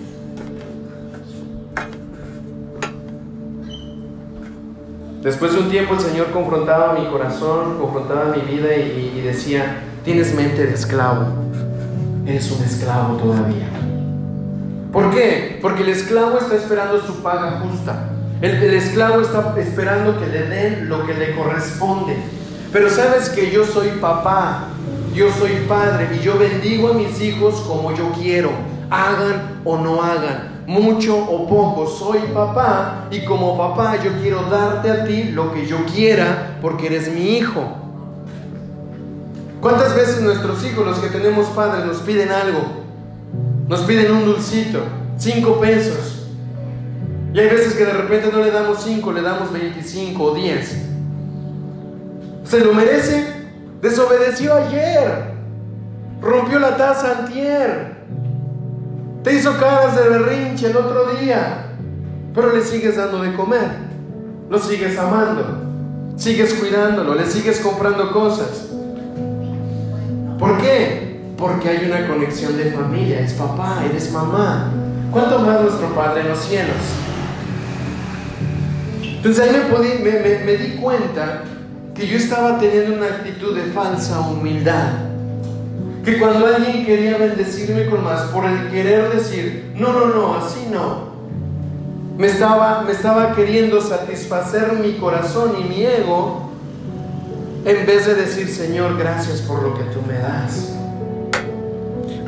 Después 5.23 5.53
de 5.53 5.59
un 5.59 5.69
tiempo 5.69 5.93
el 5.93 6.01
Señor 6.01 6.31
confrontaba 6.31 6.99
mi 6.99 7.05
corazón, 7.05 7.77
confrontaba 7.79 8.35
mi 8.35 8.41
vida 8.41 8.75
y, 8.75 9.21
decía, 9.21 9.83
tienes 10.03 10.35
mente 10.35 10.65
de 10.67 10.73
esclavo, 10.73 11.27
eres 12.25 12.51
un 12.51 12.61
esclavo 12.61 13.15
todavía. 13.15 13.69
¿Por 14.91 15.11
qué? 15.11 15.59
Porque 15.61 15.83
el 15.83 15.89
esclavo 15.89 16.39
está 16.39 16.55
esperando 16.55 16.99
su 16.99 17.23
paga 17.23 17.61
justa. 17.61 18.09
El, 18.41 18.61
esclavo 18.73 19.21
está 19.21 19.55
esperando 19.57 20.19
que 20.19 20.27
le 20.27 20.43
den 20.43 20.89
lo 20.89 21.05
que 21.05 21.13
le 21.13 21.33
corresponde. 21.33 22.17
Pero 22.73 22.89
sabes 22.89 23.29
que 23.29 23.49
yo 23.49 23.63
soy 23.65 23.91
papá, 24.01 24.67
yo 25.15 25.31
soy 25.31 25.51
padre 25.69 26.09
y 26.19 26.19
yo 26.19 26.37
bendigo 26.37 26.89
a 26.89 26.93
mis 26.95 27.21
hijos 27.21 27.61
como 27.61 27.95
yo 27.95 28.11
quiero, 28.11 28.51
hagan 28.89 29.61
o 29.63 29.77
no 29.77 30.03
hagan, 30.03 30.52
mucho 30.67 31.17
o 31.17 31.47
poco. 31.47 31.87
Soy 31.87 32.19
papá 32.33 33.07
y 33.11 33.23
como 33.25 33.57
papá 33.57 34.01
yo 34.03 34.11
quiero 34.21 34.43
darte 34.43 34.91
a 34.91 35.05
ti 35.05 35.25
lo 35.25 35.53
que 35.53 35.65
yo 35.65 35.77
quiera 35.85 36.57
porque 36.61 36.87
eres 36.87 37.13
mi 37.13 37.37
hijo. 37.37 37.63
¿Cuántas 39.61 39.95
veces 39.95 40.21
nuestros 40.21 40.63
hijos, 40.65 40.85
los 40.85 40.99
que 40.99 41.07
tenemos 41.07 41.47
padres, 41.47 41.85
nos 41.85 41.97
piden 41.97 42.29
algo? 42.31 42.59
Nos 43.67 43.81
piden 43.81 44.11
un 44.11 44.25
dulcito, 44.25 44.79
cinco 45.17 45.59
pesos. 45.59 46.13
Y 47.33 47.39
hay 47.39 47.49
veces 47.49 47.73
que 47.73 47.85
de 47.85 47.93
repente 47.93 48.29
no 48.31 48.43
le 48.43 48.51
damos 48.51 48.83
cinco, 48.83 49.11
le 49.11 49.21
damos 49.21 49.51
25 49.51 50.23
o 50.23 50.35
10. 50.35 50.77
¿Se 52.43 52.59
lo 52.59 52.73
merece? 52.73 53.25
Desobedeció 53.81 54.53
ayer. 54.53 55.33
Rompió 56.21 56.59
la 56.59 56.77
taza 56.77 57.19
antier. 57.19 57.92
Te 59.23 59.33
hizo 59.33 59.57
caras 59.57 59.95
de 59.95 60.09
berrinche 60.09 60.67
el 60.67 60.77
otro 60.77 61.15
día. 61.15 61.67
Pero 62.33 62.53
le 62.53 62.61
sigues 62.61 62.97
dando 62.97 63.21
de 63.21 63.33
comer. 63.33 63.69
Lo 64.49 64.59
sigues 64.59 64.97
amando. 64.97 65.61
Sigues 66.17 66.53
cuidándolo. 66.55 67.15
Le 67.15 67.25
sigues 67.25 67.59
comprando 67.59 68.11
cosas. 68.11 68.69
¿Por 70.37 70.57
qué? 70.57 71.21
Porque 71.37 71.69
hay 71.69 71.85
una 71.85 72.07
conexión 72.07 72.57
de 72.57 72.71
familia, 72.71 73.21
es 73.21 73.33
papá, 73.33 73.83
eres 73.89 74.11
mamá. 74.11 74.71
¿Cuánto 75.11 75.39
más 75.39 75.61
nuestro 75.61 75.93
Padre 75.95 76.21
en 76.21 76.29
los 76.29 76.39
cielos? 76.39 76.75
Entonces 79.01 79.41
ahí 79.41 80.01
me, 80.03 80.45
me, 80.45 80.57
di 80.57 80.75
cuenta 80.75 81.43
que 81.95 82.07
yo 82.07 82.17
estaba 82.17 82.59
teniendo 82.59 82.97
una 82.97 83.05
actitud 83.05 83.55
de 83.55 83.63
falsa 83.71 84.19
humildad. 84.19 85.12
Que 86.03 86.19
cuando 86.19 86.47
alguien 86.47 86.85
quería 86.85 87.17
bendecirme 87.17 87.85
con 87.87 88.03
más, 88.03 88.23
por 88.23 88.45
el 88.45 88.69
querer 88.69 89.13
decir, 89.13 89.71
no, 89.75 89.93
no, 89.93 90.07
no, 90.07 90.35
así 90.35 90.67
no, 90.71 91.13
me 92.17 92.27
estaba, 92.27 92.81
me 92.81 92.91
estaba 92.91 93.33
queriendo 93.33 93.81
satisfacer 93.81 94.73
mi 94.73 94.93
corazón 94.93 95.53
y 95.59 95.63
mi 95.63 95.83
ego 95.83 96.51
en 97.65 97.85
vez 97.85 98.05
de 98.05 98.15
decir, 98.15 98.49
Señor, 98.49 98.97
gracias 98.97 99.41
por 99.41 99.63
lo 99.63 99.73
que 99.73 99.83
tú 99.85 100.01
me 100.05 100.19
das. 100.19 100.73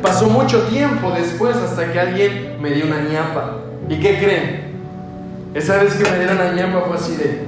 Pasó 0.02 0.28
mucho 0.28 0.62
tiempo 0.62 1.10
después 1.10 1.56
hasta 1.56 1.92
que 1.92 2.00
alguien 2.00 2.60
me 2.60 2.70
dio 2.70 2.86
una 2.86 3.02
ñapa. 3.02 3.58
¿Y 3.88 4.00
qué 4.00 4.18
creen? 4.18 4.66
Esa 5.54 5.76
vez 5.82 5.94
que 5.94 6.10
me 6.10 6.18
dieron 6.18 6.38
la 6.38 6.52
ñapa 6.52 6.86
fue 6.86 6.96
así 6.96 7.16
de, 7.16 7.44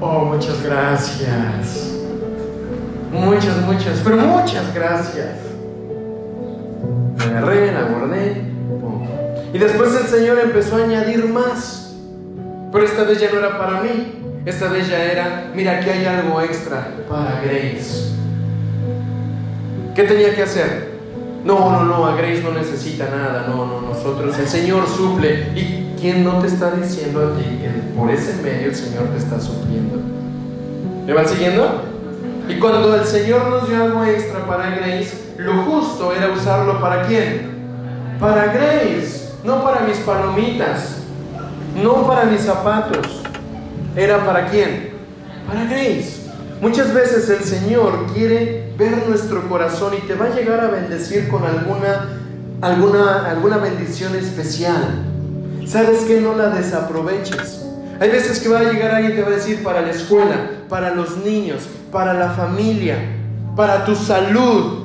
oh, 0.00 0.24
muchas 0.24 0.62
gracias. 0.62 1.94
Muchas, 3.12 3.56
muchas, 3.64 4.00
pero 4.04 4.16
muchas 4.16 4.74
gracias. 4.74 5.49
Me 7.20 7.36
agarré, 7.36 7.72
la 7.72 7.82
guardé. 7.82 8.42
Y 9.52 9.58
después 9.58 9.90
el 10.00 10.06
Señor 10.06 10.38
empezó 10.38 10.76
a 10.76 10.84
añadir 10.84 11.28
más. 11.28 11.94
Pero 12.72 12.84
esta 12.84 13.04
vez 13.04 13.20
ya 13.20 13.30
no 13.32 13.38
era 13.38 13.58
para 13.58 13.82
mí. 13.82 14.42
Esta 14.46 14.68
vez 14.68 14.88
ya 14.88 15.02
era, 15.04 15.50
mira, 15.54 15.78
aquí 15.78 15.90
hay 15.90 16.06
algo 16.06 16.40
extra 16.40 16.88
para 17.08 17.42
Grace. 17.42 18.14
¿Qué 19.94 20.04
tenía 20.04 20.34
que 20.34 20.42
hacer? 20.42 20.90
No, 21.44 21.70
no, 21.70 21.84
no, 21.84 22.06
a 22.06 22.16
Grace 22.16 22.42
no 22.42 22.52
necesita 22.52 23.08
nada. 23.10 23.46
No, 23.48 23.66
no, 23.66 23.80
nosotros, 23.82 24.38
el 24.38 24.46
Señor 24.46 24.86
suple. 24.88 25.48
¿Y 25.54 25.94
quién 26.00 26.24
no 26.24 26.38
te 26.38 26.46
está 26.46 26.70
diciendo 26.70 27.20
a 27.20 27.36
ti 27.36 27.44
que 27.60 27.68
por 27.98 28.10
ese 28.10 28.40
medio 28.42 28.68
el 28.68 28.74
Señor 28.74 29.04
te 29.08 29.18
está 29.18 29.38
supliendo? 29.38 29.98
¿Me 31.06 31.12
van 31.12 31.28
siguiendo? 31.28 31.82
Y 32.48 32.58
cuando 32.58 32.94
el 32.94 33.04
Señor 33.04 33.48
nos 33.48 33.68
dio 33.68 33.82
algo 33.82 34.04
extra 34.04 34.46
para 34.46 34.70
Grace, 34.70 35.29
lo 35.40 35.62
justo 35.62 36.12
era 36.12 36.30
usarlo 36.30 36.80
para 36.80 37.06
quién? 37.06 37.48
Para 38.20 38.52
Grace, 38.52 39.32
no 39.42 39.64
para 39.64 39.80
mis 39.80 39.96
palomitas, 39.98 40.98
no 41.82 42.06
para 42.06 42.24
mis 42.24 42.42
zapatos. 42.42 43.22
¿Era 43.96 44.24
para 44.24 44.48
quién? 44.48 44.90
Para 45.48 45.64
Grace. 45.64 46.20
Muchas 46.60 46.92
veces 46.92 47.30
el 47.30 47.42
Señor 47.42 48.06
quiere 48.12 48.74
ver 48.76 49.08
nuestro 49.08 49.48
corazón 49.48 49.94
y 49.94 50.06
te 50.06 50.14
va 50.14 50.26
a 50.26 50.34
llegar 50.34 50.60
a 50.60 50.68
bendecir 50.68 51.28
con 51.28 51.42
alguna, 51.44 52.18
alguna, 52.60 53.30
alguna 53.30 53.56
bendición 53.56 54.14
especial. 54.14 55.06
¿Sabes 55.66 56.00
que 56.00 56.20
No 56.20 56.34
la 56.34 56.50
desaproveches. 56.50 57.64
Hay 57.98 58.10
veces 58.10 58.40
que 58.40 58.50
va 58.50 58.60
a 58.60 58.64
llegar 58.64 58.94
alguien 58.94 59.12
y 59.12 59.16
te 59.16 59.22
va 59.22 59.28
a 59.28 59.32
decir 59.32 59.62
para 59.62 59.80
la 59.80 59.90
escuela, 59.90 60.50
para 60.68 60.94
los 60.94 61.16
niños, 61.18 61.62
para 61.90 62.12
la 62.12 62.30
familia, 62.30 62.96
para 63.56 63.86
tu 63.86 63.94
salud. 63.96 64.79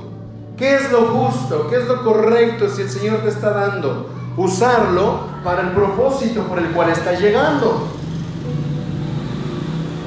¿Qué 0.57 0.75
es 0.75 0.91
lo 0.91 1.07
justo? 1.07 1.67
¿Qué 1.69 1.77
es 1.77 1.87
lo 1.87 2.03
correcto 2.03 2.69
si 2.69 2.83
el 2.83 2.89
Señor 2.89 3.17
te 3.19 3.29
está 3.29 3.51
dando? 3.51 4.09
Usarlo 4.37 5.27
para 5.43 5.61
el 5.61 5.69
propósito 5.69 6.43
por 6.43 6.59
el 6.59 6.67
cual 6.67 6.89
está 6.89 7.13
llegando. 7.13 7.87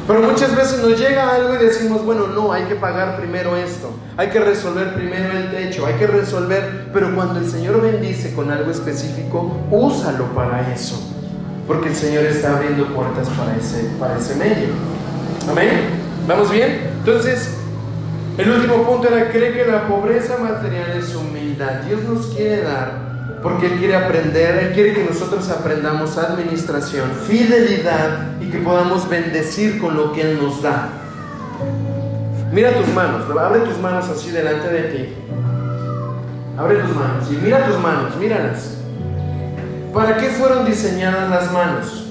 Pero 0.07 0.23
muchas 0.23 0.57
veces 0.57 0.83
nos 0.83 0.99
llega 0.99 1.35
algo 1.35 1.55
y 1.55 1.59
decimos, 1.59 2.03
bueno, 2.03 2.29
no, 2.29 2.51
hay 2.51 2.65
que 2.65 2.77
pagar 2.77 3.19
primero 3.19 3.55
esto, 3.57 3.91
hay 4.17 4.29
que 4.29 4.41
resolver 4.41 4.95
primero 4.95 5.37
el 5.37 5.51
techo, 5.51 5.85
hay 5.85 5.95
que 5.97 6.07
resolver, 6.07 6.89
pero 6.95 7.15
cuando 7.15 7.39
el 7.41 7.47
Señor 7.47 7.83
bendice 7.83 8.33
con 8.33 8.51
algo 8.51 8.71
específico, 8.71 9.55
úsalo 9.71 10.25
para 10.35 10.73
eso, 10.73 10.99
porque 11.67 11.91
el 11.91 11.95
Señor 11.95 12.25
está 12.25 12.57
abriendo 12.57 12.87
puertas 12.95 13.29
para 13.29 13.55
ese, 13.55 13.91
para 14.01 14.17
ese 14.17 14.35
medio. 14.37 14.69
Amén. 15.47 15.91
¿Vamos 16.27 16.51
bien? 16.51 16.91
Entonces, 17.01 17.51
el 18.39 18.51
último 18.51 18.85
punto 18.85 19.09
era, 19.09 19.31
cree 19.31 19.53
que 19.53 19.65
la 19.65 19.89
pobreza 19.89 20.39
material 20.39 20.93
es 20.97 21.15
humildad. 21.15 21.83
Dios 21.87 22.03
nos 22.05 22.27
quiere 22.27 22.63
dar 22.63 23.09
porque 23.43 23.67
Él 23.67 23.79
quiere 23.79 23.97
aprender, 23.97 24.59
Él 24.59 24.73
quiere 24.73 24.95
que 24.95 25.05
nosotros 25.05 25.49
aprendamos 25.51 26.17
administración, 26.17 27.11
fidelidad 27.27 28.41
y 28.41 28.51
que 28.51 28.59
podamos 28.59 29.09
bendecir 29.09 29.81
con 29.81 29.97
lo 29.97 30.13
que 30.13 30.23
Él 30.23 30.39
nos 30.41 30.63
da. 30.63 30.89
Mira 32.53 32.73
tus 32.73 32.89
manos, 32.95 33.25
abre 33.39 33.61
tus 33.61 33.79
manos 33.79 34.09
así 34.09 34.31
delante 34.31 34.69
de 34.69 34.83
ti. 34.85 35.15
Abre 36.57 36.77
tus 36.77 36.97
manos 36.97 37.31
y 37.31 37.37
mira 37.37 37.67
tus 37.67 37.79
manos, 37.79 38.17
míralas. 38.17 38.79
¿Para 39.93 40.17
qué 40.17 40.29
fueron 40.29 40.65
diseñadas 40.65 41.31
las 41.31 41.53
manos? 41.53 42.05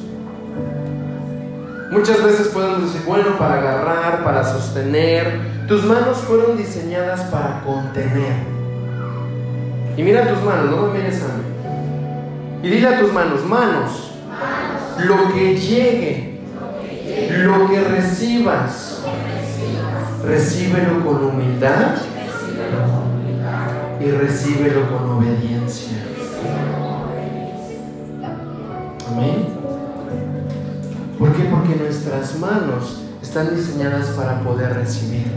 Muchas 1.92 2.24
veces 2.24 2.48
podemos 2.48 2.82
decir, 2.84 3.02
bueno, 3.06 3.38
para 3.38 3.56
agarrar, 3.56 4.24
para 4.24 4.44
sostener. 4.44 5.57
Tus 5.68 5.84
manos 5.84 6.20
fueron 6.20 6.56
diseñadas 6.56 7.24
para 7.30 7.62
contener. 7.66 8.36
Y 9.98 10.02
mira 10.02 10.26
tus 10.26 10.42
manos, 10.42 10.72
no 10.72 10.88
me 10.88 11.00
mires 11.00 11.22
a 11.24 11.28
mí. 11.28 11.44
Y 12.64 12.70
dile 12.70 12.88
a 12.88 13.00
tus 13.00 13.12
manos, 13.12 13.46
manos, 13.46 14.14
lo 15.06 15.34
que 15.34 15.58
llegue, 15.58 16.40
lo 17.44 17.70
que 17.70 17.82
recibas, 17.82 19.02
recíbelo 20.24 21.04
con 21.06 21.26
humildad 21.26 21.96
y 24.00 24.12
recíbelo 24.12 24.90
con 24.90 25.10
obediencia. 25.10 25.98
Amén. 29.10 29.48
¿Por 31.20 31.34
qué? 31.34 31.44
Porque 31.44 31.76
nuestras 31.76 32.40
manos 32.40 33.04
están 33.22 33.54
diseñadas 33.54 34.08
para 34.12 34.40
poder 34.40 34.74
recibir. 34.74 35.28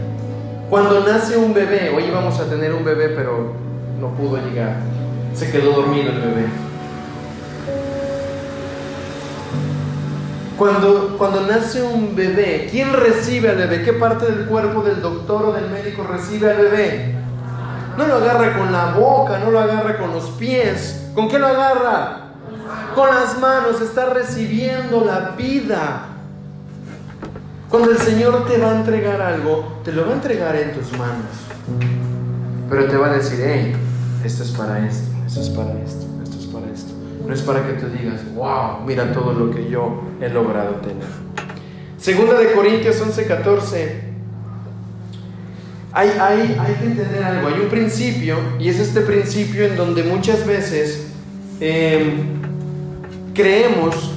Cuando 0.71 1.01
nace 1.01 1.35
un 1.35 1.53
bebé, 1.53 1.93
hoy 1.93 2.09
vamos 2.11 2.39
a 2.39 2.45
tener 2.45 2.73
un 2.73 2.85
bebé, 2.85 3.09
pero 3.09 3.51
no 3.99 4.07
pudo 4.11 4.37
llegar. 4.37 4.77
Se 5.33 5.51
quedó 5.51 5.73
dormido 5.73 6.13
el 6.13 6.21
bebé. 6.21 6.45
Cuando, 10.57 11.17
cuando 11.17 11.41
nace 11.41 11.83
un 11.83 12.15
bebé, 12.15 12.69
¿quién 12.71 12.93
recibe 12.93 13.49
al 13.49 13.57
bebé? 13.57 13.83
¿Qué 13.83 13.91
parte 13.91 14.31
del 14.31 14.45
cuerpo 14.45 14.81
del 14.81 15.01
doctor 15.01 15.47
o 15.47 15.51
del 15.51 15.69
médico 15.69 16.07
recibe 16.09 16.49
al 16.49 16.57
bebé? 16.59 17.15
No 17.97 18.07
lo 18.07 18.15
agarra 18.15 18.57
con 18.57 18.71
la 18.71 18.93
boca, 18.93 19.39
no 19.39 19.51
lo 19.51 19.59
agarra 19.59 19.97
con 19.97 20.13
los 20.13 20.29
pies. 20.39 21.09
¿Con 21.13 21.27
qué 21.27 21.37
lo 21.37 21.47
agarra? 21.47 22.27
Con 22.95 23.09
las 23.09 23.37
manos, 23.39 23.81
está 23.81 24.05
recibiendo 24.05 25.03
la 25.03 25.31
vida. 25.37 26.10
Cuando 27.71 27.91
el 27.91 27.99
Señor 27.99 28.45
te 28.49 28.57
va 28.57 28.73
a 28.73 28.75
entregar 28.79 29.21
algo, 29.21 29.79
te 29.85 29.93
lo 29.93 30.05
va 30.05 30.11
a 30.11 30.15
entregar 30.15 30.57
en 30.57 30.73
tus 30.73 30.91
manos. 30.91 31.31
Pero 32.69 32.85
te 32.85 32.97
va 32.97 33.11
a 33.11 33.13
decir, 33.13 33.39
hey, 33.41 33.73
esto 34.25 34.43
es 34.43 34.49
para 34.51 34.85
esto, 34.85 35.07
esto 35.25 35.39
es 35.39 35.49
para 35.51 35.71
esto, 35.81 36.05
esto 36.21 36.37
es 36.37 36.45
para 36.47 36.69
esto. 36.69 36.93
No 37.25 37.33
es 37.33 37.41
para 37.41 37.65
que 37.65 37.73
tú 37.75 37.87
digas, 37.87 38.19
wow, 38.35 38.85
mira 38.85 39.13
todo 39.13 39.31
lo 39.31 39.55
que 39.55 39.69
yo 39.69 40.03
he 40.19 40.27
logrado 40.27 40.75
tener. 40.81 41.07
Segunda 41.97 42.37
de 42.37 42.51
Corintios 42.51 42.99
11, 42.99 43.25
14. 43.25 44.01
Hay, 45.93 46.09
hay, 46.09 46.57
hay, 46.59 46.73
que 46.75 46.85
entender 46.87 47.23
algo, 47.23 47.47
hay 47.47 47.61
un 47.61 47.69
principio, 47.69 48.35
y 48.59 48.67
es 48.67 48.79
este 48.79 48.99
principio 48.99 49.63
en 49.65 49.77
donde 49.77 50.03
muchas 50.03 50.45
veces 50.45 51.07
em, 51.61 52.41
creemos 53.33 54.11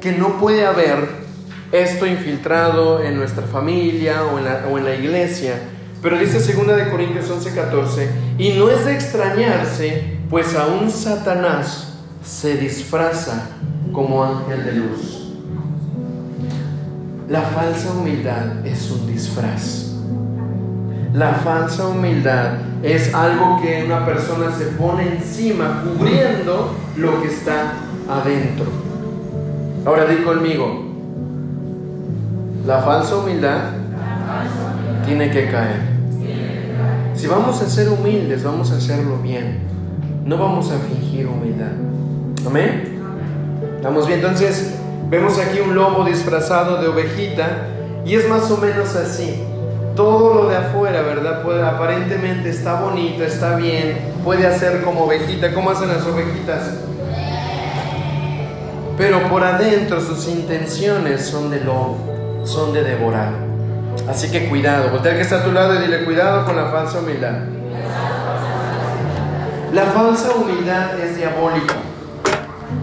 que 0.00 0.10
no 0.10 0.40
puede 0.40 0.66
haber 0.66 1.23
esto 1.74 2.06
infiltrado 2.06 3.02
en 3.02 3.16
nuestra 3.16 3.42
familia 3.42 4.22
o 4.24 4.38
en 4.38 4.44
la, 4.44 4.64
o 4.70 4.78
en 4.78 4.84
la 4.84 4.94
iglesia, 4.94 5.54
pero 6.00 6.16
dice 6.16 6.38
2 6.38 6.76
de 6.76 6.88
Corintios 6.88 7.28
11:14, 7.28 8.08
y 8.38 8.52
no 8.52 8.70
es 8.70 8.84
de 8.84 8.94
extrañarse, 8.94 10.18
pues 10.30 10.54
aún 10.54 10.88
Satanás 10.88 11.94
se 12.24 12.56
disfraza 12.58 13.48
como 13.92 14.22
ángel 14.22 14.64
de 14.64 14.72
luz. 14.72 15.32
La 17.28 17.42
falsa 17.42 17.90
humildad 17.92 18.64
es 18.64 18.90
un 18.92 19.06
disfraz. 19.08 19.94
La 21.12 21.32
falsa 21.34 21.88
humildad 21.88 22.58
es 22.82 23.12
algo 23.14 23.60
que 23.62 23.84
una 23.84 24.04
persona 24.06 24.52
se 24.56 24.66
pone 24.66 25.16
encima 25.16 25.82
cubriendo 25.82 26.76
lo 26.96 27.20
que 27.20 27.28
está 27.28 27.72
adentro. 28.08 28.66
Ahora 29.86 30.04
di 30.06 30.22
conmigo, 30.22 30.83
la 32.66 32.80
falsa 32.80 33.16
humildad 33.16 33.58
tiene 35.04 35.30
que 35.30 35.50
caer. 35.50 35.94
Si 37.14 37.26
vamos 37.26 37.60
a 37.62 37.68
ser 37.68 37.88
humildes, 37.88 38.42
vamos 38.42 38.72
a 38.72 38.76
hacerlo 38.76 39.18
bien. 39.18 39.60
No 40.24 40.38
vamos 40.38 40.70
a 40.70 40.78
fingir 40.78 41.26
humildad. 41.26 41.72
Amén. 42.46 43.00
Vamos 43.82 44.06
bien, 44.06 44.20
entonces 44.20 44.74
vemos 45.10 45.38
aquí 45.38 45.60
un 45.60 45.74
lobo 45.74 46.04
disfrazado 46.04 46.80
de 46.80 46.88
ovejita 46.88 47.68
y 48.04 48.14
es 48.14 48.28
más 48.28 48.50
o 48.50 48.56
menos 48.56 48.96
así. 48.96 49.42
Todo 49.94 50.34
lo 50.34 50.48
de 50.48 50.56
afuera, 50.56 51.02
¿verdad? 51.02 51.42
Aparentemente 51.68 52.50
está 52.50 52.80
bonito, 52.80 53.22
está 53.22 53.56
bien, 53.56 53.98
puede 54.24 54.46
hacer 54.46 54.82
como 54.82 55.04
ovejita. 55.04 55.54
¿Cómo 55.54 55.70
hacen 55.70 55.88
las 55.88 56.04
ovejitas? 56.06 56.78
Pero 58.96 59.28
por 59.28 59.44
adentro 59.44 60.00
sus 60.00 60.28
intenciones 60.28 61.26
son 61.26 61.50
de 61.50 61.60
lobo, 61.60 62.13
son 62.44 62.72
de 62.72 62.82
devorar. 62.82 63.32
Así 64.08 64.30
que 64.30 64.48
cuidado, 64.48 64.90
voltea 64.90 65.14
que 65.14 65.22
está 65.22 65.40
a 65.40 65.44
tu 65.44 65.52
lado 65.52 65.74
y 65.74 65.78
dile 65.78 66.04
cuidado 66.04 66.44
con 66.44 66.56
la 66.56 66.66
falsa 66.66 67.00
humildad. 67.00 67.34
La 69.72 69.84
falsa 69.86 70.32
humildad 70.36 71.00
es 71.00 71.16
diabólica. 71.16 71.74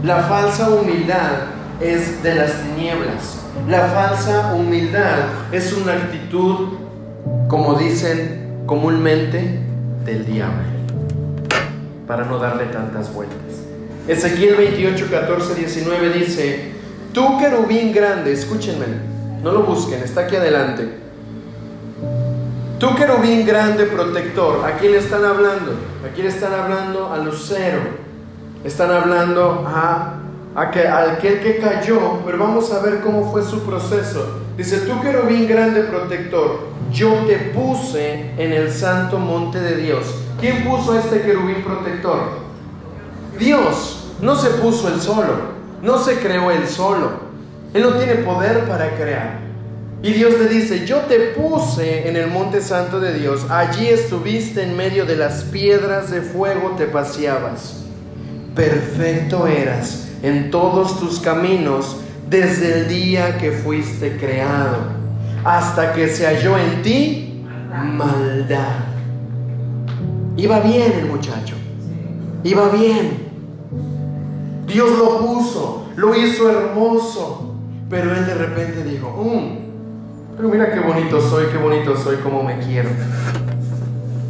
La 0.04 0.24
falsa 0.24 0.70
humildad 0.70 1.32
es 1.80 2.22
de 2.24 2.36
las 2.36 2.54
tinieblas. 2.64 3.40
La 3.68 3.82
falsa 3.88 4.54
humildad 4.54 5.20
es 5.52 5.74
una 5.74 5.94
actitud, 5.94 6.70
como 7.48 7.76
dicen 7.76 8.64
comúnmente, 8.66 9.60
del 10.06 10.26
diablo. 10.26 10.64
Para 12.08 12.26
no 12.26 12.40
darle 12.40 12.66
tantas 12.66 13.14
vueltas. 13.14 13.38
Ezequiel 14.08 14.56
28, 14.56 15.08
14, 15.12 15.56
19 15.56 16.10
dice, 16.10 16.72
tú 17.14 17.38
querubín 17.38 17.94
grande, 17.94 18.34
escúchenme, 18.34 19.11
no 19.42 19.52
lo 19.52 19.64
busquen, 19.64 20.04
está 20.04 20.22
aquí 20.22 20.36
adelante 20.36 21.02
Tú 22.82 22.96
querubín 22.96 23.46
grande 23.46 23.86
protector, 23.86 24.66
¿a 24.66 24.80
quién 24.80 24.96
están 24.96 25.24
hablando? 25.24 25.74
¿A 26.04 26.12
quién 26.16 26.26
están 26.26 26.52
hablando? 26.52 27.12
Al 27.14 27.26
lucero. 27.26 27.80
Están 28.64 28.90
hablando 28.90 29.64
a, 29.68 30.16
a 30.56 30.72
que, 30.72 30.88
aquel 30.88 31.42
que 31.42 31.60
cayó, 31.60 32.24
pero 32.26 32.40
vamos 32.40 32.74
a 32.74 32.80
ver 32.80 33.02
cómo 33.02 33.32
fue 33.32 33.44
su 33.44 33.62
proceso. 33.68 34.40
Dice, 34.58 34.80
tú 34.80 35.00
querubín 35.00 35.48
grande 35.48 35.82
protector, 35.82 36.62
yo 36.92 37.14
te 37.28 37.36
puse 37.54 38.32
en 38.36 38.52
el 38.52 38.72
santo 38.72 39.20
monte 39.20 39.60
de 39.60 39.76
Dios. 39.76 40.16
¿Quién 40.40 40.64
puso 40.64 40.94
a 40.94 41.02
este 41.02 41.22
querubín 41.22 41.64
protector? 41.64 42.30
Dios. 43.38 44.08
No 44.22 44.36
se 44.36 44.50
puso 44.50 44.88
él 44.88 45.00
solo, 45.00 45.34
no 45.84 46.00
se 46.00 46.18
creó 46.18 46.50
él 46.50 46.68
solo. 46.68 47.31
Él 47.74 47.84
no 47.84 47.94
tiene 47.94 48.16
poder 48.16 48.66
para 48.66 48.96
crear. 48.96 49.40
Y 50.04 50.14
Dios 50.14 50.34
le 50.40 50.48
dice, 50.48 50.86
yo 50.86 51.02
te 51.02 51.20
puse 51.30 52.10
en 52.10 52.16
el 52.16 52.28
monte 52.28 52.60
santo 52.62 53.00
de 53.00 53.14
Dios, 53.14 53.46
allí 53.50 53.88
estuviste 53.88 54.64
en 54.64 54.76
medio 54.76 55.06
de 55.06 55.16
las 55.16 55.44
piedras 55.44 56.10
de 56.10 56.22
fuego, 56.22 56.72
te 56.76 56.88
paseabas. 56.88 57.84
Perfecto 58.56 59.46
eras 59.46 60.10
en 60.24 60.50
todos 60.50 61.00
tus 61.00 61.20
caminos 61.20 61.98
desde 62.30 62.80
el 62.80 62.88
día 62.88 63.38
que 63.38 63.52
fuiste 63.52 64.18
creado, 64.18 64.78
hasta 65.44 65.94
que 65.94 66.08
se 66.08 66.26
halló 66.26 66.58
en 66.58 66.82
ti 66.82 67.44
maldad. 67.72 68.86
Iba 70.36 70.60
bien 70.62 70.94
el 70.94 71.06
muchacho, 71.06 71.56
iba 72.44 72.70
bien. 72.70 73.30
Dios 74.66 74.98
lo 74.98 75.20
puso, 75.20 75.86
lo 75.96 76.16
hizo 76.16 76.50
hermoso, 76.50 77.51
pero 77.92 78.16
él 78.16 78.26
de 78.26 78.34
repente 78.34 78.84
dijo, 78.84 79.10
mm, 79.10 80.36
pero 80.38 80.50
mira 80.50 80.72
qué 80.72 80.80
bonito 80.80 81.22
soy, 81.22 81.46
qué 81.52 81.58
bonito 81.58 81.96
soy, 81.96 82.16
cómo 82.24 82.42
me 82.42 82.58
quiero. 82.58 82.90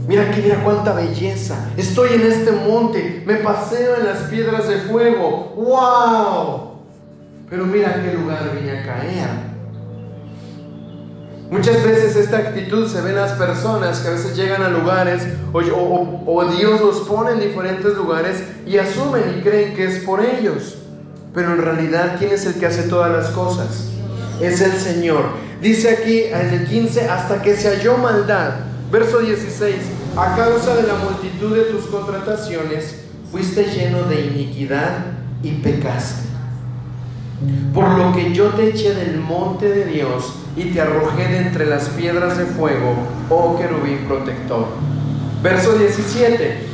Mira 0.05 0.29
que 0.31 0.41
mira 0.41 0.61
cuánta 0.61 0.93
belleza. 0.93 1.69
Estoy 1.77 2.15
en 2.15 2.23
este 2.23 2.51
monte, 2.51 3.23
me 3.25 3.35
paseo 3.35 3.95
en 3.95 4.05
las 4.05 4.23
piedras 4.23 4.67
de 4.67 4.79
fuego. 4.79 5.53
¡Wow! 5.55 6.71
pero 7.51 7.65
mira 7.65 8.01
qué 8.01 8.13
lugar 8.13 8.49
vine 8.57 8.79
a 8.79 8.83
caer. 8.85 9.29
Muchas 11.49 11.83
veces 11.83 12.15
esta 12.15 12.37
actitud 12.37 12.87
se 12.87 13.01
ve 13.01 13.09
en 13.09 13.17
las 13.17 13.33
personas 13.33 13.99
que 13.99 14.07
a 14.07 14.11
veces 14.11 14.37
llegan 14.37 14.63
a 14.63 14.69
lugares 14.69 15.27
o, 15.51 16.45
Dios 16.45 16.79
los 16.79 17.01
pone 17.01 17.31
en 17.31 17.41
diferentes 17.41 17.93
lugares 17.93 18.41
y 18.65 18.77
asumen 18.77 19.35
y 19.37 19.41
creen 19.41 19.75
que 19.75 19.83
es 19.83 19.99
por 20.05 20.23
ellos. 20.23 20.80
Pero 21.33 21.53
en 21.53 21.61
realidad, 21.61 22.17
¿quién 22.19 22.31
es 22.31 22.45
el 22.45 22.55
que 22.55 22.65
hace 22.65 22.83
todas 22.83 23.11
las 23.11 23.31
cosas? 23.31 23.87
Es 24.41 24.59
el 24.61 24.73
Señor. 24.73 25.23
Dice 25.61 25.89
aquí 25.89 26.23
en 26.23 26.53
el 26.53 26.67
15, 26.67 27.09
hasta 27.09 27.41
que 27.41 27.55
se 27.55 27.69
halló 27.69 27.97
maldad. 27.97 28.51
Verso 28.91 29.19
16, 29.19 29.75
a 30.17 30.35
causa 30.35 30.75
de 30.75 30.87
la 30.87 30.95
multitud 30.95 31.55
de 31.55 31.63
tus 31.65 31.85
contrataciones, 31.85 33.05
fuiste 33.31 33.63
lleno 33.65 34.03
de 34.03 34.25
iniquidad 34.25 35.05
y 35.41 35.51
pecaste. 35.51 36.29
Por 37.73 37.87
lo 37.97 38.13
que 38.13 38.33
yo 38.33 38.49
te 38.49 38.69
eché 38.69 38.93
del 38.93 39.19
monte 39.19 39.69
de 39.69 39.85
Dios 39.85 40.33
y 40.57 40.65
te 40.65 40.81
arrojé 40.81 41.27
de 41.27 41.37
entre 41.37 41.65
las 41.65 41.89
piedras 41.89 42.37
de 42.37 42.45
fuego, 42.45 42.93
oh 43.29 43.57
querubín 43.57 43.99
protector. 44.07 44.67
Verso 45.41 45.77
17. 45.77 46.67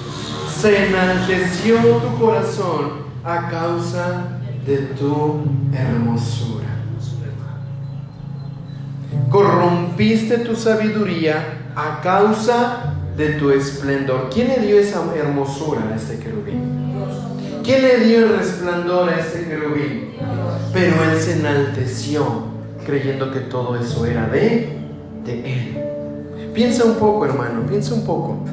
Se 0.60 0.88
enalteció 0.88 1.78
tu 1.78 2.20
corazón 2.20 3.08
a 3.24 3.50
causa 3.50 4.37
de 4.68 4.78
tu 5.00 5.46
hermosura. 5.74 6.66
Corrompiste 9.30 10.40
tu 10.40 10.56
sabiduría 10.56 11.70
a 11.74 12.02
causa 12.02 12.94
de 13.16 13.30
tu 13.30 13.50
esplendor. 13.50 14.30
¿Quién 14.32 14.50
le 14.50 14.60
dio 14.60 14.78
esa 14.78 15.02
hermosura 15.16 15.82
a 15.90 15.96
este 15.96 16.20
querubín? 16.20 16.62
¿Quién 17.64 17.82
le 17.82 18.00
dio 18.00 18.26
el 18.26 18.38
resplandor 18.38 19.10
a 19.10 19.20
este 19.20 19.46
querubín? 19.46 20.16
Pero 20.74 20.96
él 21.04 21.18
se 21.18 21.40
enalteció 21.40 22.26
creyendo 22.86 23.32
que 23.32 23.40
todo 23.40 23.78
eso 23.78 24.06
era 24.06 24.28
de, 24.28 24.78
de 25.26 25.54
él. 25.54 25.78
Piensa 26.54 26.84
un 26.84 26.96
poco, 26.96 27.26
hermano, 27.26 27.66
piensa 27.68 27.94
un 27.94 28.06
poco. 28.06 28.44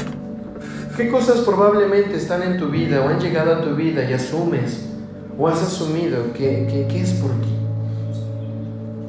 ¿Qué 0.96 1.08
cosas 1.08 1.38
probablemente 1.40 2.14
están 2.16 2.42
en 2.42 2.56
tu 2.56 2.68
vida 2.68 3.00
o 3.00 3.08
han 3.08 3.18
llegado 3.18 3.52
a 3.52 3.62
tu 3.62 3.74
vida 3.74 4.08
y 4.08 4.12
asumes 4.12 4.93
o 5.38 5.48
has 5.48 5.62
asumido 5.62 6.32
que, 6.32 6.86
que, 6.88 7.00
es 7.00 7.12
por 7.12 7.30
ti? 7.30 7.54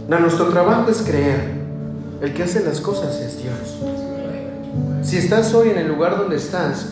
Nuestro 0.08 0.50
trabajo 0.50 0.90
es 0.90 1.02
creer. 1.02 1.56
El 2.22 2.34
que 2.34 2.44
hace 2.44 2.64
las 2.64 2.80
cosas 2.80 3.20
es 3.20 3.42
Dios. 3.42 3.78
Si 5.04 5.18
estás 5.18 5.54
hoy 5.54 5.70
en 5.70 5.78
el 5.78 5.88
lugar 5.88 6.18
donde 6.18 6.38
estás, 6.38 6.88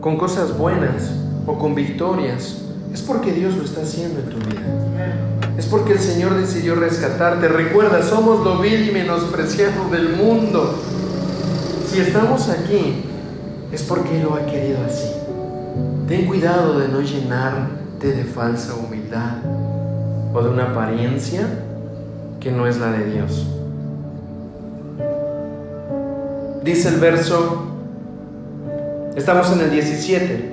con 0.00 0.16
cosas 0.16 0.56
buenas 0.56 1.10
o 1.46 1.58
con 1.58 1.74
victorias, 1.74 2.58
es 2.92 3.02
porque 3.02 3.32
Dios 3.32 3.56
lo 3.56 3.64
está 3.64 3.82
haciendo 3.82 4.20
en 4.20 4.26
tu 4.30 4.36
vida. 4.38 4.62
Es 5.58 5.66
porque 5.66 5.92
el 5.92 5.98
Señor 5.98 6.36
decidió 6.36 6.74
rescatarte. 6.74 7.48
Recuerda, 7.48 8.02
somos 8.02 8.44
lo 8.44 8.58
vil 8.58 8.88
y 8.88 8.92
menospreciado 8.92 9.90
del 9.90 10.16
mundo. 10.16 10.74
Si 11.90 12.00
estamos 12.00 12.48
aquí, 12.48 13.04
es 13.72 13.82
porque 13.82 14.18
Él 14.18 14.22
lo 14.22 14.34
ha 14.34 14.46
querido 14.46 14.78
así. 14.86 15.10
Ten 16.08 16.26
cuidado 16.26 16.78
de 16.78 16.88
no 16.88 17.02
de 18.08 18.24
falsa 18.24 18.74
humildad 18.74 19.38
o 20.32 20.42
de 20.42 20.48
una 20.48 20.70
apariencia 20.70 21.46
que 22.40 22.50
no 22.50 22.66
es 22.66 22.78
la 22.78 22.92
de 22.92 23.04
Dios. 23.10 23.46
Dice 26.64 26.88
el 26.88 26.96
verso, 26.96 27.66
estamos 29.16 29.52
en 29.52 29.60
el 29.60 29.70
17. 29.70 30.50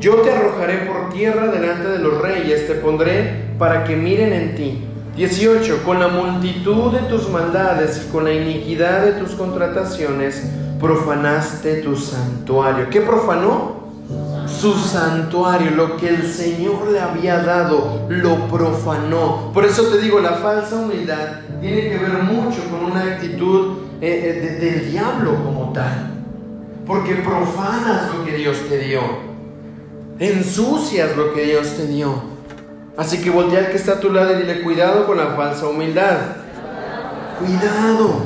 Yo 0.00 0.16
te 0.16 0.32
arrojaré 0.32 0.86
por 0.86 1.10
tierra 1.12 1.48
delante 1.48 1.88
de 1.88 1.98
los 1.98 2.20
reyes, 2.20 2.66
te 2.66 2.74
pondré 2.74 3.52
para 3.58 3.84
que 3.84 3.96
miren 3.96 4.32
en 4.32 4.54
ti. 4.56 4.84
18. 5.16 5.82
Con 5.84 6.00
la 6.00 6.08
multitud 6.08 6.92
de 6.92 7.00
tus 7.00 7.28
maldades 7.28 8.04
y 8.04 8.10
con 8.10 8.24
la 8.24 8.32
iniquidad 8.32 9.04
de 9.04 9.12
tus 9.12 9.32
contrataciones, 9.32 10.42
profanaste 10.80 11.82
tu 11.82 11.96
santuario. 11.96 12.88
¿Qué 12.90 13.00
profanó? 13.02 13.81
Su 14.62 14.78
santuario, 14.78 15.72
lo 15.72 15.96
que 15.96 16.08
el 16.08 16.32
Señor 16.32 16.88
le 16.92 17.00
había 17.00 17.42
dado, 17.42 18.06
lo 18.08 18.46
profanó. 18.46 19.50
Por 19.52 19.64
eso 19.64 19.82
te 19.88 19.98
digo, 19.98 20.20
la 20.20 20.34
falsa 20.34 20.76
humildad 20.76 21.40
tiene 21.60 21.90
que 21.90 21.98
ver 21.98 22.22
mucho 22.22 22.62
con 22.70 22.92
una 22.92 23.02
actitud 23.02 23.78
eh, 24.00 24.40
eh, 24.40 24.58
del 24.60 24.92
diablo 24.92 25.34
como 25.34 25.72
tal. 25.72 26.12
Porque 26.86 27.16
profanas 27.16 28.14
lo 28.14 28.24
que 28.24 28.36
Dios 28.36 28.56
te 28.68 28.78
dio 28.78 29.32
ensucias 30.18 31.16
lo 31.16 31.32
que 31.32 31.44
Dios 31.44 31.76
te 31.76 31.86
dio. 31.86 32.14
Así 32.96 33.20
que 33.20 33.30
voltea 33.30 33.60
al 33.60 33.70
que 33.70 33.76
está 33.76 33.94
a 33.94 34.00
tu 34.00 34.12
lado 34.12 34.32
y 34.32 34.42
dile 34.42 34.62
cuidado 34.62 35.06
con 35.06 35.16
la 35.16 35.34
falsa 35.34 35.66
humildad. 35.66 36.18
Cuidado. 37.38 38.20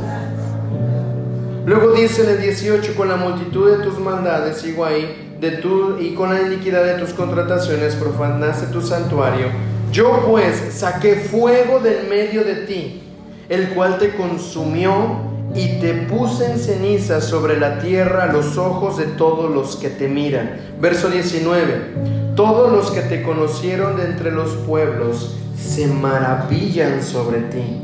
Luego 1.65 1.93
dice 1.93 2.25
en 2.25 2.31
el 2.31 2.43
18, 2.43 2.95
con 2.95 3.09
la 3.09 3.17
multitud 3.17 3.71
de 3.71 3.85
tus 3.85 3.99
maldades, 3.99 4.59
sigo 4.59 4.85
ahí, 4.85 5.26
de 5.41 5.53
tu, 5.53 5.99
y 5.99 6.15
con 6.15 6.33
la 6.33 6.43
iniquidad 6.43 6.85
de 6.85 6.95
tus 6.95 7.13
contrataciones 7.13 7.95
profanaste 7.95 8.67
tu 8.67 8.81
santuario. 8.81 9.49
Yo 9.93 10.25
pues 10.27 10.75
saqué 10.75 11.17
fuego 11.17 11.81
del 11.81 12.09
medio 12.09 12.45
de 12.45 12.57
ti, 12.67 13.03
el 13.49 13.71
cual 13.71 13.99
te 13.99 14.11
consumió 14.11 15.37
y 15.55 15.81
te 15.81 15.95
puse 15.95 16.51
en 16.51 16.59
ceniza 16.59 17.21
sobre 17.21 17.59
la 17.59 17.79
tierra 17.79 18.25
a 18.25 18.33
los 18.33 18.59
ojos 18.59 18.99
de 18.99 19.07
todos 19.07 19.51
los 19.51 19.77
que 19.77 19.89
te 19.89 20.09
miran. 20.09 20.57
Verso 20.81 21.09
19. 21.09 22.35
Todos 22.35 22.71
los 22.71 22.91
que 22.91 23.01
te 23.01 23.23
conocieron 23.23 23.97
de 23.97 24.05
entre 24.05 24.31
los 24.31 24.51
pueblos 24.67 25.37
se 25.59 25.87
maravillan 25.87 27.03
sobre 27.03 27.41
ti. 27.41 27.81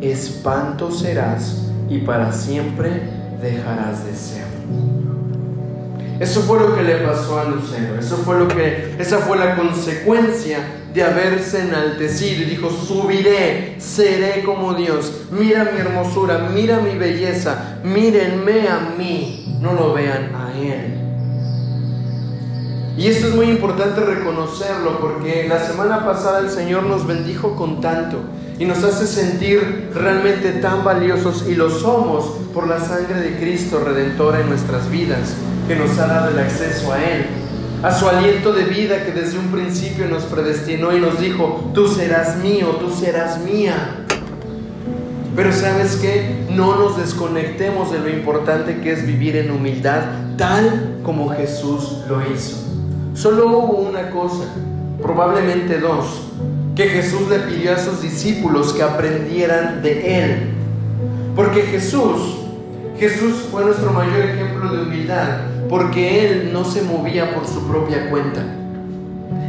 Espanto 0.00 0.90
serás 0.90 1.70
y 1.88 1.98
para 1.98 2.32
siempre 2.32 2.90
dejarás 3.40 4.04
de 4.04 4.14
ser. 4.16 4.51
Eso 6.22 6.42
fue 6.42 6.60
lo 6.60 6.72
que 6.76 6.84
le 6.84 6.98
pasó 6.98 7.40
a 7.40 7.44
Lucero. 7.46 7.98
Eso 7.98 8.16
fue 8.18 8.38
lo 8.38 8.46
que, 8.46 8.94
esa 8.96 9.18
fue 9.18 9.36
la 9.36 9.56
consecuencia 9.56 10.60
de 10.94 11.02
haberse 11.02 11.62
enaltecido 11.62 12.42
y 12.42 12.44
dijo, 12.44 12.70
subiré, 12.70 13.74
seré 13.80 14.44
como 14.44 14.74
Dios. 14.74 15.22
Mira 15.32 15.64
mi 15.74 15.80
hermosura, 15.80 16.48
mira 16.54 16.78
mi 16.78 16.96
belleza, 16.96 17.80
mírenme 17.82 18.68
a 18.68 18.94
mí, 18.96 19.58
no 19.60 19.72
lo 19.72 19.94
vean 19.94 20.32
a 20.36 20.52
Él. 20.56 20.94
Y 22.96 23.08
esto 23.08 23.26
es 23.26 23.34
muy 23.34 23.46
importante 23.46 24.00
reconocerlo 24.02 25.00
porque 25.00 25.48
la 25.48 25.58
semana 25.58 26.04
pasada 26.04 26.38
el 26.38 26.50
Señor 26.50 26.84
nos 26.84 27.04
bendijo 27.04 27.56
con 27.56 27.80
tanto 27.80 28.20
y 28.62 28.64
nos 28.64 28.84
hace 28.84 29.08
sentir 29.08 29.90
realmente 29.92 30.52
tan 30.52 30.84
valiosos 30.84 31.46
y 31.48 31.56
lo 31.56 31.68
somos 31.68 32.26
por 32.54 32.68
la 32.68 32.78
sangre 32.78 33.20
de 33.20 33.36
Cristo 33.36 33.80
redentora 33.84 34.38
en 34.38 34.50
nuestras 34.50 34.88
vidas 34.88 35.34
que 35.66 35.74
nos 35.74 35.98
ha 35.98 36.06
dado 36.06 36.30
el 36.30 36.38
acceso 36.38 36.92
a 36.92 37.02
Él, 37.02 37.26
a 37.82 37.92
su 37.92 38.08
aliento 38.08 38.52
de 38.52 38.62
vida 38.62 39.04
que 39.04 39.10
desde 39.10 39.40
un 39.40 39.48
principio 39.48 40.06
nos 40.06 40.22
predestinó 40.22 40.96
y 40.96 41.00
nos 41.00 41.20
dijo, 41.20 41.72
tú 41.74 41.88
serás 41.88 42.36
mío, 42.36 42.76
tú 42.78 42.88
serás 42.88 43.40
mía. 43.40 44.06
Pero 45.34 45.52
sabes 45.52 45.96
que 45.96 46.46
no 46.48 46.76
nos 46.76 46.98
desconectemos 46.98 47.90
de 47.90 47.98
lo 47.98 48.10
importante 48.10 48.80
que 48.80 48.92
es 48.92 49.04
vivir 49.04 49.34
en 49.38 49.50
humildad 49.50 50.02
tal 50.36 50.98
como 51.02 51.30
Jesús 51.30 52.04
lo 52.08 52.20
hizo. 52.32 52.58
Solo 53.14 53.48
hubo 53.48 53.78
una 53.78 54.10
cosa, 54.10 54.44
probablemente 55.02 55.80
dos, 55.80 56.28
que 56.74 56.84
Jesús 56.84 57.28
le 57.28 57.38
pidió 57.40 57.74
a 57.74 57.78
sus 57.78 58.00
discípulos 58.00 58.72
que 58.72 58.82
aprendieran 58.82 59.82
de 59.82 60.24
Él. 60.24 60.54
Porque 61.36 61.62
Jesús, 61.62 62.38
Jesús 62.98 63.46
fue 63.50 63.64
nuestro 63.64 63.92
mayor 63.92 64.20
ejemplo 64.20 64.72
de 64.72 64.82
humildad, 64.82 65.40
porque 65.68 66.26
Él 66.26 66.50
no 66.52 66.64
se 66.64 66.82
movía 66.82 67.34
por 67.34 67.46
su 67.46 67.66
propia 67.66 68.10
cuenta. 68.10 68.42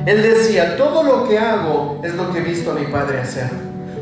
Él 0.06 0.22
decía, 0.22 0.76
todo 0.76 1.04
lo 1.04 1.28
que 1.28 1.40
hago 1.40 2.02
es 2.04 2.14
lo 2.16 2.32
que 2.32 2.40
he 2.40 2.42
visto 2.42 2.72
a 2.72 2.76
mi 2.76 2.86
Padre 2.88 3.22
hacer. 3.22 3.50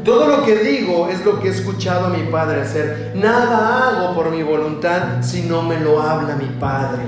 Todo 0.03 0.26
lo 0.26 0.43
que 0.43 0.55
digo 0.57 1.09
es 1.09 1.24
lo 1.24 1.39
que 1.39 1.49
he 1.49 1.51
escuchado 1.51 2.07
a 2.07 2.09
mi 2.09 2.24
Padre 2.24 2.61
hacer. 2.61 3.11
Nada 3.13 3.89
hago 3.89 4.15
por 4.15 4.32
mi 4.32 4.41
voluntad 4.41 5.22
si 5.22 5.43
no 5.43 5.61
me 5.61 5.80
lo 5.80 6.01
habla 6.01 6.36
mi 6.36 6.47
Padre. 6.59 7.03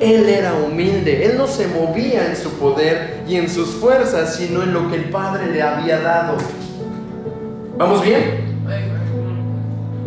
Él 0.00 0.28
era 0.28 0.54
humilde, 0.54 1.26
él 1.26 1.36
no 1.36 1.46
se 1.46 1.66
movía 1.68 2.26
en 2.26 2.36
su 2.36 2.50
poder 2.58 3.22
y 3.28 3.36
en 3.36 3.50
sus 3.50 3.68
fuerzas, 3.68 4.36
sino 4.36 4.62
en 4.62 4.72
lo 4.72 4.90
que 4.90 4.96
el 4.96 5.10
Padre 5.10 5.52
le 5.52 5.62
había 5.62 6.00
dado. 6.00 6.36
¿Vamos 7.76 8.02
bien? 8.02 8.50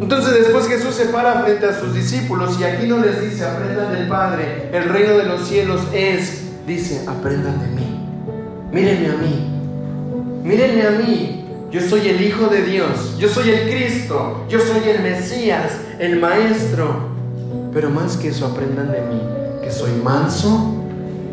Entonces 0.02 0.34
después 0.34 0.68
Jesús 0.68 0.96
se 0.96 1.06
para 1.06 1.44
frente 1.44 1.66
a 1.66 1.80
sus 1.80 1.94
discípulos 1.94 2.58
y 2.60 2.64
aquí 2.64 2.88
no 2.88 2.98
les 2.98 3.22
dice, 3.22 3.46
aprendan 3.46 3.94
del 3.94 4.08
Padre, 4.08 4.70
el 4.74 4.90
reino 4.90 5.18
de 5.18 5.24
los 5.24 5.48
cielos 5.48 5.82
es, 5.94 6.42
dice, 6.68 7.06
aprendan 7.08 7.62
de 7.62 7.68
mí, 7.68 8.06
mírenme 8.72 9.08
a 9.08 9.14
mí, 9.14 10.44
mírenme 10.44 10.88
a 10.88 10.92
mí, 10.92 11.46
yo 11.72 11.82
soy 11.82 12.10
el 12.10 12.22
Hijo 12.22 12.48
de 12.48 12.64
Dios, 12.64 13.18
yo 13.18 13.30
soy 13.30 13.50
el 13.50 13.70
Cristo, 13.70 14.46
yo 14.50 14.60
soy 14.60 14.90
el 14.90 15.02
Mesías, 15.02 15.72
el 15.98 16.20
Maestro. 16.20 17.14
Pero 17.74 17.90
más 17.90 18.18
que 18.18 18.28
eso, 18.28 18.46
aprendan 18.46 18.92
de 18.92 19.02
mí, 19.02 19.22
soy 19.74 19.92
manso 20.04 20.84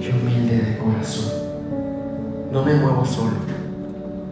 y 0.00 0.08
humilde 0.08 0.56
de 0.56 0.78
corazón. 0.78 1.30
No 2.50 2.64
me 2.64 2.74
muevo 2.74 3.04
solo, 3.04 3.36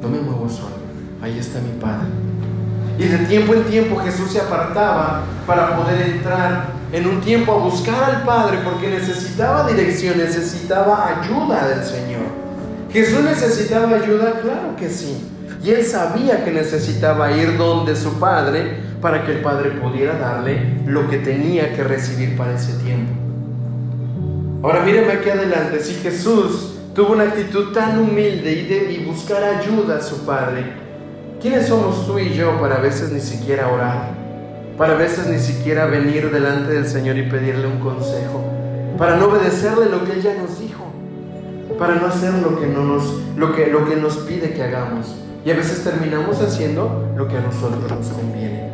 no 0.03 0.09
me 0.09 0.19
muevo 0.19 0.49
solo. 0.49 0.79
Ahí 1.23 1.39
está 1.39 1.61
mi 1.61 1.79
Padre. 1.81 2.09
Y 2.99 3.05
de 3.05 3.19
tiempo 3.27 3.55
en 3.55 3.65
tiempo 3.65 3.97
Jesús 4.01 4.33
se 4.33 4.41
apartaba 4.41 5.23
para 5.47 5.77
poder 5.77 6.01
entrar 6.09 6.79
en 6.93 7.07
un 7.07 7.21
tiempo 7.21 7.53
a 7.53 7.59
buscar 7.59 8.03
al 8.03 8.23
Padre 8.25 8.59
porque 8.65 8.89
necesitaba 8.89 9.69
dirección, 9.69 10.19
necesitaba 10.19 11.21
ayuda 11.21 11.69
del 11.69 11.85
Señor. 11.85 12.23
¿Jesús 12.91 13.21
necesitaba 13.21 13.97
ayuda? 13.97 14.41
Claro 14.41 14.75
que 14.77 14.89
sí. 14.89 15.29
Y 15.63 15.71
él 15.71 15.85
sabía 15.85 16.45
que 16.45 16.51
necesitaba 16.51 17.31
ir 17.33 17.59
donde 17.59 17.95
su 17.95 18.15
padre 18.19 18.79
para 19.03 19.25
que 19.25 19.33
el 19.33 19.43
padre 19.43 19.73
pudiera 19.73 20.19
darle 20.19 20.81
lo 20.87 21.09
que 21.09 21.19
tenía 21.19 21.75
que 21.75 21.85
recibir 21.85 22.37
para 22.37 22.55
ese 22.55 22.73
tiempo. 22.85 23.28
Ahora 24.61 24.81
mírenme 24.81 25.13
aquí 25.13 25.31
adelante, 25.31 25.79
si 25.79 25.95
Jesús 25.95 26.75
tuvo 26.93 27.13
una 27.13 27.25
actitud 27.25 27.73
tan 27.73 27.97
humilde 27.97 28.53
y, 28.53 28.67
de, 28.67 28.93
y 28.93 29.05
buscar 29.05 29.45
ayuda 29.45 29.99
a 29.99 30.03
su 30.03 30.27
padre, 30.27 30.65
¿quiénes 31.41 31.69
somos 31.69 32.05
tú 32.09 32.19
y 32.19 32.35
yo 32.35 32.61
para 32.61 32.77
a 32.77 32.81
veces 32.81 33.13
ni 33.13 33.21
siquiera 33.21 33.69
orar? 33.69 34.11
Para 34.77 34.95
a 34.95 34.97
veces 34.97 35.29
ni 35.29 35.39
siquiera 35.39 35.87
venir 35.87 36.33
delante 36.33 36.73
del 36.73 36.89
Señor 36.89 37.17
y 37.19 37.31
pedirle 37.31 37.69
un 37.69 37.79
consejo, 37.79 38.45
para 38.99 39.17
no 39.17 39.27
obedecerle 39.27 39.91
lo 39.91 40.05
que 40.05 40.15
ella 40.15 40.35
nos 40.35 40.59
dijo, 40.59 40.93
para 41.79 41.95
no 41.95 42.07
hacer 42.09 42.35
lo 42.35 42.59
que, 42.59 42.67
no 42.67 42.83
nos, 42.83 43.15
lo 43.37 43.55
que, 43.55 43.69
lo 43.69 43.89
que 43.89 43.95
nos 43.95 44.17
pide 44.19 44.55
que 44.55 44.65
hagamos. 44.65 45.15
Y 45.45 45.53
a 45.53 45.55
veces 45.55 45.85
terminamos 45.85 46.41
haciendo 46.41 47.13
lo 47.17 47.29
que 47.29 47.37
a 47.37 47.41
nosotros 47.41 47.89
nos 47.89 48.09
conviene. 48.09 48.73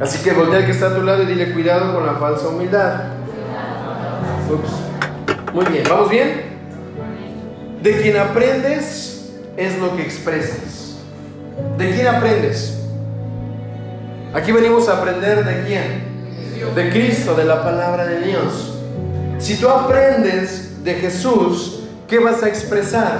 Así 0.00 0.22
que 0.22 0.32
voltea 0.32 0.58
al 0.58 0.66
que 0.66 0.72
está 0.72 0.88
a 0.88 0.94
tu 0.94 1.02
lado 1.02 1.22
y 1.22 1.26
dile 1.26 1.54
cuidado 1.54 1.94
con 1.94 2.04
la 2.04 2.14
falsa 2.16 2.48
humildad. 2.48 3.17
Muy 5.52 5.66
bien, 5.66 5.84
¿vamos 5.88 6.08
bien? 6.08 6.42
De 7.82 8.00
quien 8.00 8.16
aprendes 8.16 9.30
es 9.56 9.78
lo 9.78 9.94
que 9.94 10.02
expresas. 10.02 10.96
¿De 11.76 11.90
quién 11.90 12.06
aprendes? 12.06 12.78
Aquí 14.32 14.52
venimos 14.52 14.88
a 14.88 14.98
aprender 14.98 15.44
de 15.44 15.64
quién? 15.66 16.74
De 16.74 16.90
Cristo, 16.90 17.34
de 17.34 17.44
la 17.44 17.62
palabra 17.62 18.06
de 18.06 18.20
Dios. 18.20 18.74
Si 19.38 19.56
tú 19.56 19.68
aprendes 19.68 20.82
de 20.82 20.94
Jesús, 20.94 21.84
¿qué 22.08 22.18
vas 22.18 22.42
a 22.42 22.48
expresar? 22.48 23.18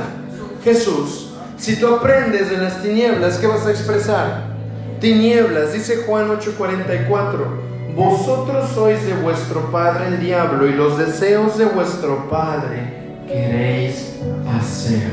Jesús. 0.65 1.31
Si 1.59 1.77
tú 1.77 1.89
aprendes 1.89 2.51
de 2.51 2.57
las 2.57 2.83
tinieblas, 2.83 3.37
¿qué 3.39 3.47
vas 3.47 3.67
a 3.67 3.71
expresar? 3.71 4.45
Tinieblas, 5.01 5.73
dice 5.73 6.05
Juan 6.07 6.29
8:44. 6.31 7.78
Vosotros 7.99 8.71
sois 8.77 9.05
de 9.05 9.15
vuestro 9.15 9.73
padre 9.73 10.07
el 10.07 10.21
diablo 10.21 10.69
y 10.69 10.73
los 10.73 10.97
deseos 10.97 11.59
de 11.59 11.65
vuestro 11.65 12.31
padre 12.31 12.93
queréis 13.27 14.21
hacer. 14.57 15.11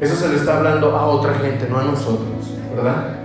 Eso 0.00 0.14
se 0.14 0.28
le 0.28 0.36
está 0.36 0.58
hablando 0.58 0.96
a 0.96 1.06
otra 1.06 1.34
gente, 1.34 1.66
no 1.68 1.80
a 1.80 1.82
nosotros, 1.82 2.52
¿verdad? 2.72 3.16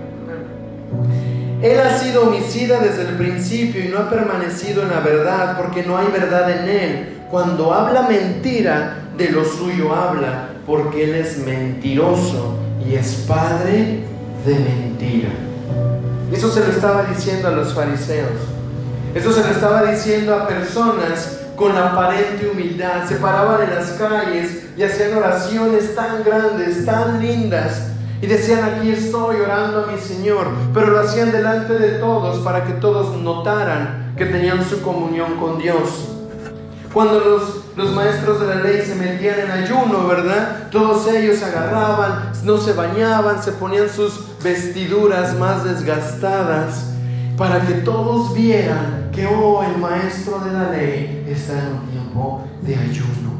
Él 1.62 1.78
ha 1.78 1.96
sido 1.98 2.22
homicida 2.22 2.80
desde 2.80 3.02
el 3.02 3.14
principio 3.14 3.84
y 3.84 3.88
no 3.90 3.98
ha 3.98 4.10
permanecido 4.10 4.82
en 4.82 4.88
la 4.88 4.98
verdad 4.98 5.56
porque 5.56 5.84
no 5.84 5.98
hay 5.98 6.08
verdad 6.08 6.50
en 6.50 6.68
él. 6.68 7.18
Cuando 7.30 7.72
habla 7.72 8.08
mentira, 8.08 9.04
de 9.16 9.30
lo 9.30 9.44
suyo 9.44 9.94
habla 9.94 10.48
porque 10.66 11.04
Él 11.04 11.14
es 11.14 11.38
mentiroso 11.38 12.56
y 12.84 12.96
es 12.96 13.24
padre 13.28 14.00
de 14.44 14.54
mentira. 14.54 15.49
Eso 16.32 16.50
se 16.50 16.60
lo 16.60 16.66
estaba 16.66 17.04
diciendo 17.04 17.48
a 17.48 17.52
los 17.52 17.74
fariseos. 17.74 18.30
Eso 19.14 19.32
se 19.32 19.40
lo 19.40 19.48
estaba 19.48 19.82
diciendo 19.84 20.34
a 20.34 20.46
personas 20.46 21.40
con 21.56 21.76
aparente 21.76 22.48
humildad. 22.48 23.06
Se 23.08 23.16
paraban 23.16 23.62
en 23.62 23.74
las 23.74 23.90
calles 23.90 24.66
y 24.76 24.82
hacían 24.82 25.16
oraciones 25.16 25.94
tan 25.94 26.22
grandes, 26.22 26.86
tan 26.86 27.20
lindas. 27.20 27.88
Y 28.22 28.26
decían, 28.26 28.62
aquí 28.62 28.90
estoy 28.90 29.40
orando 29.40 29.84
a 29.84 29.86
mi 29.86 29.98
Señor. 29.98 30.46
Pero 30.72 30.88
lo 30.88 31.00
hacían 31.00 31.32
delante 31.32 31.74
de 31.78 31.98
todos 31.98 32.38
para 32.40 32.64
que 32.64 32.74
todos 32.74 33.16
notaran 33.16 34.14
que 34.16 34.26
tenían 34.26 34.64
su 34.64 34.82
comunión 34.82 35.36
con 35.36 35.58
Dios. 35.58 36.08
Cuando 36.92 37.20
los, 37.20 37.76
los 37.76 37.94
maestros 37.94 38.40
de 38.40 38.46
la 38.46 38.56
ley 38.56 38.82
se 38.82 38.94
metían 38.94 39.40
en 39.40 39.50
ayuno, 39.50 40.06
¿verdad? 40.06 40.68
Todos 40.70 41.06
ellos 41.08 41.42
agarraban, 41.42 42.29
no 42.44 42.58
se 42.58 42.72
bañaban, 42.72 43.42
se 43.42 43.52
ponían 43.52 43.88
sus 43.88 44.20
vestiduras 44.42 45.36
más 45.38 45.64
desgastadas 45.64 46.86
para 47.36 47.60
que 47.66 47.74
todos 47.74 48.34
vieran 48.34 49.10
que, 49.12 49.26
oh, 49.26 49.62
el 49.62 49.78
maestro 49.78 50.40
de 50.40 50.52
la 50.52 50.70
ley 50.70 51.26
está 51.28 51.58
en 51.58 51.66
un 51.66 51.88
tiempo 51.90 52.44
de 52.62 52.76
ayuno. 52.76 53.30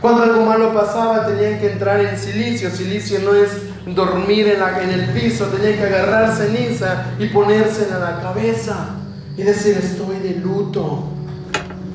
Cuando 0.00 0.22
algo 0.22 0.46
malo 0.46 0.72
pasaba, 0.72 1.26
tenían 1.26 1.60
que 1.60 1.72
entrar 1.72 2.00
en 2.00 2.18
silicio. 2.18 2.70
Silicio 2.70 3.18
no 3.20 3.34
es 3.34 3.50
dormir 3.86 4.48
en, 4.48 4.90
el 4.90 5.10
piso, 5.10 5.46
tenían 5.46 5.78
que 5.78 5.84
agarrar 5.84 6.34
ceniza 6.34 7.04
y 7.18 7.26
ponérsela 7.26 7.96
a 7.96 8.12
la 8.12 8.20
cabeza 8.20 8.96
y 9.36 9.42
decir, 9.42 9.76
estoy 9.76 10.16
de 10.20 10.40
luto 10.40 11.10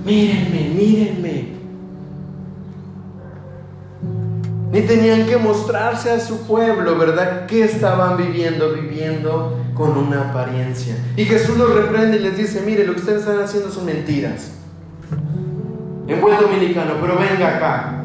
mírenme, 0.06 0.70
mírenme. 0.70 1.55
Ni 4.76 4.82
tenían 4.82 5.26
que 5.26 5.38
mostrarse 5.38 6.12
a 6.12 6.20
su 6.20 6.46
pueblo, 6.46 6.98
¿verdad? 6.98 7.46
¿Qué 7.46 7.64
estaban 7.64 8.18
viviendo? 8.18 8.74
Viviendo 8.74 9.58
con 9.74 9.98
una 9.98 10.32
apariencia. 10.32 10.98
Y 11.16 11.24
Jesús 11.24 11.58
los 11.58 11.74
reprende 11.74 12.18
y 12.18 12.20
les 12.20 12.38
dice, 12.38 12.60
mire, 12.60 12.86
lo 12.86 12.94
que 12.94 13.00
ustedes 13.00 13.22
están 13.22 13.40
haciendo 13.40 13.72
son 13.72 13.86
mentiras. 13.86 14.52
En 16.10 16.20
buen 16.20 16.38
dominicano, 16.38 16.96
pero 17.00 17.18
venga 17.18 17.56
acá. 17.56 18.04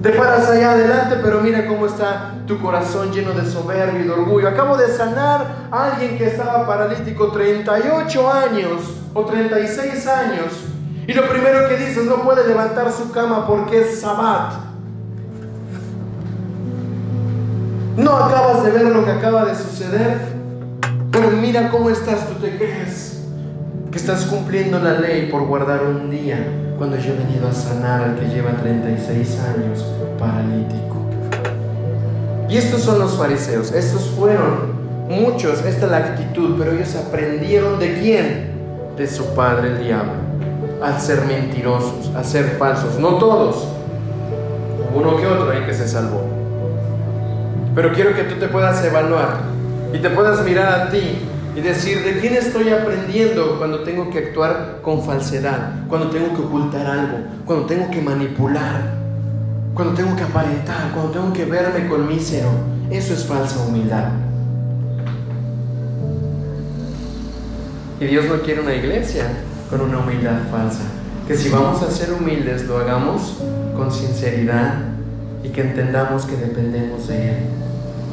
Te 0.00 0.10
paras 0.10 0.48
allá 0.48 0.70
adelante, 0.70 1.16
pero 1.20 1.40
mira 1.40 1.66
cómo 1.66 1.86
está 1.86 2.44
tu 2.46 2.60
corazón 2.60 3.10
lleno 3.10 3.32
de 3.32 3.44
soberbia 3.44 4.02
y 4.02 4.04
de 4.04 4.10
orgullo. 4.12 4.46
Acabo 4.46 4.76
de 4.76 4.86
sanar 4.86 5.66
a 5.72 5.86
alguien 5.86 6.16
que 6.16 6.28
estaba 6.28 6.64
paralítico 6.64 7.32
38 7.32 8.32
años 8.32 8.82
o 9.12 9.24
36 9.24 10.06
años. 10.06 10.46
Y 11.08 11.12
lo 11.12 11.28
primero 11.28 11.68
que 11.68 11.76
dices, 11.76 12.04
no 12.04 12.22
puede 12.22 12.46
levantar 12.46 12.92
su 12.92 13.10
cama 13.10 13.48
porque 13.48 13.80
es 13.80 14.00
sabbat. 14.00 14.59
No 17.96 18.16
acabas 18.16 18.64
de 18.64 18.70
ver 18.70 18.84
lo 18.84 19.04
que 19.04 19.10
acaba 19.10 19.44
de 19.44 19.54
suceder, 19.54 20.18
pero 21.10 21.30
mira 21.30 21.70
cómo 21.70 21.90
estás, 21.90 22.28
tú 22.28 22.34
te 22.34 22.56
crees 22.56 23.22
que 23.90 23.98
estás 23.98 24.24
cumpliendo 24.26 24.78
la 24.78 24.94
ley 24.94 25.28
por 25.30 25.46
guardar 25.46 25.82
un 25.84 26.10
día 26.10 26.38
cuando 26.78 26.96
yo 26.96 27.12
he 27.12 27.16
venido 27.16 27.48
a 27.48 27.52
sanar 27.52 28.02
al 28.02 28.18
que 28.18 28.26
lleva 28.26 28.52
36 28.52 29.40
años 29.40 29.84
paralítico. 30.18 30.96
Y 32.48 32.56
estos 32.56 32.82
son 32.82 32.98
los 32.98 33.16
fariseos, 33.16 33.72
estos 33.72 34.02
fueron 34.10 34.72
muchos, 35.08 35.64
esta 35.64 35.86
es 35.86 35.90
la 35.90 35.98
actitud, 35.98 36.56
pero 36.58 36.72
ellos 36.72 36.94
aprendieron 36.96 37.78
de 37.78 38.00
quién? 38.00 38.50
De 38.96 39.06
su 39.06 39.34
padre 39.34 39.68
el 39.68 39.84
diablo 39.84 40.30
a 40.82 40.98
ser 40.98 41.24
mentirosos, 41.26 42.10
a 42.16 42.24
ser 42.24 42.56
falsos. 42.58 42.98
No 42.98 43.18
todos, 43.18 43.66
uno 44.94 45.16
que 45.16 45.26
otro 45.26 45.50
ahí 45.50 45.64
que 45.66 45.74
se 45.74 45.86
salvó. 45.86 46.39
Pero 47.74 47.92
quiero 47.92 48.14
que 48.14 48.24
tú 48.24 48.34
te 48.36 48.48
puedas 48.48 48.84
evaluar 48.84 49.42
y 49.92 49.98
te 49.98 50.10
puedas 50.10 50.44
mirar 50.44 50.72
a 50.72 50.90
ti 50.90 51.18
y 51.56 51.60
decir, 51.60 52.04
¿de 52.04 52.20
quién 52.20 52.34
estoy 52.34 52.70
aprendiendo 52.70 53.58
cuando 53.58 53.80
tengo 53.80 54.10
que 54.10 54.18
actuar 54.18 54.78
con 54.82 55.02
falsedad? 55.02 55.86
Cuando 55.88 56.10
tengo 56.10 56.34
que 56.34 56.42
ocultar 56.42 56.86
algo, 56.86 57.18
cuando 57.44 57.66
tengo 57.66 57.90
que 57.90 58.00
manipular, 58.00 59.00
cuando 59.74 59.94
tengo 59.94 60.16
que 60.16 60.22
aparentar, 60.22 60.90
cuando 60.92 61.12
tengo 61.12 61.32
que 61.32 61.44
verme 61.44 61.88
con 61.88 62.06
mísero. 62.06 62.48
Eso 62.90 63.14
es 63.14 63.24
falsa 63.24 63.64
humildad. 63.64 64.10
Y 68.00 68.06
Dios 68.06 68.24
no 68.26 68.40
quiere 68.40 68.62
una 68.62 68.74
iglesia 68.74 69.26
con 69.68 69.80
una 69.80 69.98
humildad 69.98 70.38
falsa. 70.50 70.82
Que 71.28 71.36
si 71.36 71.48
vamos 71.50 71.82
a 71.82 71.90
ser 71.90 72.12
humildes, 72.12 72.66
lo 72.66 72.78
hagamos 72.78 73.36
con 73.76 73.92
sinceridad 73.92 74.74
y 75.44 75.50
que 75.50 75.60
entendamos 75.60 76.24
que 76.26 76.36
dependemos 76.36 77.06
de 77.08 77.30
Él. 77.30 77.59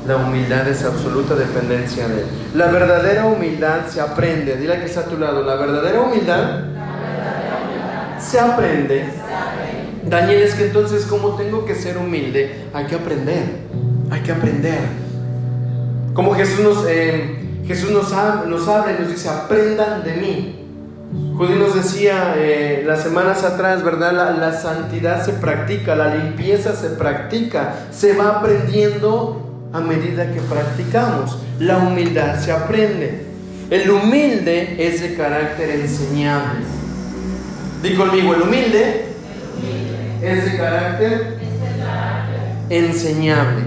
La 0.07 0.15
humildad 0.15 0.65
es 0.69 0.85
absoluta 0.85 1.35
dependencia 1.35 2.07
de 2.07 2.21
Él. 2.21 2.25
La 2.55 2.67
verdadera 2.67 3.25
humildad 3.25 3.87
se 3.89 3.99
aprende. 3.99 4.55
Dile 4.55 4.79
que 4.79 4.85
está 4.85 5.01
a 5.01 5.05
tu 5.05 5.17
lado. 5.17 5.43
La 5.43 5.55
verdadera 5.55 5.99
humildad, 5.99 6.61
se, 8.17 8.39
aprende. 8.39 9.09
Daniel, 10.05 10.43
es 10.43 10.53
que 10.53 10.67
entonces, 10.67 11.05
como 11.07 11.35
tengo 11.35 11.65
que 11.65 11.75
ser 11.75 11.97
humilde? 11.97 12.67
Hay 12.73 12.85
que 12.85 12.95
aprender. 12.95 13.43
Hay 14.09 14.21
que 14.21 14.31
aprender. 14.31 14.79
Como 16.13 16.33
Jesús 16.35 16.61
nos, 16.61 16.85
eh, 16.87 17.59
Jesús 17.65 17.91
nos, 17.91 18.09
nos 18.47 18.65
habla 18.69 18.93
y 18.93 19.01
nos 19.01 19.11
dice, 19.11 19.27
aprendan 19.27 20.05
de 20.05 20.13
mí. 20.13 20.63
Judí 21.35 21.55
nos 21.55 21.75
decía 21.75 22.35
eh, 22.37 22.81
las 22.87 23.03
semanas 23.03 23.43
atrás, 23.43 23.83
¿verdad? 23.83 24.13
La, 24.13 24.31
la, 24.31 24.53
santidad 24.53 25.25
se 25.25 25.33
practica, 25.33 25.95
la 25.95 26.15
limpieza 26.15 26.73
se 26.75 26.91
practica, 26.91 27.75
se 27.91 28.15
va 28.15 28.39
aprendiendo 28.39 29.46
a 29.74 29.80
medida 29.80 30.32
que 30.32 30.41
practicamos. 30.41 31.38
La 31.59 31.78
humildad 31.78 32.39
se 32.39 32.51
aprende. 32.51 33.26
El 33.70 33.89
humilde 33.89 34.76
es 34.80 35.01
de 35.01 35.15
carácter 35.15 35.70
enseñable. 35.70 36.59
Di 37.84 37.95
conmigo, 37.95 38.34
el 38.34 38.43
humilde, 38.43 39.05
es 40.22 40.51
de 40.51 40.57
carácter 40.57 41.38
enseñable. 42.70 43.63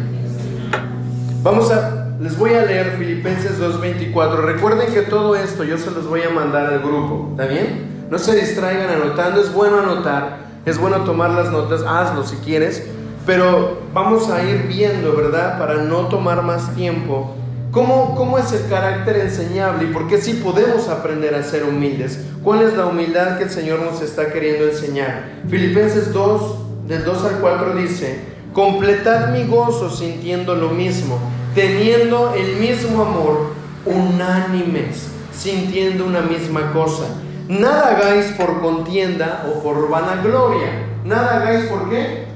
Vamos 1.42 1.70
a 1.70 2.00
les 2.20 2.36
voy 2.36 2.52
a 2.52 2.66
leer 2.66 2.96
Filipenses 2.98 3.58
2.24. 3.58 4.42
Recuerden 4.42 4.92
que 4.92 5.00
todo 5.02 5.34
esto 5.34 5.64
yo 5.64 5.78
se 5.78 5.90
los 5.90 6.06
voy 6.06 6.20
a 6.22 6.28
mandar 6.28 6.66
al 6.66 6.80
grupo, 6.80 7.28
¿está 7.30 7.46
bien? 7.46 8.06
No 8.10 8.18
se 8.18 8.36
distraigan 8.36 8.90
anotando, 8.90 9.40
es 9.40 9.50
bueno 9.52 9.78
anotar, 9.78 10.36
es 10.66 10.76
bueno 10.76 10.98
tomar 11.04 11.30
las 11.30 11.50
notas, 11.50 11.82
hazlo 11.82 12.24
si 12.24 12.36
quieres, 12.36 12.86
pero 13.26 13.80
vamos 13.92 14.30
a 14.30 14.42
ir 14.42 14.66
viendo, 14.68 15.14
¿verdad? 15.14 15.58
Para 15.58 15.82
no 15.82 16.08
tomar 16.08 16.42
más 16.42 16.74
tiempo. 16.74 17.34
¿Cómo, 17.70 18.16
¿Cómo 18.16 18.36
es 18.38 18.52
el 18.52 18.68
carácter 18.68 19.16
enseñable 19.16 19.84
y 19.84 19.92
por 19.92 20.08
qué 20.08 20.20
sí 20.20 20.40
podemos 20.42 20.88
aprender 20.88 21.34
a 21.34 21.42
ser 21.42 21.64
humildes? 21.64 22.20
¿Cuál 22.42 22.62
es 22.62 22.76
la 22.76 22.86
humildad 22.86 23.38
que 23.38 23.44
el 23.44 23.50
Señor 23.50 23.80
nos 23.80 24.02
está 24.02 24.32
queriendo 24.32 24.64
enseñar? 24.64 25.42
Filipenses 25.48 26.12
2, 26.12 26.88
del 26.88 27.04
2 27.04 27.24
al 27.24 27.40
4 27.40 27.76
dice, 27.76 28.18
completad 28.52 29.28
mi 29.28 29.46
gozo 29.46 29.88
sintiendo 29.88 30.56
lo 30.56 30.70
mismo 30.70 31.20
teniendo 31.54 32.34
el 32.34 32.56
mismo 32.56 33.02
amor, 33.02 33.52
unánimes, 33.84 35.08
sintiendo 35.32 36.06
una 36.06 36.20
misma 36.20 36.72
cosa. 36.72 37.04
Nada 37.48 37.96
hagáis 37.96 38.26
por 38.32 38.60
contienda 38.60 39.46
o 39.48 39.62
por 39.62 39.88
vanagloria. 39.88 40.86
Nada 41.04 41.40
hagáis 41.40 41.66
por 41.66 41.90
qué. 41.90 42.29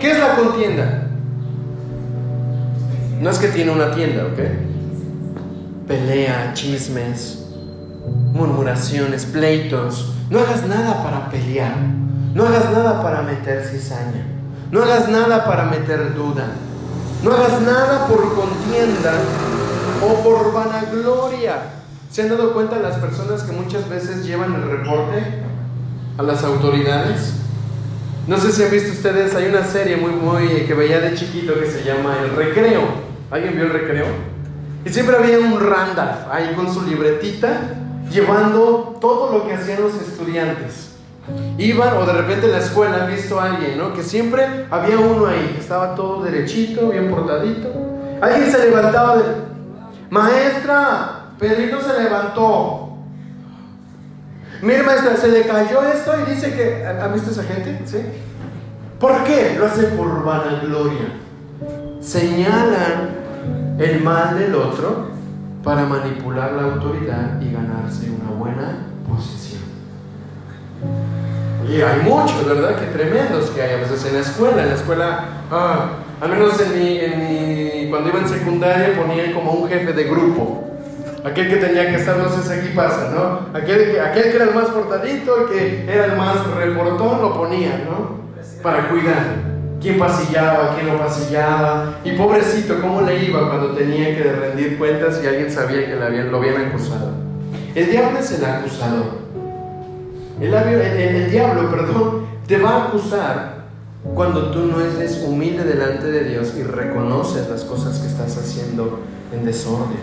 ¿Qué 0.00 0.12
es 0.12 0.18
la 0.18 0.36
contienda? 0.36 1.08
No 3.20 3.30
es 3.30 3.38
que 3.38 3.48
tiene 3.48 3.72
una 3.72 3.92
tienda, 3.92 4.26
¿ok? 4.26 4.38
Pelea, 5.88 6.52
chismes, 6.54 7.46
murmuraciones, 8.32 9.26
pleitos. 9.26 10.14
No 10.30 10.38
hagas 10.38 10.66
nada 10.66 11.02
para 11.02 11.28
pelear. 11.30 11.74
No 12.34 12.46
hagas 12.46 12.70
nada 12.70 13.02
para 13.02 13.22
meter 13.22 13.64
cizaña. 13.64 14.24
No 14.70 14.82
hagas 14.82 15.08
nada 15.08 15.44
para 15.44 15.64
meter 15.64 16.14
duda. 16.14 16.46
No 17.24 17.32
hagas 17.32 17.60
nada 17.62 18.06
por 18.06 18.36
contienda 18.36 19.14
o 20.00 20.22
por 20.22 20.52
vanagloria. 20.52 21.56
¿Se 22.12 22.22
han 22.22 22.28
dado 22.28 22.52
cuenta 22.52 22.78
las 22.78 22.96
personas 22.96 23.42
que 23.42 23.52
muchas 23.52 23.88
veces 23.88 24.24
llevan 24.24 24.54
el 24.54 24.62
reporte 24.62 25.42
a 26.16 26.22
las 26.22 26.44
autoridades? 26.44 27.32
No 28.28 28.36
sé 28.36 28.52
si 28.52 28.62
han 28.62 28.70
visto 28.70 28.92
ustedes, 28.92 29.34
hay 29.34 29.46
una 29.46 29.64
serie 29.64 29.96
muy, 29.96 30.10
muy 30.10 30.66
que 30.66 30.74
veía 30.74 31.00
de 31.00 31.14
chiquito 31.14 31.58
que 31.58 31.64
se 31.64 31.82
llama 31.82 32.14
El 32.22 32.36
Recreo. 32.36 32.82
¿Alguien 33.30 33.54
vio 33.54 33.64
el 33.64 33.72
recreo? 33.72 34.04
Y 34.84 34.90
siempre 34.90 35.16
había 35.16 35.38
un 35.38 35.58
Randolph 35.58 36.28
ahí 36.30 36.52
con 36.54 36.70
su 36.70 36.82
libretita 36.82 37.58
llevando 38.10 38.98
todo 39.00 39.32
lo 39.32 39.46
que 39.46 39.54
hacían 39.54 39.80
los 39.80 39.94
estudiantes. 39.94 40.96
Iban 41.56 41.96
o 41.96 42.04
de 42.04 42.12
repente 42.12 42.44
en 42.44 42.52
la 42.52 42.58
escuela 42.58 43.04
han 43.04 43.10
visto 43.10 43.40
a 43.40 43.46
alguien, 43.46 43.78
¿no? 43.78 43.94
Que 43.94 44.02
siempre 44.02 44.66
había 44.70 44.98
uno 44.98 45.26
ahí, 45.26 45.56
estaba 45.58 45.94
todo 45.94 46.22
derechito, 46.22 46.90
bien 46.90 47.10
portadito. 47.10 47.70
Alguien 48.20 48.52
se 48.52 48.58
levantaba 48.58 49.16
de, 49.16 49.24
maestra, 50.10 51.30
Pedrito 51.38 51.80
se 51.80 52.02
levantó. 52.02 52.87
Mira, 54.60 54.82
maestra, 54.82 55.16
se 55.16 55.28
le 55.28 55.46
cayó 55.46 55.82
esto 55.84 56.12
y 56.20 56.30
dice 56.30 56.52
que, 56.52 56.84
¿ha 56.84 57.08
visto 57.08 57.30
esa 57.30 57.44
gente? 57.44 57.80
¿Sí? 57.84 57.98
¿Por 58.98 59.24
qué? 59.24 59.56
Lo 59.58 59.66
hace 59.66 59.84
por 59.84 60.24
vanagloria. 60.24 61.12
Señalan 62.00 63.10
el 63.78 64.02
mal 64.02 64.38
del 64.38 64.54
otro 64.54 65.08
para 65.62 65.84
manipular 65.84 66.52
la 66.52 66.62
autoridad 66.64 67.40
y 67.40 67.52
ganarse 67.52 68.10
una 68.10 68.36
buena 68.36 68.78
posición. 69.08 69.62
Y 71.68 71.80
hay 71.80 72.00
muchos, 72.00 72.46
¿verdad? 72.46 72.76
Que 72.76 72.86
tremendos 72.86 73.50
que 73.50 73.62
hay 73.62 73.74
a 73.74 73.76
veces 73.76 74.04
en 74.06 74.14
la 74.14 74.20
escuela. 74.20 74.62
En 74.62 74.68
la 74.70 74.74
escuela, 74.74 75.24
ah, 75.50 75.90
al 76.20 76.30
menos 76.30 76.60
en 76.60 76.78
mi, 76.78 76.98
en 76.98 77.90
cuando 77.90 78.08
iba 78.08 78.20
en 78.20 78.28
secundaria 78.28 78.96
ponían 78.96 79.32
como 79.32 79.52
un 79.52 79.68
jefe 79.68 79.92
de 79.92 80.04
grupo. 80.04 80.64
Aquel 81.24 81.48
que 81.48 81.56
tenía 81.56 81.88
que 81.88 81.96
estar, 81.96 82.16
no 82.16 82.28
sé 82.28 82.42
si 82.42 82.60
aquí 82.60 82.68
pasa, 82.74 83.10
¿no? 83.14 83.58
Aquel 83.58 83.92
que, 83.92 84.00
aquel 84.00 84.22
que 84.24 84.36
era 84.36 84.44
el 84.44 84.54
más 84.54 84.68
portadito, 84.68 85.36
el 85.36 85.48
que 85.48 85.92
era 85.92 86.06
el 86.06 86.16
más 86.16 86.46
reportón, 86.54 87.20
lo 87.20 87.34
ponía, 87.34 87.84
¿no? 87.88 88.18
Para 88.62 88.88
cuidar. 88.88 89.48
Quién 89.80 89.98
pasillaba, 89.98 90.74
quién 90.74 90.88
no 90.88 90.98
pasillaba. 90.98 91.98
Y 92.04 92.12
pobrecito, 92.12 92.80
¿cómo 92.80 93.02
le 93.02 93.24
iba 93.24 93.48
cuando 93.48 93.74
tenía 93.74 94.16
que 94.16 94.24
rendir 94.24 94.78
cuentas 94.78 95.20
y 95.22 95.26
alguien 95.26 95.50
sabía 95.50 95.86
que 95.86 95.96
lo 95.96 96.36
habían 96.36 96.66
acusado? 96.66 97.12
El 97.74 97.90
diablo 97.90 98.18
es 98.18 98.32
el 98.32 98.44
acusador. 98.44 99.28
El, 100.40 101.30
diablo, 101.30 101.70
perdón, 101.70 102.26
te 102.46 102.58
va 102.58 102.70
a 102.70 102.84
acusar 102.88 103.58
cuando 104.14 104.50
tú 104.50 104.66
no 104.66 104.80
eres 104.80 105.24
humilde 105.26 105.64
delante 105.64 106.06
de 106.06 106.24
Dios 106.24 106.54
y 106.56 106.62
reconoces 106.62 107.48
las 107.48 107.64
cosas 107.64 107.98
que 107.98 108.06
estás 108.06 108.36
haciendo 108.36 109.00
en 109.32 109.44
desorden. 109.44 109.98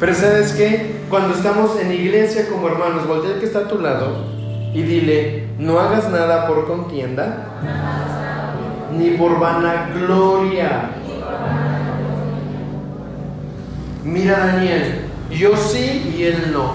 Pero 0.00 0.14
sabes 0.14 0.52
que 0.52 1.00
cuando 1.10 1.34
estamos 1.34 1.78
en 1.80 1.92
iglesia 1.92 2.48
como 2.48 2.68
hermanos, 2.68 3.06
voltea 3.06 3.32
el 3.32 3.40
que 3.40 3.46
está 3.46 3.60
a 3.60 3.68
tu 3.68 3.80
lado 3.80 4.26
y 4.72 4.82
dile, 4.82 5.48
no 5.58 5.80
hagas 5.80 6.08
nada 6.10 6.46
por 6.46 6.66
contienda, 6.68 7.48
ni 8.96 9.10
por 9.10 9.40
vanagloria. 9.40 10.90
Mira 14.04 14.38
Daniel, 14.38 15.00
yo 15.30 15.56
sí 15.56 16.14
y 16.16 16.22
él 16.22 16.52
no. 16.52 16.74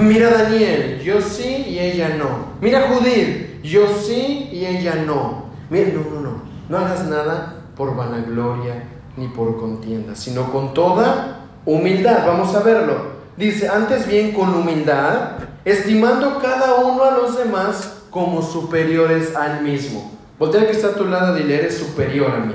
Mira 0.00 0.30
Daniel, 0.30 1.00
yo 1.04 1.20
sí 1.20 1.66
y 1.68 1.78
ella 1.78 2.16
no. 2.16 2.50
Mira 2.60 2.88
Judith, 2.88 3.62
yo 3.62 3.86
sí 3.88 4.48
y 4.52 4.66
ella 4.66 5.04
no. 5.06 5.44
Mira, 5.70 5.90
no, 5.94 6.00
no, 6.10 6.20
no. 6.20 6.42
No 6.68 6.78
hagas 6.78 7.06
nada 7.06 7.62
por 7.76 7.94
vanagloria 7.94 8.84
ni 9.16 9.28
por 9.28 9.58
contienda, 9.58 10.14
sino 10.16 10.50
con 10.52 10.74
toda 10.74 11.39
humildad. 11.64 12.26
Vamos 12.26 12.54
a 12.54 12.60
verlo. 12.60 13.20
Dice, 13.36 13.68
antes 13.68 14.06
bien 14.06 14.32
con 14.32 14.54
humildad, 14.54 15.38
estimando 15.64 16.38
cada 16.40 16.76
uno 16.76 17.04
a 17.04 17.12
los 17.12 17.38
demás 17.38 18.02
como 18.10 18.42
superiores 18.42 19.34
al 19.34 19.62
mismo. 19.62 20.12
Voltea 20.38 20.66
que 20.66 20.72
está 20.72 20.88
a 20.88 20.94
tu 20.94 21.04
lado 21.04 21.34
dile, 21.34 21.58
eres 21.58 21.78
superior 21.78 22.30
a 22.30 22.38
mí. 22.38 22.54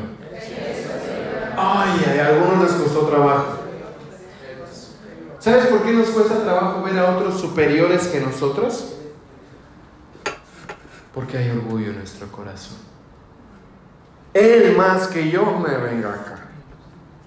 Ay, 1.57 2.19
a 2.19 2.27
algunos 2.27 2.63
les 2.63 2.71
costó 2.73 3.07
trabajo. 3.07 3.59
¿Sabes 5.39 5.67
por 5.67 5.83
qué 5.83 5.93
nos 5.93 6.09
cuesta 6.09 6.43
trabajo 6.43 6.81
ver 6.81 6.97
a 6.97 7.15
otros 7.15 7.39
superiores 7.39 8.07
que 8.07 8.19
nosotros? 8.19 8.95
Porque 11.13 11.37
hay 11.37 11.51
orgullo 11.51 11.91
en 11.91 11.97
nuestro 11.99 12.27
corazón. 12.31 12.77
Él 14.33 14.75
más 14.75 15.07
que 15.07 15.29
yo 15.29 15.45
me 15.59 15.77
venga 15.77 16.09
acá. 16.09 16.44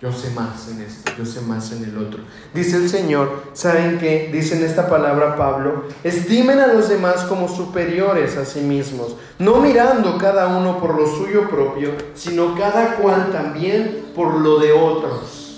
Yo 0.01 0.13
sé 0.13 0.31
más 0.31 0.69
en 0.69 0.83
esto, 0.83 1.11
yo 1.19 1.27
sé 1.27 1.41
más 1.41 1.73
en 1.73 1.85
el 1.85 1.99
otro. 1.99 2.21
Dice 2.55 2.77
el 2.77 2.89
Señor, 2.89 3.43
¿saben 3.53 3.99
qué? 3.99 4.31
Dice 4.33 4.57
en 4.57 4.65
esta 4.65 4.89
palabra 4.89 5.37
Pablo, 5.37 5.85
estimen 6.05 6.61
a 6.61 6.69
los 6.69 6.89
demás 6.89 7.23
como 7.25 7.49
superiores 7.49 8.37
a 8.37 8.45
sí 8.45 8.61
mismos, 8.61 9.17
no 9.41 9.57
mirando 9.57 10.17
cada 10.17 10.57
uno 10.57 10.79
por 10.79 10.95
lo 10.95 11.07
suyo 11.07 11.49
propio, 11.49 11.91
sino 12.15 12.55
cada 12.55 12.95
cual 12.97 13.31
también 13.33 14.05
por 14.15 14.35
lo 14.35 14.61
de 14.61 14.73
otros. 14.73 15.49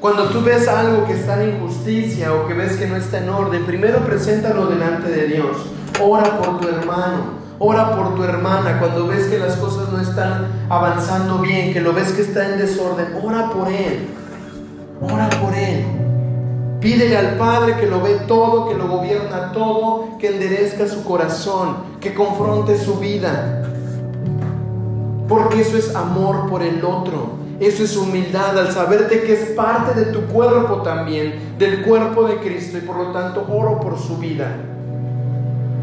Cuando 0.00 0.24
tú 0.24 0.42
ves 0.42 0.66
algo 0.68 1.06
que 1.06 1.14
está 1.14 1.42
en 1.42 1.56
injusticia 1.56 2.34
o 2.34 2.46
que 2.46 2.54
ves 2.54 2.76
que 2.76 2.86
no 2.86 2.96
está 2.96 3.18
en 3.18 3.28
orden, 3.28 3.64
primero 3.64 4.00
preséntalo 4.00 4.66
delante 4.66 5.10
de 5.10 5.26
Dios. 5.28 5.56
Ora 6.00 6.38
por 6.38 6.60
tu 6.60 6.68
hermano, 6.68 7.43
Ora 7.66 7.96
por 7.96 8.14
tu 8.14 8.22
hermana 8.22 8.78
cuando 8.78 9.06
ves 9.06 9.26
que 9.28 9.38
las 9.38 9.56
cosas 9.56 9.90
no 9.90 9.98
están 9.98 10.66
avanzando 10.68 11.38
bien, 11.38 11.72
que 11.72 11.80
lo 11.80 11.94
ves 11.94 12.12
que 12.12 12.20
está 12.20 12.52
en 12.52 12.58
desorden. 12.58 13.06
Ora 13.22 13.48
por 13.48 13.68
él. 13.68 14.06
Ora 15.00 15.30
por 15.40 15.54
él. 15.54 15.82
Pídele 16.82 17.16
al 17.16 17.38
Padre 17.38 17.76
que 17.80 17.86
lo 17.86 18.02
ve 18.02 18.16
todo, 18.28 18.68
que 18.68 18.74
lo 18.74 18.86
gobierna 18.88 19.52
todo, 19.52 20.18
que 20.18 20.34
enderezca 20.34 20.86
su 20.86 21.04
corazón, 21.04 21.76
que 22.02 22.12
confronte 22.12 22.76
su 22.76 22.96
vida. 22.98 23.62
Porque 25.26 25.62
eso 25.62 25.78
es 25.78 25.96
amor 25.96 26.50
por 26.50 26.62
el 26.62 26.84
otro. 26.84 27.30
Eso 27.60 27.82
es 27.84 27.96
humildad 27.96 28.58
al 28.58 28.72
saberte 28.72 29.22
que 29.22 29.32
es 29.32 29.48
parte 29.52 29.98
de 29.98 30.12
tu 30.12 30.20
cuerpo 30.26 30.82
también, 30.82 31.56
del 31.58 31.82
cuerpo 31.82 32.24
de 32.24 32.40
Cristo 32.40 32.76
y 32.76 32.82
por 32.82 32.96
lo 32.96 33.06
tanto 33.12 33.46
oro 33.50 33.80
por 33.80 33.98
su 33.98 34.18
vida. 34.18 34.54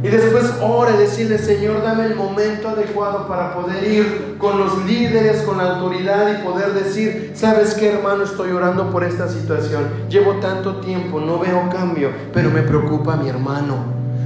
Y 0.04 0.08
después 0.08 0.52
ora 0.62 0.98
decirle, 0.98 1.38
Señor, 1.38 1.84
dame 1.84 2.06
el 2.06 2.16
momento 2.16 2.70
adecuado 2.70 3.28
para 3.28 3.54
poder 3.54 3.84
ir 3.84 4.36
con 4.40 4.58
los 4.58 4.84
líderes, 4.86 5.44
con 5.44 5.58
la 5.58 5.76
autoridad 5.76 6.40
y 6.40 6.44
poder 6.44 6.74
decir, 6.74 7.34
¿sabes 7.36 7.76
qué, 7.76 7.92
hermano? 7.92 8.24
Estoy 8.24 8.52
orando 8.52 8.90
por 8.90 9.04
esta 9.04 9.28
situación. 9.28 9.84
Llevo 10.10 10.36
tanto 10.40 10.78
tiempo, 10.78 11.20
no 11.20 11.38
veo 11.38 11.70
cambio, 11.70 12.10
pero 12.34 12.50
me 12.50 12.64
preocupa 12.64 13.16
mi 13.16 13.30
hermano, 13.30 13.76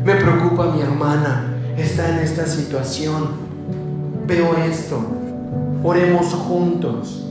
me 0.06 0.16
preocupa 0.16 0.68
mi 0.68 0.82
hermana. 0.82 1.52
Está 1.78 2.10
en 2.10 2.20
esta 2.20 2.46
situación. 2.46 3.32
Veo 4.26 4.56
esto. 4.66 5.02
Oremos 5.84 6.28
juntos. 6.28 7.25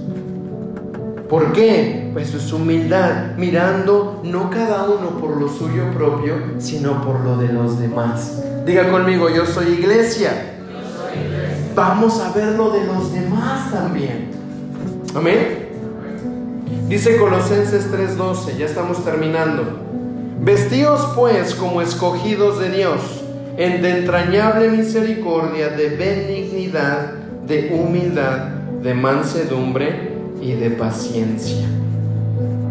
¿Por 1.35 1.53
qué? 1.53 2.11
Pues 2.13 2.33
es 2.33 2.53
humildad, 2.53 3.35
mirando 3.37 4.21
no 4.23 4.51
cada 4.51 4.85
uno 4.85 5.19
por 5.19 5.37
lo 5.37 5.49
suyo 5.49 5.91
propio, 5.93 6.37
sino 6.59 7.05
por 7.05 7.25
lo 7.25 7.37
de 7.39 7.53
los 7.53 7.81
demás. 7.81 8.41
Diga 8.65 8.89
conmigo, 8.89 9.29
yo 9.29 9.45
soy 9.45 9.73
iglesia. 9.73 10.55
Vamos 11.75 12.21
a 12.21 12.31
ver 12.31 12.53
lo 12.53 12.71
de 12.71 12.87
los 12.87 13.13
demás 13.13 13.69
también. 13.73 14.31
Amén. 15.13 15.71
Dice 16.87 17.17
Colosenses 17.17 17.91
3:12, 17.91 18.57
ya 18.57 18.67
estamos 18.67 19.05
terminando. 19.05 19.65
Vestíos 20.41 21.05
pues 21.17 21.57
como 21.57 21.83
escogidos 21.83 22.61
de 22.61 22.71
Dios, 22.71 23.25
en 23.57 23.83
de 23.83 23.99
entrañable 23.99 24.69
misericordia, 24.69 25.71
de 25.71 25.97
benignidad, 25.97 27.15
de 27.45 27.73
humildad, 27.75 28.51
de 28.85 28.95
mansedumbre 28.95 30.14
y 30.45 30.53
de 30.53 30.71
paciencia. 30.71 31.67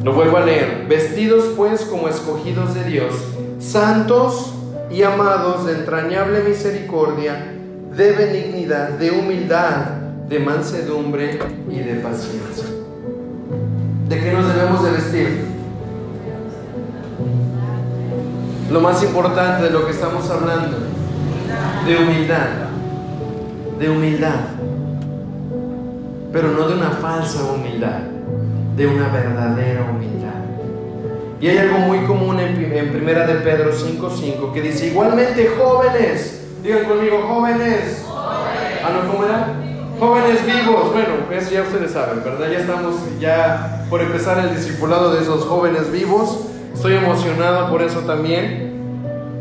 Lo 0.03 0.13
vuelvo 0.13 0.37
a 0.37 0.45
leer. 0.45 0.85
Vestidos 0.87 1.53
pues 1.57 1.81
como 1.81 2.07
escogidos 2.07 2.75
de 2.75 2.83
Dios, 2.83 3.15
santos 3.59 4.53
y 4.91 5.01
amados 5.01 5.65
de 5.65 5.73
entrañable 5.73 6.43
misericordia, 6.43 7.51
de 7.95 8.11
benignidad, 8.11 8.89
de 8.89 9.09
humildad, 9.09 9.87
de 10.29 10.39
mansedumbre 10.39 11.39
y 11.69 11.79
de 11.79 11.95
paciencia. 11.95 12.65
¿De 14.07 14.19
qué 14.19 14.31
nos 14.31 14.47
debemos 14.53 14.83
de 14.83 14.91
vestir? 14.91 15.45
Lo 18.71 18.81
más 18.81 19.03
importante 19.03 19.63
de 19.63 19.69
lo 19.71 19.85
que 19.85 19.91
estamos 19.91 20.29
hablando, 20.29 20.77
de 21.87 21.97
humildad, 21.97 22.47
de 23.79 23.89
humildad 23.89 24.62
pero 26.33 26.49
no 26.49 26.67
de 26.67 26.73
una 26.73 26.89
falsa 26.89 27.43
humildad, 27.43 27.99
de 28.75 28.87
una 28.87 29.07
verdadera 29.09 29.87
humildad. 29.89 30.33
Y 31.39 31.47
hay 31.47 31.59
algo 31.59 31.77
muy 31.79 31.99
común 31.99 32.39
en, 32.39 32.91
Primera 32.91 33.27
de 33.27 33.35
Pedro 33.35 33.71
5.5 33.71 34.51
que 34.51 34.61
dice, 34.61 34.87
igualmente 34.87 35.47
jóvenes, 35.57 36.41
digan 36.63 36.85
conmigo, 36.85 37.21
jóvenes. 37.27 38.03
Ah, 38.09 38.89
no, 38.93 39.11
¿cómo 39.11 39.25
era? 39.25 39.53
Jóvenes 39.99 40.45
vivos. 40.45 40.91
Bueno, 40.91 41.09
eso 41.31 41.51
ya 41.51 41.61
ustedes 41.61 41.91
saben, 41.91 42.23
¿verdad? 42.23 42.49
Ya 42.49 42.59
estamos 42.59 42.95
ya 43.19 43.85
por 43.89 44.01
empezar 44.01 44.39
el 44.39 44.55
discipulado 44.55 45.13
de 45.13 45.21
esos 45.21 45.45
jóvenes 45.45 45.91
vivos. 45.91 46.47
Estoy 46.73 46.95
emocionado 46.95 47.69
por 47.69 47.83
eso 47.83 47.99
también. 47.99 48.73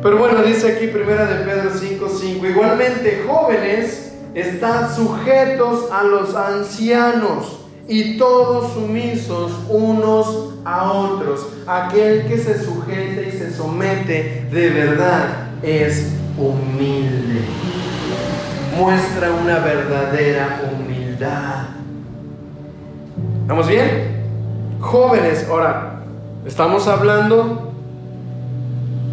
Pero 0.03 0.19
bueno, 0.19 0.43
dice 0.43 0.73
aquí 0.73 0.89
Primera 0.89 1.25
de 1.25 1.45
Pedro 1.45 1.71
5.5, 1.71 2.51
igualmente 2.51 3.25
jóvenes, 3.27 4.12
están 4.35 4.95
sujetos 4.95 5.91
a 5.93 6.03
los 6.05 6.35
ancianos 6.35 7.59
y 7.89 8.17
todos 8.17 8.73
sumisos 8.73 9.53
unos 9.69 10.55
a 10.65 10.93
otros. 10.93 11.49
Aquel 11.67 12.27
que 12.27 12.39
se 12.39 12.63
sujeta 12.65 13.23
y 13.23 13.33
se 13.33 13.53
somete 13.53 14.47
de 14.51 14.71
verdad 14.71 15.49
es 15.63 16.13
humilde. 16.39 17.43
Muestra 18.79 19.31
una 19.33 19.59
verdadera 19.59 20.63
humildad. 20.73 21.67
¿Estamos 23.43 23.69
bien? 23.69 24.23
Jóvenes, 24.81 25.47
ahora, 25.49 26.03
estamos 26.47 26.89
hablando 26.89 27.72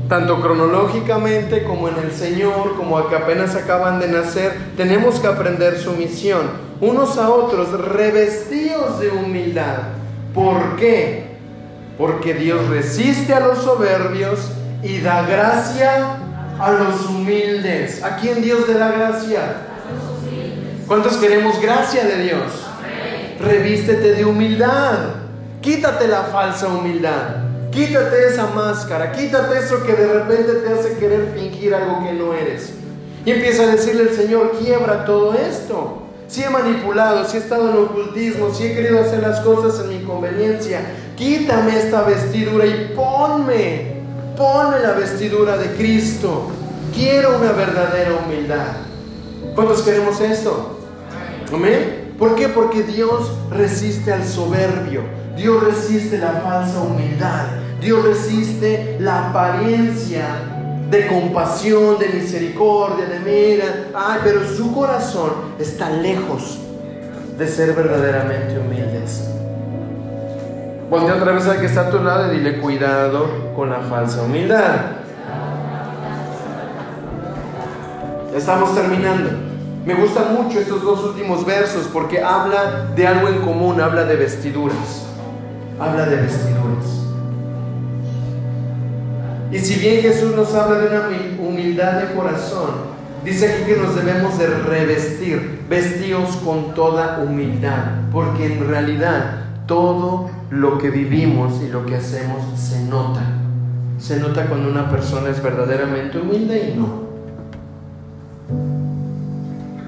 tanto 0.09 0.41
cronológicamente 0.41 1.63
como 1.63 1.87
en 1.87 1.97
el 1.99 2.11
Señor, 2.11 2.75
como 2.75 3.07
que 3.07 3.15
apenas 3.15 3.55
acaban 3.55 3.99
de 3.99 4.07
nacer, 4.07 4.57
tenemos 4.75 5.19
que 5.19 5.27
aprender 5.27 5.77
su 5.77 5.93
misión, 5.93 6.49
unos 6.81 7.17
a 7.19 7.29
otros, 7.29 7.71
revestidos 7.79 8.99
de 8.99 9.11
humildad. 9.11 9.77
¿Por 10.33 10.75
qué? 10.77 11.37
Porque 11.97 12.33
Dios 12.33 12.67
resiste 12.69 13.33
a 13.33 13.39
los 13.39 13.59
soberbios 13.59 14.51
y 14.81 14.99
da 14.99 15.21
gracia 15.21 16.17
a 16.59 16.71
los 16.71 17.05
humildes. 17.05 18.03
¿A 18.03 18.17
quién 18.17 18.41
Dios 18.41 18.67
le 18.67 18.73
da 18.73 18.91
gracia? 18.91 19.41
¿Cuántos 20.87 21.17
queremos 21.17 21.61
gracia 21.61 22.03
de 22.05 22.23
Dios? 22.23 22.67
Revístete 23.39 24.13
de 24.13 24.25
humildad. 24.25 24.97
Quítate 25.61 26.07
la 26.07 26.23
falsa 26.23 26.67
humildad. 26.67 27.48
Quítate 27.71 28.27
esa 28.27 28.47
máscara, 28.47 29.11
quítate 29.11 29.59
eso 29.59 29.83
que 29.83 29.93
de 29.93 30.07
repente 30.07 30.53
te 30.53 30.73
hace 30.73 30.97
querer 30.97 31.33
fingir 31.35 31.75
algo 31.75 32.03
que 32.03 32.13
no 32.13 32.33
eres. 32.33 32.73
Y 33.25 33.31
empieza 33.31 33.63
a 33.63 33.67
decirle 33.67 34.09
al 34.09 34.15
Señor, 34.15 34.53
quiebra 34.59 35.05
todo 35.05 35.35
esto. 35.35 36.03
Si 36.27 36.43
he 36.43 36.49
manipulado, 36.49 37.27
si 37.27 37.37
he 37.37 37.39
estado 37.39 37.69
en 37.69 37.77
ocultismo, 37.77 38.53
si 38.53 38.65
he 38.65 38.75
querido 38.75 38.99
hacer 38.99 39.21
las 39.21 39.39
cosas 39.41 39.83
en 39.83 39.89
mi 39.89 40.03
conveniencia, 40.03 40.81
quítame 41.15 41.77
esta 41.77 42.03
vestidura 42.03 42.65
y 42.65 42.93
ponme, 42.95 44.01
ponme 44.35 44.79
la 44.79 44.93
vestidura 44.93 45.57
de 45.57 45.75
Cristo. 45.75 46.49
Quiero 46.93 47.37
una 47.37 47.51
verdadera 47.51 48.11
humildad. 48.25 48.77
¿Cuántos 49.53 49.81
queremos 49.81 50.19
esto? 50.21 50.79
Amén. 51.53 52.13
¿Por 52.17 52.35
qué? 52.35 52.47
Porque 52.47 52.83
Dios 52.83 53.31
resiste 53.51 54.11
al 54.11 54.25
soberbio. 54.25 55.18
Dios 55.39 55.63
resiste 55.63 56.17
la 56.17 56.41
falsa 56.43 56.81
humildad. 56.81 57.45
Dios 57.79 58.03
resiste 58.03 58.97
la 58.99 59.29
apariencia 59.29 60.25
de 60.89 61.07
compasión, 61.07 61.97
de 61.97 62.09
misericordia, 62.09 63.05
de 63.05 63.19
mira. 63.21 63.65
Ay, 63.95 64.19
pero 64.21 64.45
su 64.45 64.75
corazón 64.75 65.31
está 65.57 65.89
lejos 65.91 66.59
de 67.37 67.47
ser 67.47 67.73
verdaderamente 67.73 68.59
humildes. 68.59 69.29
Voltea 70.89 71.15
otra 71.15 71.31
vez 71.31 71.47
al 71.47 71.61
que 71.61 71.67
está 71.67 71.87
a 71.87 71.89
tu 71.89 72.03
lado 72.03 72.33
y 72.33 72.37
dile 72.37 72.59
cuidado 72.59 73.53
con 73.55 73.69
la 73.69 73.79
falsa 73.79 74.23
humildad. 74.23 74.75
Estamos 78.35 78.75
terminando. 78.75 79.29
Me 79.85 79.93
gustan 79.93 80.33
mucho 80.35 80.59
estos 80.59 80.83
dos 80.83 81.01
últimos 81.05 81.45
versos 81.45 81.87
porque 81.93 82.21
habla 82.21 82.89
de 82.93 83.07
algo 83.07 83.29
en 83.29 83.39
común, 83.39 83.79
habla 83.79 84.03
de 84.03 84.17
vestiduras 84.17 85.08
habla 85.79 86.05
de 86.05 86.15
vestiduras. 86.17 86.99
Y 89.51 89.59
si 89.59 89.79
bien 89.79 90.01
Jesús 90.01 90.35
nos 90.35 90.53
habla 90.53 90.79
de 90.79 90.87
una 90.87 91.09
humildad 91.39 92.01
de 92.01 92.13
corazón, 92.13 92.69
dice 93.25 93.51
aquí 93.51 93.63
que 93.63 93.77
nos 93.77 93.95
debemos 93.95 94.37
de 94.37 94.47
revestir, 94.47 95.61
vestidos 95.67 96.35
con 96.37 96.75
toda 96.75 97.19
humildad, 97.19 98.09
porque 98.11 98.45
en 98.45 98.67
realidad 98.67 99.45
todo 99.65 100.29
lo 100.51 100.77
que 100.77 100.89
vivimos 100.89 101.61
y 101.63 101.69
lo 101.69 101.85
que 101.85 101.95
hacemos 101.95 102.43
se 102.59 102.83
nota. 102.83 103.21
Se 103.97 104.19
nota 104.19 104.45
cuando 104.45 104.69
una 104.69 104.89
persona 104.89 105.29
es 105.29 105.41
verdaderamente 105.41 106.19
humilde 106.19 106.73
y 106.73 106.77
no. 106.77 107.09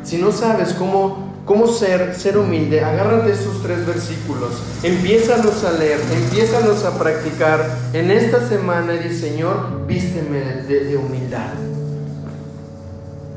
Si 0.03 0.17
no 0.17 0.31
sabes 0.31 0.73
cómo 0.73 1.30
cómo 1.45 1.67
ser, 1.67 2.15
ser 2.15 2.37
humilde, 2.37 2.83
agárrate 2.83 3.31
estos 3.31 3.61
tres 3.63 3.85
versículos, 3.85 4.51
empiézalos 4.83 5.63
a 5.63 5.71
leer, 5.73 5.99
empiézalos 6.13 6.85
a 6.85 6.97
practicar 6.97 7.65
en 7.93 8.11
esta 8.11 8.47
semana 8.47 8.93
dice, 8.93 9.29
Señor, 9.29 9.85
vísteme 9.87 10.39
de, 10.67 10.85
de 10.85 10.97
humildad. 10.97 11.53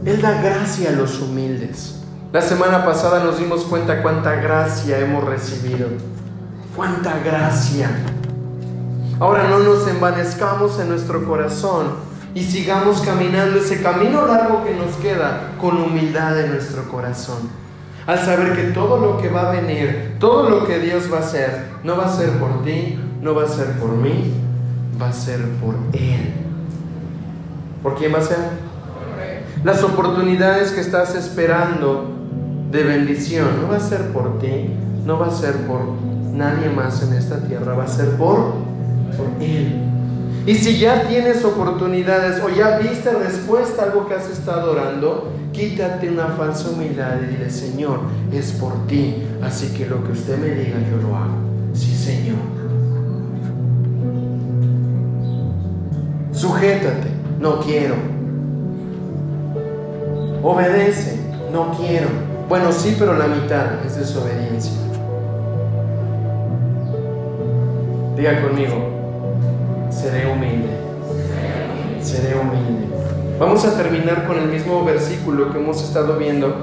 Él 0.05 0.20
da 0.20 0.42
gracia 0.42 0.90
a 0.90 0.92
los 0.92 1.20
humildes. 1.20 2.00
La 2.32 2.42
semana 2.42 2.84
pasada 2.84 3.22
nos 3.24 3.38
dimos 3.38 3.64
cuenta 3.64 4.02
cuánta 4.02 4.34
gracia 4.34 4.98
hemos 4.98 5.24
recibido. 5.24 5.88
Cuánta 6.76 7.18
gracia. 7.24 7.88
Ahora 9.20 9.48
no 9.48 9.61
nos 9.61 9.86
envanezcamos 9.86 10.78
en 10.80 10.88
nuestro 10.88 11.24
corazón 11.24 11.94
y 12.34 12.42
sigamos 12.42 13.00
caminando 13.02 13.61
ese 13.61 13.80
camino 13.80 14.26
largo 14.26 14.64
que 14.64 14.74
nos 14.74 14.96
queda 14.96 15.52
con 15.61 15.80
humildad 15.80 16.38
en 16.40 16.50
nuestro 16.50 16.88
corazón. 16.90 17.63
Al 18.07 18.18
saber 18.18 18.55
que 18.55 18.72
todo 18.72 18.98
lo 18.98 19.18
que 19.18 19.28
va 19.28 19.48
a 19.48 19.52
venir, 19.52 20.16
todo 20.18 20.50
lo 20.50 20.66
que 20.66 20.78
Dios 20.78 21.11
va 21.11 21.18
a 21.18 21.20
hacer, 21.20 21.64
no 21.84 21.96
va 21.96 22.07
a 22.07 22.16
ser 22.16 22.30
por 22.38 22.62
ti, 22.62 22.98
no 23.22 23.34
va 23.34 23.44
a 23.44 23.48
ser 23.48 23.72
por 23.78 23.92
mí, 23.92 24.34
va 25.00 25.09
a 25.09 25.12
ser 25.12 25.40
por 25.61 25.74
Él. 25.94 26.34
¿Por 27.82 27.94
quién 27.96 28.12
va 28.12 28.18
a 28.18 28.22
ser? 28.22 28.38
Las 29.64 29.82
oportunidades 29.82 30.72
que 30.72 30.80
estás 30.80 31.14
esperando 31.14 32.11
de 32.70 32.82
bendición 32.82 33.62
no 33.62 33.68
va 33.68 33.76
a 33.76 33.80
ser 33.80 34.12
por 34.12 34.38
ti, 34.38 34.68
no 35.07 35.18
va 35.18 35.28
a 35.28 35.30
ser 35.30 35.55
por 35.66 35.80
nadie 36.32 36.68
más 36.68 37.02
en 37.02 37.14
esta 37.14 37.38
tierra, 37.46 37.74
va 37.74 37.84
a 37.84 37.88
ser 37.88 38.11
por, 38.16 38.52
por 39.16 39.26
Él. 39.40 39.80
Y 40.46 40.55
si 40.57 40.78
ya 40.78 41.09
tienes 41.09 41.42
oportunidades 41.42 42.42
o 42.42 42.50
ya 42.50 42.78
viste 42.78 43.11
respuesta 43.12 43.82
a 43.82 43.84
algo 43.86 44.07
que 44.07 44.14
has 44.14 44.28
estado 44.28 44.72
orando, 44.72 45.32
quítate 45.55 46.11
una 46.11 46.26
falsa 46.26 46.70
humildad 46.70 47.20
y 47.22 47.32
dile, 47.32 47.48
Señor, 47.48 48.00
es 48.32 48.52
por 48.52 48.86
ti, 48.86 49.22
así 49.40 49.68
que 49.68 49.86
lo 49.86 50.05
que 50.05 50.12
usted 50.12 50.36
me 50.38 50.48
diga 50.48 50.76
yo 50.90 50.96
lo 51.00 51.16
hago. 51.16 51.38
Sí, 51.72 51.94
Señor. 51.94 52.36
Sujétate, 56.32 57.09
no 57.40 57.61
quiero. 57.61 57.94
Obedece, 60.42 61.20
no 61.52 61.72
quiero. 61.78 62.09
Bueno, 62.48 62.70
sí, 62.72 62.96
pero 62.98 63.16
la 63.16 63.28
mitad 63.28 63.84
es 63.86 63.96
desobediencia. 63.96 64.72
Diga 68.16 68.42
conmigo, 68.42 68.74
seré 69.90 70.30
humilde. 70.30 70.68
Seré 72.02 72.38
humilde. 72.38 73.13
Vamos 73.39 73.64
a 73.64 73.76
terminar 73.76 74.28
con 74.28 74.39
el 74.39 74.49
mismo 74.49 74.85
versículo 74.85 75.51
que 75.53 75.59
hemos 75.59 75.82
estado 75.82 76.16
viendo 76.16 76.55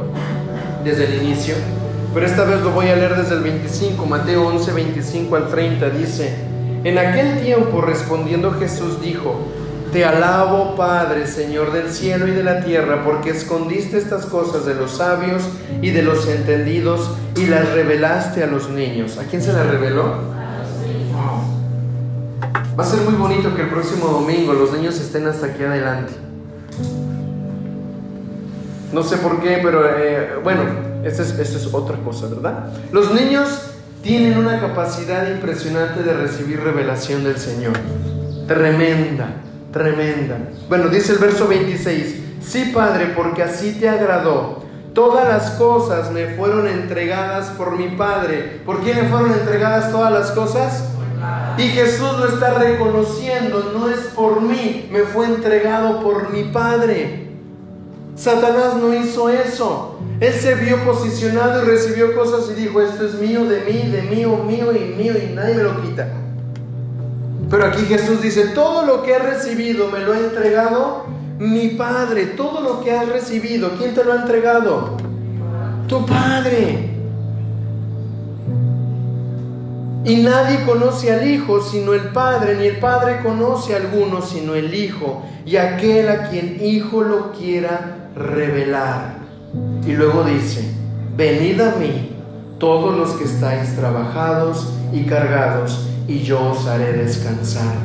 desde 0.86 1.06
el 1.06 1.22
inicio, 1.22 1.56
pero 2.14 2.26
esta 2.26 2.46
vez 2.46 2.62
lo 2.62 2.72
voy 2.72 2.88
a 2.88 2.96
leer 2.96 3.18
desde 3.18 3.36
el 3.36 3.42
25, 3.42 4.06
Mateo 4.06 4.48
11, 4.48 4.72
25 4.72 5.36
al 5.36 5.50
30. 5.50 5.90
Dice, 5.90 6.34
en 6.86 6.98
aquel 6.98 7.42
tiempo 7.42 7.82
respondiendo 7.82 8.54
Jesús 8.54 9.02
dijo, 9.02 9.36
te 9.92 10.06
alabo, 10.06 10.78
Padre, 10.78 11.28
Señor 11.28 11.74
del 11.74 11.90
cielo 11.90 12.26
y 12.30 12.32
de 12.32 12.44
la 12.44 12.64
tierra, 12.64 13.04
porque 13.04 13.32
escondiste 13.32 13.98
estas 13.98 14.26
cosas 14.26 14.66
de 14.66 14.74
los 14.74 14.92
sabios 14.92 15.44
y 15.82 15.90
de 15.90 16.04
los 16.04 16.26
entendidos 16.30 17.12
y 17.36 17.48
las 17.48 17.70
revelaste 17.74 18.46
a 18.46 18.48
los 18.48 18.70
niños. 18.70 19.18
¿A 19.18 19.26
quién 19.26 19.42
se 19.42 19.52
las 19.52 19.68
reveló? 19.68 20.06
Va 22.80 22.84
a 22.84 22.88
ser 22.88 23.02
muy 23.02 23.16
bonito 23.16 23.54
que 23.54 23.64
el 23.64 23.70
próximo 23.70 24.08
domingo 24.08 24.54
los 24.54 24.72
niños 24.72 24.98
estén 25.02 25.28
hasta 25.28 25.48
aquí 25.48 25.64
adelante. 25.64 26.31
No 28.94 29.04
sé 29.04 29.18
por 29.18 29.40
qué, 29.42 29.60
pero 29.64 29.86
eh, 29.88 30.36
bueno, 30.44 30.64
esta 31.04 31.24
es, 31.24 31.38
es 31.40 31.74
otra 31.74 31.98
cosa, 31.98 32.28
¿verdad? 32.28 32.74
Los 32.92 33.14
niños 33.14 33.72
tienen 34.04 34.38
una 34.38 34.60
capacidad 34.60 35.30
impresionante 35.30 36.04
de 36.04 36.14
recibir 36.14 36.60
revelación 36.62 37.24
del 37.24 37.38
Señor. 37.38 37.74
Tremenda, 38.48 39.28
tremenda. 39.72 40.38
Bueno, 40.68 40.88
dice 40.88 41.14
el 41.14 41.20
verso 41.20 41.48
26, 41.48 42.16
sí 42.42 42.72
Padre, 42.74 43.14
porque 43.16 43.44
así 43.44 43.78
te 43.80 43.88
agradó. 43.88 44.64
Todas 44.94 45.28
las 45.28 45.52
cosas 45.52 46.12
me 46.12 46.26
fueron 46.36 46.68
entregadas 46.68 47.50
por 47.52 47.78
mi 47.78 47.96
Padre. 47.96 48.62
¿Por 48.66 48.82
quién 48.82 48.98
me 48.98 49.10
fueron 49.10 49.32
entregadas 49.32 49.92
todas 49.92 50.12
las 50.12 50.32
cosas? 50.32 50.84
Y 51.58 51.64
Jesús 51.70 52.12
lo 52.20 52.28
está 52.28 52.56
reconociendo, 52.56 53.72
no 53.74 53.90
es 53.90 54.00
por 54.16 54.42
mí, 54.42 54.90
me 54.92 55.02
fue 55.02 55.28
entregado 55.28 56.02
por 56.02 56.32
mi 56.32 56.46
Padre. 56.46 57.31
Satanás 58.22 58.76
no 58.76 58.94
hizo 58.94 59.30
eso. 59.30 59.96
Él 60.20 60.34
se 60.34 60.54
vio 60.54 60.86
posicionado 60.86 61.64
y 61.64 61.66
recibió 61.66 62.14
cosas 62.14 62.52
y 62.52 62.54
dijo, 62.54 62.80
esto 62.80 63.04
es 63.04 63.16
mío, 63.16 63.46
de 63.46 63.62
mí, 63.62 63.90
de 63.90 64.04
mío, 64.04 64.38
mío 64.46 64.72
y 64.74 64.94
mío 64.96 65.14
y 65.18 65.34
nadie 65.34 65.56
me 65.56 65.64
lo 65.64 65.82
quita. 65.82 66.08
Pero 67.50 67.66
aquí 67.66 67.82
Jesús 67.86 68.22
dice, 68.22 68.50
todo 68.50 68.86
lo 68.86 69.02
que 69.02 69.14
he 69.14 69.18
recibido 69.18 69.88
me 69.88 70.02
lo 70.02 70.14
ha 70.14 70.20
entregado 70.20 71.06
mi 71.40 71.70
Padre. 71.70 72.28
Todo 72.28 72.62
lo 72.62 72.84
que 72.84 72.92
has 72.92 73.10
recibido, 73.10 73.72
¿quién 73.80 73.96
te 73.96 74.04
lo 74.04 74.14
ha 74.14 74.18
entregado? 74.18 74.98
Tu 75.88 76.06
Padre. 76.06 76.92
Y 80.06 80.18
nadie 80.18 80.64
conoce 80.64 81.12
al 81.12 81.28
Hijo 81.28 81.60
sino 81.60 81.96
el 81.96 82.10
Padre, 82.10 82.56
ni 82.56 82.68
el 82.68 82.78
Padre 82.78 83.22
conoce 83.24 83.74
a 83.74 83.78
alguno 83.78 84.22
sino 84.22 84.54
el 84.54 84.76
Hijo, 84.76 85.24
y 85.44 85.56
aquel 85.56 86.08
a 86.10 86.30
quien 86.30 86.64
Hijo 86.64 87.02
lo 87.02 87.32
quiera 87.32 87.98
revelar. 88.16 89.18
Y 89.86 89.94
luego 89.94 90.24
dice, 90.24 90.74
venid 91.16 91.60
a 91.62 91.76
mí 91.76 92.16
todos 92.58 92.96
los 92.96 93.12
que 93.12 93.26
estáis 93.26 93.76
trabajados 93.76 94.74
y 94.94 95.04
cargados, 95.06 95.88
y 96.08 96.20
yo 96.20 96.52
os 96.52 96.68
haré 96.68 96.94
descansar. 96.94 97.76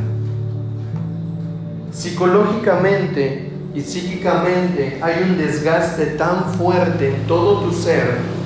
Psicológicamente 1.92 3.52
y 3.74 3.80
psíquicamente 3.80 4.98
hay 5.02 5.22
un 5.22 5.38
desgaste 5.38 6.06
tan 6.06 6.44
fuerte 6.54 7.14
en 7.14 7.26
todo 7.26 7.60
tu 7.60 7.72
ser 7.72 8.36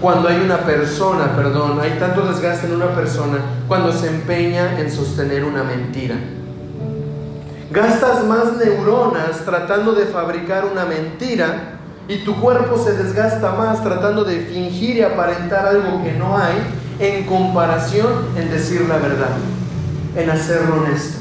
cuando 0.00 0.28
hay 0.28 0.36
una 0.36 0.58
persona, 0.58 1.34
perdón, 1.34 1.80
hay 1.80 1.92
tanto 1.98 2.26
desgaste 2.26 2.66
en 2.66 2.74
una 2.74 2.94
persona 2.94 3.38
cuando 3.66 3.92
se 3.92 4.08
empeña 4.08 4.78
en 4.78 4.90
sostener 4.90 5.44
una 5.44 5.64
mentira. 5.64 6.16
Gastas 7.76 8.24
más 8.24 8.56
neuronas 8.56 9.44
tratando 9.44 9.92
de 9.92 10.06
fabricar 10.06 10.64
una 10.64 10.86
mentira 10.86 11.74
y 12.08 12.24
tu 12.24 12.34
cuerpo 12.40 12.82
se 12.82 12.94
desgasta 12.94 13.52
más 13.52 13.84
tratando 13.84 14.24
de 14.24 14.40
fingir 14.46 14.96
y 14.96 15.02
aparentar 15.02 15.66
algo 15.66 16.02
que 16.02 16.12
no 16.12 16.38
hay 16.38 16.54
en 16.98 17.26
comparación 17.26 18.28
en 18.34 18.50
decir 18.50 18.88
la 18.88 18.96
verdad, 18.96 19.36
en 20.16 20.30
hacerlo 20.30 20.76
honesto. 20.76 21.18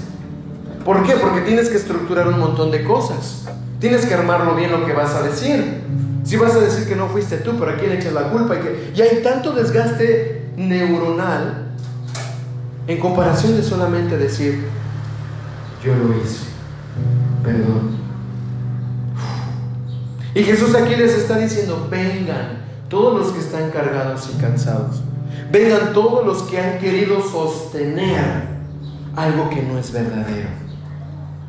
¿Por 0.85 1.03
qué? 1.03 1.15
Porque 1.15 1.41
tienes 1.41 1.67
que 1.67 1.75
estructurar 1.75 2.29
un 2.29 2.39
montón 2.39 2.71
de 2.71 2.85
cosas. 2.85 3.43
Tienes 3.81 4.05
que 4.05 4.13
armarlo 4.13 4.55
bien 4.55 4.71
lo 4.71 4.85
que 4.85 4.93
vas 4.93 5.13
a 5.13 5.23
decir. 5.23 5.81
Si 6.23 6.37
vas 6.37 6.55
a 6.55 6.61
decir 6.61 6.87
que 6.87 6.95
no 6.95 7.09
fuiste 7.09 7.35
tú, 7.35 7.59
pero 7.59 7.71
a 7.71 7.75
quién 7.75 7.91
echas 7.91 8.13
la 8.13 8.29
culpa. 8.29 8.55
Y, 8.55 8.59
que, 8.59 8.93
y 8.95 9.01
hay 9.01 9.21
tanto 9.21 9.51
desgaste 9.51 10.51
neuronal 10.55 11.73
en 12.87 12.97
comparación 13.01 13.57
de 13.57 13.63
solamente 13.63 14.17
decir, 14.17 14.63
yo 15.85 15.93
lo 15.95 16.17
hice, 16.17 16.47
perdón. 17.43 17.95
Y 20.33 20.43
Jesús 20.43 20.73
aquí 20.75 20.95
les 20.95 21.13
está 21.13 21.37
diciendo, 21.37 21.87
vengan 21.89 22.65
todos 22.89 23.19
los 23.19 23.31
que 23.31 23.39
están 23.39 23.69
cargados 23.69 24.29
y 24.33 24.41
cansados. 24.41 25.01
Vengan 25.51 25.93
todos 25.93 26.25
los 26.25 26.43
que 26.43 26.59
han 26.59 26.79
querido 26.79 27.21
sostener 27.21 28.47
algo 29.15 29.49
que 29.49 29.61
no 29.61 29.77
es 29.77 29.91
verdadero. 29.91 30.49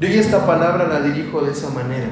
Yo 0.00 0.08
esta 0.08 0.46
palabra 0.46 0.86
la 0.86 1.00
dirijo 1.00 1.40
de 1.40 1.52
esa 1.52 1.70
manera. 1.70 2.10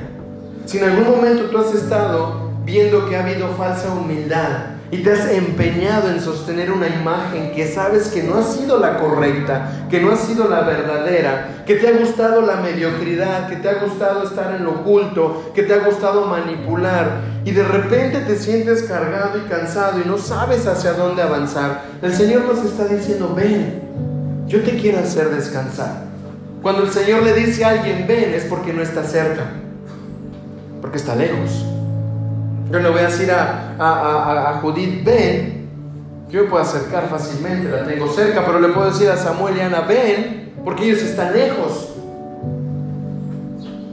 Si 0.64 0.78
en 0.78 0.84
algún 0.84 1.16
momento 1.16 1.51
tú 1.51 1.59
has 1.59 1.74
estado 1.74 2.51
viendo 2.64 3.09
que 3.09 3.16
ha 3.16 3.22
habido 3.22 3.48
falsa 3.51 3.92
humildad 3.92 4.73
y 4.95 4.99
te 4.99 5.11
has 5.11 5.29
empeñado 5.29 6.09
en 6.09 6.21
sostener 6.21 6.71
una 6.71 6.87
imagen 6.87 7.51
que 7.51 7.66
sabes 7.66 8.07
que 8.11 8.23
no 8.23 8.37
ha 8.37 8.45
sido 8.45 8.79
la 8.79 8.99
correcta, 8.99 9.89
que 9.91 10.01
no 10.01 10.12
ha 10.12 10.16
sido 10.16 10.49
la 10.49 10.61
verdadera, 10.61 11.65
que 11.66 11.75
te 11.75 11.89
ha 11.89 11.99
gustado 11.99 12.43
la 12.43 12.59
mediocridad, 12.59 13.49
que 13.49 13.57
te 13.57 13.69
ha 13.69 13.83
gustado 13.83 14.23
estar 14.23 14.55
en 14.55 14.62
lo 14.62 14.71
oculto, 14.71 15.51
que 15.53 15.65
te 15.65 15.75
ha 15.75 15.79
gustado 15.79 16.27
manipular 16.27 17.23
y 17.45 17.51
de 17.51 17.65
repente 17.65 18.21
te 18.21 18.37
sientes 18.37 18.85
cargado 18.85 19.37
y 19.37 19.49
cansado 19.49 20.01
y 20.01 20.07
no 20.07 20.16
sabes 20.16 20.65
hacia 20.69 20.93
dónde 20.93 21.23
avanzar, 21.23 21.83
el 22.01 22.15
Señor 22.15 22.45
nos 22.45 22.65
está 22.65 22.87
diciendo, 22.87 23.35
ven, 23.35 23.83
yo 24.47 24.62
te 24.62 24.77
quiero 24.77 25.01
hacer 25.01 25.29
descansar. 25.31 26.05
Cuando 26.62 26.85
el 26.85 26.91
Señor 26.91 27.25
le 27.25 27.35
dice 27.35 27.65
a 27.65 27.71
alguien, 27.71 28.07
ven, 28.07 28.33
es 28.33 28.45
porque 28.45 28.73
no 28.73 28.81
está 28.81 29.03
cerca, 29.03 29.43
porque 30.81 30.99
está 30.99 31.16
lejos. 31.16 31.73
Yo 32.70 32.78
le 32.81 32.89
voy 32.89 33.01
a 33.01 33.07
decir 33.07 33.31
a, 33.31 33.77
a, 33.78 34.61
Judith, 34.61 35.05
ven, 35.05 35.69
yo 36.31 36.43
me 36.43 36.49
puedo 36.49 36.62
acercar 36.62 37.09
fácilmente, 37.09 37.69
la 37.69 37.85
tengo 37.85 38.12
cerca, 38.12 38.45
pero 38.45 38.61
le 38.61 38.69
puedo 38.69 38.91
decir 38.91 39.09
a 39.09 39.16
Samuel 39.16 39.57
y 39.57 39.61
Ana, 39.61 39.81
ven, 39.82 40.53
porque 40.65 40.85
ellos 40.85 41.03
están 41.03 41.32
lejos. 41.32 41.91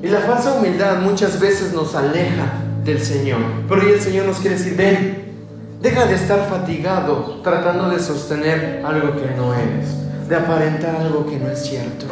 Y 0.02 0.08
la 0.08 0.20
falsa 0.22 0.54
humildad 0.54 1.02
muchas 1.02 1.40
veces 1.40 1.74
nos 1.74 1.94
aleja 1.96 2.54
del 2.84 3.00
Señor, 3.02 3.40
pero 3.68 3.82
hoy 3.82 3.92
el 3.92 4.02
Señor 4.02 4.26
nos 4.26 4.40
quiere 4.40 4.58
decir, 4.58 4.76
ven, 4.76 5.22
Deja 5.82 6.06
de 6.06 6.14
estar 6.14 6.48
fatigado 6.48 7.40
tratando 7.44 7.90
de 7.90 8.00
sostener 8.00 8.84
algo 8.86 9.16
que 9.16 9.36
no 9.36 9.52
eres, 9.56 9.88
de 10.30 10.36
aparentar 10.36 10.96
algo 10.96 11.26
que 11.26 11.40
no 11.40 11.50
es 11.50 11.60
cierto. 11.60 12.06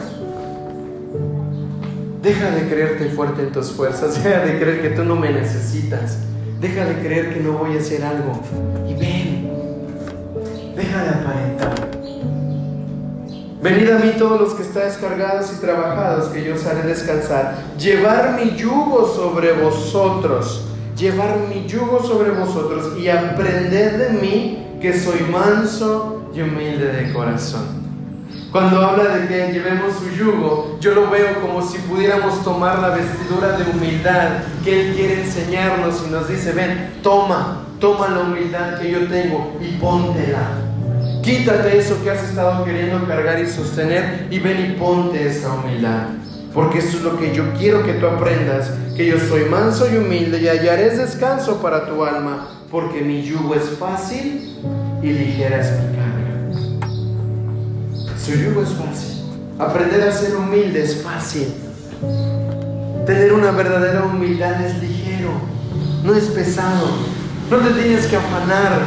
Deja 2.23 2.49
de 2.49 2.68
creerte 2.68 3.06
fuerte 3.10 3.44
en 3.44 3.52
tus 3.52 3.69
fuerzas, 3.69 4.15
deja 4.23 4.40
de 4.40 4.60
creer 4.60 4.81
que 4.81 4.90
tú 4.90 5.03
no 5.03 5.15
me 5.15 5.31
necesitas, 5.31 6.18
deja 6.60 6.86
de 6.86 6.95
creer 6.99 7.34
que 7.34 7.40
no 7.40 7.53
voy 7.53 7.77
a 7.77 7.80
hacer 7.80 8.03
algo 8.03 8.34
y 8.88 8.94
ven, 8.94 9.49
deja 10.76 11.03
de 11.03 11.10
aparentar. 11.10 11.90
Venid 13.61 13.90
a 13.90 13.99
mí 13.99 14.14
todos 14.18 14.40
los 14.40 14.53
que 14.53 14.64
estáis 14.64 14.94
cargados 14.95 15.52
y 15.53 15.60
trabajados, 15.60 16.30
que 16.30 16.44
yo 16.44 16.56
os 16.56 16.65
haré 16.65 16.84
descansar. 16.84 17.57
Llevar 17.77 18.40
mi 18.40 18.56
yugo 18.56 19.06
sobre 19.14 19.52
vosotros, 19.52 20.65
llevar 20.95 21.38
mi 21.49 21.65
yugo 21.68 22.02
sobre 22.02 22.31
vosotros 22.31 22.98
y 22.98 23.10
aprender 23.10 23.98
de 23.98 24.10
mí 24.22 24.77
que 24.81 24.98
soy 24.98 25.19
manso 25.30 26.30
y 26.34 26.41
humilde 26.41 26.88
de 26.88 27.11
corazón. 27.11 27.89
Cuando 28.51 28.81
habla 28.84 29.15
de 29.15 29.27
que 29.27 29.53
llevemos 29.53 29.93
su 29.95 30.09
yugo, 30.09 30.77
yo 30.80 30.95
lo 30.95 31.09
veo 31.09 31.39
como 31.39 31.61
si 31.61 31.77
pudiéramos 31.80 32.43
tomar 32.43 32.80
la 32.80 32.89
vestidura 32.89 33.57
de 33.57 33.69
humildad 33.71 34.43
que 34.63 34.89
Él 34.89 34.95
quiere 34.95 35.23
enseñarnos 35.23 36.03
y 36.07 36.11
nos 36.11 36.27
dice, 36.27 36.53
ven, 36.53 36.93
toma, 37.03 37.67
toma 37.80 38.07
la 38.07 38.21
humildad 38.21 38.80
que 38.80 38.91
yo 38.91 39.07
tengo 39.07 39.55
y 39.61 39.77
póntela 39.77 40.69
Quítate 41.21 41.77
eso 41.77 42.01
que 42.03 42.09
has 42.09 42.23
estado 42.23 42.65
queriendo 42.65 43.05
cargar 43.05 43.39
y 43.39 43.47
sostener 43.47 44.27
y 44.31 44.39
ven 44.39 44.71
y 44.71 44.80
ponte 44.80 45.27
esa 45.27 45.53
humildad. 45.53 46.07
Porque 46.53 46.80
eso 46.80 46.97
es 46.97 47.03
lo 47.03 47.19
que 47.19 47.35
yo 47.35 47.53
quiero 47.53 47.84
que 47.84 47.93
tú 47.93 48.07
aprendas, 48.07 48.71
que 48.95 49.05
yo 49.05 49.19
soy 49.19 49.45
manso 49.45 49.88
y 49.93 49.97
humilde 49.97 50.41
y 50.41 50.47
hallaré 50.47 50.89
descanso 50.89 51.61
para 51.61 51.85
tu 51.85 52.03
alma, 52.03 52.47
porque 52.71 53.01
mi 53.01 53.21
yugo 53.21 53.53
es 53.53 53.69
fácil 53.77 54.57
y 55.03 55.07
ligera 55.07 55.59
es 55.59 55.71
mi. 55.71 55.98
Su 58.30 58.61
es 58.61 58.69
fácil. 58.69 59.23
Aprender 59.57 60.07
a 60.07 60.11
ser 60.11 60.35
humilde 60.35 60.84
es 60.84 61.01
fácil. 61.01 61.47
Tener 63.03 63.34
una 63.34 63.49
verdadera 63.49 64.06
humildad 64.06 64.64
es 64.64 64.80
ligero, 64.84 65.31
no 66.03 66.14
es 66.14 66.26
pesado. 66.26 66.89
No 67.49 67.57
te 67.57 67.72
tienes 67.72 68.06
que 68.06 68.18
afanar 68.18 68.81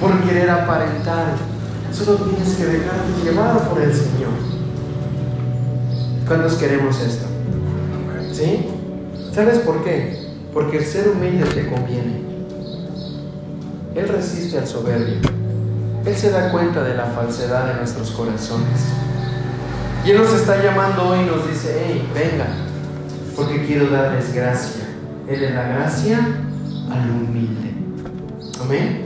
por 0.00 0.20
querer 0.22 0.50
aparentar. 0.50 1.36
Solo 1.92 2.16
tienes 2.16 2.56
que 2.56 2.66
dejarte 2.66 3.22
llevar 3.22 3.68
por 3.68 3.80
el 3.80 3.94
Señor. 3.94 4.32
¿Cuántos 6.26 6.54
queremos 6.54 7.00
esto? 7.00 7.26
¿Sí? 8.32 8.66
¿Sabes 9.32 9.58
por 9.58 9.84
qué? 9.84 10.26
Porque 10.52 10.78
el 10.78 10.84
ser 10.84 11.10
humilde 11.10 11.44
te 11.44 11.68
conviene. 11.68 12.20
Él 13.94 14.08
resiste 14.08 14.58
al 14.58 14.66
soberbio. 14.66 15.37
Él 16.08 16.16
se 16.16 16.30
da 16.30 16.50
cuenta 16.50 16.82
de 16.82 16.94
la 16.94 17.04
falsedad 17.04 17.66
de 17.66 17.74
nuestros 17.74 18.12
corazones. 18.12 18.80
Y 20.06 20.10
Él 20.12 20.16
nos 20.16 20.32
está 20.32 20.62
llamando 20.62 21.06
hoy 21.06 21.18
y 21.20 21.26
nos 21.26 21.46
dice, 21.46 21.84
hey, 21.84 22.10
venga, 22.14 22.46
porque 23.36 23.66
quiero 23.66 23.90
darles 23.90 24.32
gracia. 24.32 24.84
Él 25.28 25.44
es 25.44 25.54
la 25.54 25.64
gracia 25.64 26.18
al 26.90 27.10
humilde. 27.10 27.74
Amén. 28.58 29.04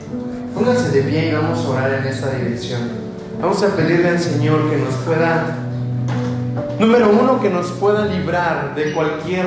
Pónganse 0.54 0.90
de 0.90 1.02
pie 1.02 1.30
y 1.30 1.34
vamos 1.34 1.64
a 1.64 1.70
orar 1.70 1.92
en 1.92 2.06
esta 2.06 2.30
dirección. 2.30 2.82
Vamos 3.40 3.60
a 3.64 3.74
pedirle 3.74 4.10
al 4.10 4.20
Señor 4.20 4.70
que 4.70 4.76
nos 4.76 4.94
pueda, 5.04 5.56
número 6.78 7.10
uno, 7.10 7.40
que 7.40 7.50
nos 7.50 7.66
pueda 7.72 8.06
librar 8.06 8.76
de 8.76 8.92
cualquier 8.92 9.46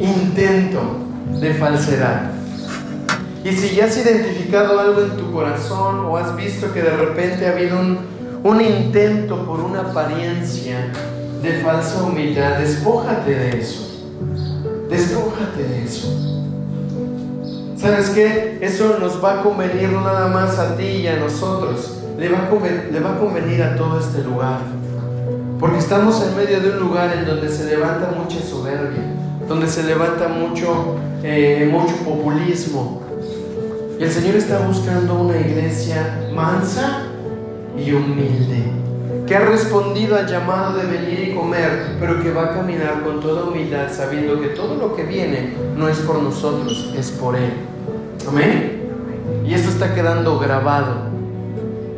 intento 0.00 0.80
de 1.42 1.52
falsedad. 1.52 2.30
Y 3.44 3.52
si 3.52 3.76
ya 3.76 3.84
has 3.84 3.96
identificado 3.98 4.80
algo 4.80 5.02
en 5.02 5.18
tu 5.18 5.30
corazón 5.30 6.06
o 6.06 6.16
has 6.16 6.34
visto 6.34 6.72
que 6.72 6.80
de 6.80 6.96
repente 6.96 7.46
ha 7.46 7.50
habido 7.50 7.78
un, 7.78 7.98
un 8.42 8.60
intento 8.62 9.44
por 9.44 9.60
una 9.60 9.82
apariencia 9.82 10.90
de 11.42 11.52
falsa 11.62 12.02
humildad, 12.04 12.58
despójate 12.58 13.30
de 13.30 13.60
eso. 13.60 13.86
Despójate 14.88 15.62
de 15.62 15.84
eso. 15.84 16.08
¿Sabes 17.76 18.08
qué? 18.10 18.56
Eso 18.62 18.96
nos 18.98 19.22
va 19.22 19.40
a 19.40 19.42
convenir 19.42 19.90
nada 19.90 20.28
más 20.28 20.58
a 20.58 20.74
ti 20.74 20.84
y 20.84 21.06
a 21.06 21.16
nosotros, 21.16 21.98
le 22.18 22.30
va 22.30 22.38
a, 22.38 22.90
le 22.90 23.00
va 23.00 23.14
a 23.16 23.18
convenir 23.18 23.62
a 23.62 23.76
todo 23.76 24.00
este 24.00 24.22
lugar. 24.22 24.60
Porque 25.60 25.76
estamos 25.76 26.22
en 26.26 26.34
medio 26.34 26.60
de 26.60 26.70
un 26.70 26.78
lugar 26.78 27.14
en 27.14 27.26
donde 27.26 27.50
se 27.50 27.66
levanta 27.66 28.10
mucha 28.18 28.40
soberbia, 28.40 29.02
donde 29.46 29.68
se 29.68 29.82
levanta 29.82 30.28
mucho, 30.28 30.96
eh, 31.22 31.68
mucho 31.70 31.94
populismo. 31.96 33.03
El 33.98 34.10
Señor 34.10 34.34
está 34.34 34.58
buscando 34.66 35.14
una 35.14 35.36
iglesia 35.36 36.28
mansa 36.34 37.04
y 37.78 37.92
humilde, 37.92 38.64
que 39.26 39.36
ha 39.36 39.40
respondido 39.40 40.16
al 40.16 40.26
llamado 40.26 40.76
de 40.76 40.86
venir 40.86 41.28
y 41.28 41.34
comer, 41.34 41.96
pero 42.00 42.22
que 42.22 42.32
va 42.32 42.46
a 42.46 42.54
caminar 42.54 43.02
con 43.04 43.20
toda 43.20 43.44
humildad, 43.44 43.86
sabiendo 43.90 44.40
que 44.40 44.48
todo 44.48 44.74
lo 44.74 44.96
que 44.96 45.04
viene 45.04 45.54
no 45.76 45.88
es 45.88 45.98
por 45.98 46.20
nosotros, 46.20 46.92
es 46.98 47.10
por 47.12 47.36
Él. 47.36 47.52
Amén. 48.28 48.82
Y 49.46 49.54
esto 49.54 49.70
está 49.70 49.94
quedando 49.94 50.38
grabado 50.38 51.14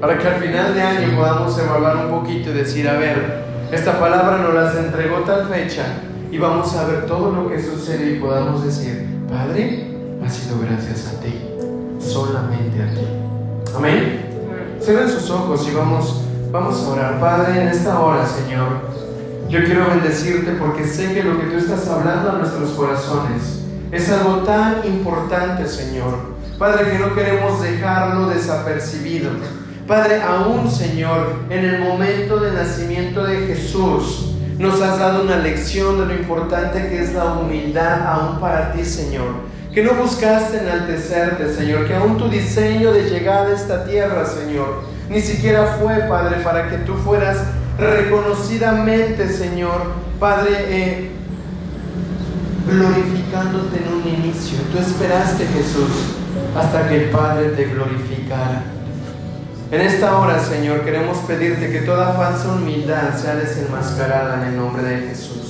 para 0.01 0.19
que 0.19 0.29
al 0.29 0.43
final 0.43 0.75
de 0.75 0.83
año 0.83 1.17
podamos 1.17 1.59
evaluar 1.59 1.97
un 1.97 2.11
poquito 2.11 2.51
y 2.51 2.55
decir, 2.55 2.89
a 2.89 2.99
ver, 2.99 3.45
esta 3.73 3.99
palabra 3.99 4.39
nos 4.39 4.55
las 4.55 4.77
entregó 4.77 5.21
tal 5.21 5.49
fecha 5.49 5.85
y 6.31 6.39
vamos 6.39 6.75
a 6.77 6.87
ver 6.87 7.07
todo 7.07 7.33
lo 7.33 7.49
que 7.49 7.61
sucede 7.61 8.13
y 8.13 8.21
podamos 8.21 8.65
decir, 8.65 9.07
Padre, 9.29 9.87
ha 10.25 10.29
sido 10.29 10.59
gracias 10.61 11.15
a 11.15 11.21
ti, 11.21 11.35
solamente 12.07 12.83
a 12.83 12.95
ti. 12.95 13.07
Amén. 13.77 14.27
Cierren 14.81 15.09
sus 15.09 15.29
ojos 15.31 15.67
y 15.69 15.75
vamos, 15.75 16.23
vamos 16.51 16.83
a 16.83 16.89
orar. 16.89 17.21
Padre, 17.21 17.63
en 17.63 17.69
esta 17.69 18.01
hora, 18.01 18.25
Señor, 18.27 18.69
yo 19.49 19.65
quiero 19.65 19.89
bendecirte 19.89 20.53
porque 20.53 20.85
sé 20.85 21.13
que 21.13 21.23
lo 21.23 21.39
que 21.39 21.47
tú 21.47 21.57
estás 21.57 21.87
hablando 21.89 22.31
a 22.31 22.39
nuestros 22.39 22.71
corazones 22.71 23.63
es 23.93 24.11
algo 24.11 24.39
tan 24.39 24.87
importante, 24.87 25.67
Señor. 25.69 26.37
Padre, 26.59 26.91
que 26.91 26.99
no 26.99 27.15
queremos 27.15 27.63
dejarlo 27.63 28.29
desapercibido. 28.29 29.31
Padre, 29.87 30.21
aún, 30.23 30.71
Señor, 30.71 31.45
en 31.51 31.65
el 31.65 31.81
momento 31.81 32.39
del 32.39 32.55
nacimiento 32.55 33.25
de 33.25 33.47
Jesús, 33.47 34.33
nos 34.59 34.81
has 34.81 34.99
dado 34.99 35.23
una 35.23 35.37
lección 35.37 36.01
de 36.01 36.07
lo 36.07 36.15
importante 36.15 36.89
que 36.89 37.03
es 37.03 37.13
la 37.13 37.35
humildad 37.35 38.07
aún 38.07 38.41
para 38.41 38.73
ti, 38.73 38.85
Señor. 38.85 39.27
Que 39.77 39.83
no 39.83 39.93
buscaste 39.93 40.61
enaltecerte, 40.61 41.53
Señor, 41.53 41.87
que 41.87 41.95
aún 41.95 42.17
tu 42.17 42.31
diseño 42.31 42.95
de 42.95 43.11
llegada 43.11 43.49
a 43.49 43.55
esta 43.55 43.85
tierra, 43.85 44.25
Señor, 44.25 44.85
ni 45.11 45.21
siquiera 45.21 45.77
fue, 45.79 45.97
Padre, 46.09 46.37
para 46.43 46.71
que 46.71 46.79
tú 46.79 46.95
fueras 46.95 47.37
reconocidamente, 47.79 49.29
Señor, 49.29 49.93
Padre, 50.19 50.51
eh, 50.69 51.11
glorificándote 52.67 53.77
en 53.77 53.93
un 53.93 54.25
inicio. 54.25 54.57
Tú 54.73 54.79
esperaste, 54.79 55.45
Jesús, 55.45 56.15
hasta 56.57 56.89
que 56.89 57.05
el 57.05 57.11
Padre 57.11 57.49
te 57.51 57.67
glorificara. 57.67 58.63
En 59.71 59.81
esta 59.83 60.17
hora, 60.17 60.39
Señor, 60.39 60.87
queremos 60.87 61.19
pedirte 61.19 61.71
que 61.71 61.81
toda 61.81 62.15
falsa 62.15 62.49
humildad 62.49 63.15
sea 63.15 63.35
desenmascarada 63.35 64.41
en 64.41 64.55
el 64.55 64.57
nombre 64.57 64.83
de 64.85 65.09
Jesús. 65.09 65.46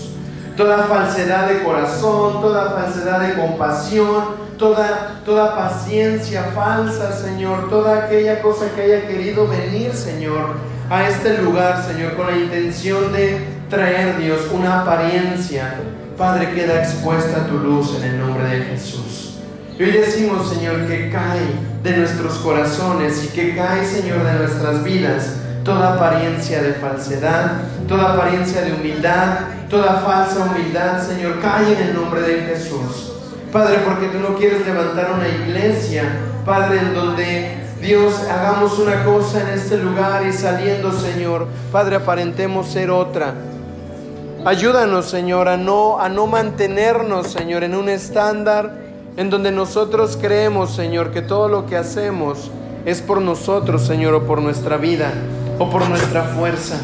Toda 0.57 0.85
falsedad 0.85 1.49
de 1.49 1.63
corazón, 1.63 2.41
toda 2.41 2.71
falsedad 2.71 3.21
de 3.21 3.35
compasión, 3.35 4.25
toda, 4.59 5.21
toda 5.25 5.55
paciencia 5.55 6.45
falsa, 6.55 7.13
Señor, 7.13 7.69
toda 7.69 8.05
aquella 8.05 8.41
cosa 8.41 8.67
que 8.75 8.83
haya 8.83 9.07
querido 9.07 9.47
venir, 9.47 9.93
Señor, 9.93 10.55
a 10.89 11.09
este 11.09 11.39
lugar, 11.43 11.85
Señor, 11.85 12.15
con 12.17 12.27
la 12.27 12.37
intención 12.37 13.13
de 13.13 13.45
traer, 13.69 14.17
Dios, 14.19 14.49
una 14.53 14.83
apariencia 14.83 15.75
Padre, 16.17 16.55
queda 16.55 16.83
expuesta 16.83 17.47
tu 17.47 17.59
luz 17.59 17.95
en 17.97 18.05
el 18.05 18.19
nombre 18.19 18.49
de 18.49 18.65
Jesús. 18.65 19.35
Y 19.79 19.83
hoy 19.83 19.93
decimos, 19.93 20.49
Señor, 20.49 20.87
que 20.87 21.11
cae 21.11 21.43
de 21.83 21.95
nuestros 21.99 22.39
corazones 22.39 23.23
y 23.23 23.29
que 23.29 23.55
cae, 23.55 23.85
Señor, 23.85 24.25
de 24.25 24.33
nuestras 24.33 24.83
vidas 24.83 25.35
toda 25.63 25.95
apariencia 25.95 26.63
de 26.63 26.73
falsedad, 26.73 27.61
toda 27.87 28.15
apariencia 28.15 28.63
de 28.63 28.73
humildad, 28.73 29.41
toda 29.69 29.95
falsa 30.01 30.45
humildad, 30.45 31.03
Señor, 31.07 31.41
cae 31.41 31.75
en 31.75 31.89
el 31.89 31.95
nombre 31.95 32.23
de 32.23 32.43
Jesús. 32.43 33.13
Padre, 33.53 33.79
porque 33.85 34.09
tú 34.09 34.19
no 34.19 34.37
quieres 34.37 34.67
levantar 34.67 35.13
una 35.13 35.29
iglesia, 35.29 36.05
Padre, 36.45 36.81
en 36.81 36.95
donde 36.95 37.57
Dios 37.81 38.23
hagamos 38.31 38.79
una 38.79 39.05
cosa 39.05 39.41
en 39.41 39.59
este 39.59 39.79
lugar 39.79 40.27
y 40.27 40.33
saliendo, 40.33 40.93
Señor, 40.93 41.47
Padre, 41.73 41.97
aparentemos 41.97 42.69
ser 42.69 42.91
otra. 42.91 43.35
Ayúdanos, 44.45 45.07
Señor, 45.07 45.49
a 45.49 45.57
no, 45.57 45.99
a 45.99 46.09
no 46.09 46.27
mantenernos, 46.27 47.29
Señor, 47.29 47.65
en 47.65 47.75
un 47.75 47.89
estándar 47.89 48.73
en 49.17 49.31
donde 49.31 49.51
nosotros 49.51 50.19
creemos, 50.21 50.75
Señor, 50.75 51.11
que 51.11 51.23
todo 51.23 51.49
lo 51.49 51.67
que 51.67 51.77
hacemos 51.77 52.51
es 52.85 53.01
por 53.01 53.21
nosotros, 53.21 53.87
Señor, 53.87 54.15
o 54.15 54.27
por 54.27 54.41
nuestra 54.41 54.77
vida, 54.77 55.13
o 55.59 55.69
por 55.71 55.89
nuestra 55.89 56.23
fuerza. 56.23 56.79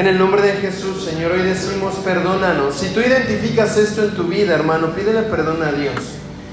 En 0.00 0.06
el 0.06 0.18
nombre 0.18 0.40
de 0.40 0.52
Jesús, 0.52 1.04
Señor, 1.04 1.32
hoy 1.32 1.42
decimos, 1.42 1.92
perdónanos. 2.02 2.74
Si 2.74 2.88
tú 2.94 3.00
identificas 3.00 3.76
esto 3.76 4.02
en 4.02 4.12
tu 4.12 4.22
vida, 4.22 4.54
hermano, 4.54 4.94
pídele 4.94 5.20
perdón 5.24 5.62
a 5.62 5.72
Dios. 5.72 5.94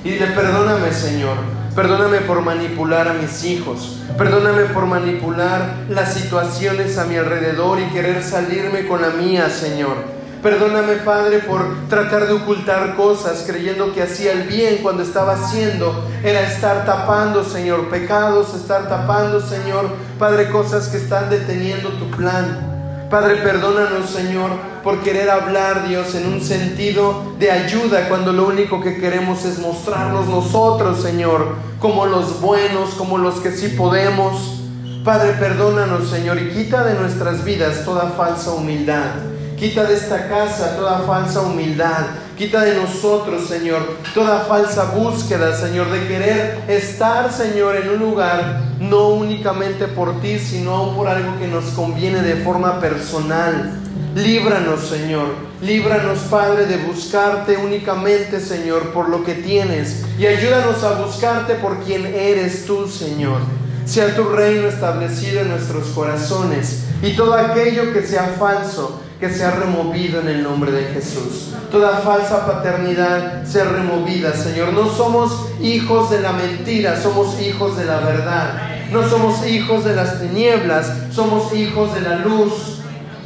Y 0.04 0.10
dile, 0.10 0.28
perdóname, 0.36 0.92
Señor, 0.92 1.38
Perdóname 1.74 2.18
por 2.22 2.42
manipular 2.42 3.08
a 3.08 3.14
mis 3.14 3.46
hijos. 3.46 4.02
Perdóname 4.18 4.64
por 4.74 4.86
manipular 4.86 5.76
las 5.88 6.14
situaciones 6.14 6.98
a 6.98 7.06
mi 7.06 7.16
alrededor 7.16 7.80
y 7.80 7.86
querer 7.94 8.22
salirme 8.22 8.86
con 8.86 9.02
la 9.02 9.12
mía, 9.12 9.50
Señor. 9.50 9.96
Perdóname, 10.44 10.96
Padre, 11.06 11.40
por 11.40 11.88
tratar 11.88 12.28
de 12.28 12.34
ocultar 12.34 12.98
cosas 12.98 13.46
creyendo 13.48 13.94
que 13.94 14.04
hacía 14.04 14.34
el 14.34 14.44
bien 14.44 14.80
cuando 14.84 15.04
estaba 15.04 15.36
haciendo. 15.36 16.06
Era 16.22 16.42
estar 16.42 16.86
tapando, 16.86 17.46
Señor, 17.46 17.88
pecados, 17.88 18.54
estar 18.56 18.90
tapando, 18.90 19.40
Señor, 19.40 19.88
Padre, 20.20 20.50
cosas 20.50 20.90
que 20.90 20.98
están 20.98 21.30
deteniendo 21.30 21.92
tu 21.94 22.12
plan. 22.12 22.77
Padre, 23.10 23.38
perdónanos, 23.38 24.10
Señor, 24.10 24.52
por 24.84 25.02
querer 25.02 25.30
hablar, 25.30 25.88
Dios, 25.88 26.14
en 26.16 26.28
un 26.28 26.42
sentido 26.42 27.36
de 27.40 27.52
ayuda 27.52 28.10
cuando 28.10 28.34
lo 28.34 28.46
único 28.46 28.82
que 28.82 28.98
queremos 28.98 29.46
es 29.46 29.60
mostrarnos 29.60 30.28
nosotros, 30.28 31.02
Señor, 31.02 31.56
como 31.80 32.06
los 32.06 32.42
buenos, 32.42 32.90
como 32.96 33.18
los 33.18 33.36
que 33.36 33.52
sí 33.52 33.70
podemos. 33.70 34.62
Padre, 35.06 35.34
perdónanos, 35.40 36.10
Señor, 36.10 36.38
y 36.38 36.50
quita 36.50 36.84
de 36.84 36.96
nuestras 36.96 37.46
vidas 37.46 37.86
toda 37.86 38.10
falsa 38.18 38.52
humildad. 38.52 39.12
Quita 39.56 39.86
de 39.86 39.94
esta 39.94 40.28
casa 40.28 40.76
toda 40.76 41.00
falsa 41.00 41.42
humildad. 41.42 42.08
Quita 42.38 42.62
de 42.62 42.76
nosotros, 42.76 43.48
Señor, 43.48 43.82
toda 44.14 44.42
falsa 44.42 44.92
búsqueda, 44.92 45.58
Señor, 45.58 45.90
de 45.90 46.08
querer 46.08 46.60
estar, 46.68 47.34
Señor, 47.34 47.76
en 47.78 47.90
un 47.90 47.98
lugar 47.98 48.62
no 48.80 49.10
únicamente 49.10 49.88
por 49.88 50.22
ti, 50.22 50.38
sino 50.38 50.96
por 50.96 51.08
algo 51.08 51.40
que 51.40 51.48
nos 51.48 51.66
conviene 51.72 52.22
de 52.22 52.36
forma 52.36 52.80
personal. 52.80 53.80
Líbranos, 54.14 54.88
Señor. 54.88 55.30
Líbranos, 55.64 56.20
Padre, 56.30 56.68
de 56.68 56.78
buscarte 56.78 57.58
únicamente, 57.58 58.40
Señor, 58.40 58.92
por 58.92 59.10
lo 59.10 59.24
que 59.24 59.34
tienes. 59.34 60.06
Y 60.20 60.28
ayúdanos 60.28 60.84
a 60.84 61.02
buscarte 61.02 61.56
por 61.56 61.80
quien 61.80 62.06
eres 62.06 62.68
tú, 62.68 62.88
Señor. 62.88 63.42
Sea 63.88 64.16
tu 64.16 64.26
reino 64.26 64.68
establecido 64.68 65.42
en 65.42 65.50
nuestros 65.50 65.88
corazones. 65.88 66.84
Y 67.02 67.16
todo 67.16 67.34
aquello 67.34 67.94
que 67.94 68.04
sea 68.04 68.36
falso, 68.38 69.02
que 69.18 69.30
sea 69.32 69.52
removido 69.52 70.20
en 70.20 70.28
el 70.28 70.44
nombre 70.44 70.72
de 70.72 70.84
Jesús. 70.94 71.54
Toda 71.72 72.00
falsa 72.00 72.46
paternidad 72.46 73.46
sea 73.46 73.64
removida, 73.64 74.34
Señor. 74.34 74.74
No 74.74 74.90
somos 74.90 75.48
hijos 75.62 76.12
de 76.12 76.20
la 76.20 76.34
mentira, 76.34 77.02
somos 77.02 77.40
hijos 77.42 77.78
de 77.78 77.86
la 77.86 78.00
verdad. 78.02 78.62
No 78.92 79.08
somos 79.08 79.48
hijos 79.48 79.86
de 79.86 79.96
las 79.96 80.20
tinieblas, 80.20 80.92
somos 81.12 81.54
hijos 81.54 81.96
de 81.96 82.02
la 82.02 82.18
luz. 82.18 82.78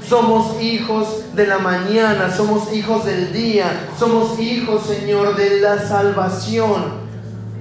Somos 0.08 0.62
hijos 0.62 1.08
de 1.36 1.48
la 1.48 1.60
mañana, 1.60 2.30
somos 2.36 2.74
hijos 2.74 3.06
del 3.06 3.32
día, 3.32 3.88
somos 3.98 4.38
hijos, 4.40 4.82
Señor, 4.86 5.38
de 5.38 5.62
la 5.62 5.80
salvación. 5.80 7.00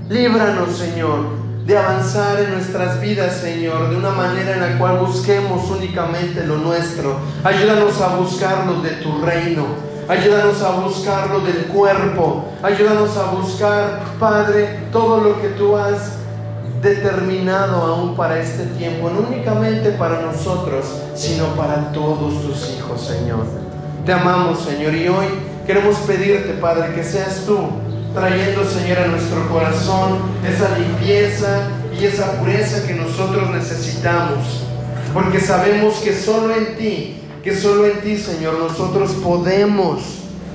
Líbranos, 0.09 0.77
Señor, 0.77 1.40
de 1.71 1.79
avanzar 1.79 2.41
en 2.41 2.51
nuestras 2.51 3.01
vidas, 3.01 3.37
Señor, 3.37 3.91
de 3.91 3.97
una 3.97 4.11
manera 4.11 4.55
en 4.55 4.61
la 4.61 4.77
cual 4.77 4.99
busquemos 4.99 5.71
únicamente 5.71 6.45
lo 6.45 6.57
nuestro. 6.57 7.21
Ayúdanos 7.45 8.01
a 8.01 8.17
buscarlo 8.17 8.83
de 8.83 8.91
tu 8.97 9.21
reino. 9.25 9.67
Ayúdanos 10.09 10.61
a 10.63 10.73
buscarlo 10.81 11.39
del 11.39 11.67
cuerpo. 11.67 12.47
Ayúdanos 12.61 13.17
a 13.17 13.31
buscar, 13.31 14.01
Padre, 14.19 14.81
todo 14.91 15.21
lo 15.21 15.41
que 15.41 15.51
tú 15.51 15.77
has 15.77 16.17
determinado 16.83 17.83
aún 17.83 18.17
para 18.17 18.41
este 18.41 18.65
tiempo, 18.77 19.09
no 19.09 19.29
únicamente 19.29 19.91
para 19.91 20.23
nosotros, 20.23 20.87
sino 21.15 21.55
para 21.55 21.93
todos 21.93 22.43
tus 22.43 22.69
hijos, 22.71 23.01
Señor. 23.01 23.45
Te 24.05 24.13
amamos, 24.13 24.59
Señor, 24.59 24.93
y 24.97 25.07
hoy 25.07 25.27
queremos 25.69 25.95
pedirte, 25.99 26.53
Padre, 26.55 26.95
que 26.97 27.05
seas 27.05 27.45
tú 27.47 27.59
trayendo, 28.15 28.65
Señor, 28.65 28.99
a 28.99 29.07
nuestro 29.07 29.49
corazón 29.49 30.19
esa 30.47 30.77
limpieza 30.79 31.69
y 31.99 32.05
esa 32.05 32.33
pureza 32.39 32.87
que 32.87 32.95
nosotros 32.95 33.51
necesitamos. 33.51 34.65
Porque 35.13 35.41
sabemos 35.41 35.97
que 35.97 36.15
solo 36.15 36.55
en 36.55 36.77
ti, 36.77 37.21
que 37.43 37.57
solo 37.57 37.87
en 37.87 38.01
ti, 38.01 38.17
Señor, 38.17 38.59
nosotros 38.59 39.13
podemos 39.23 40.03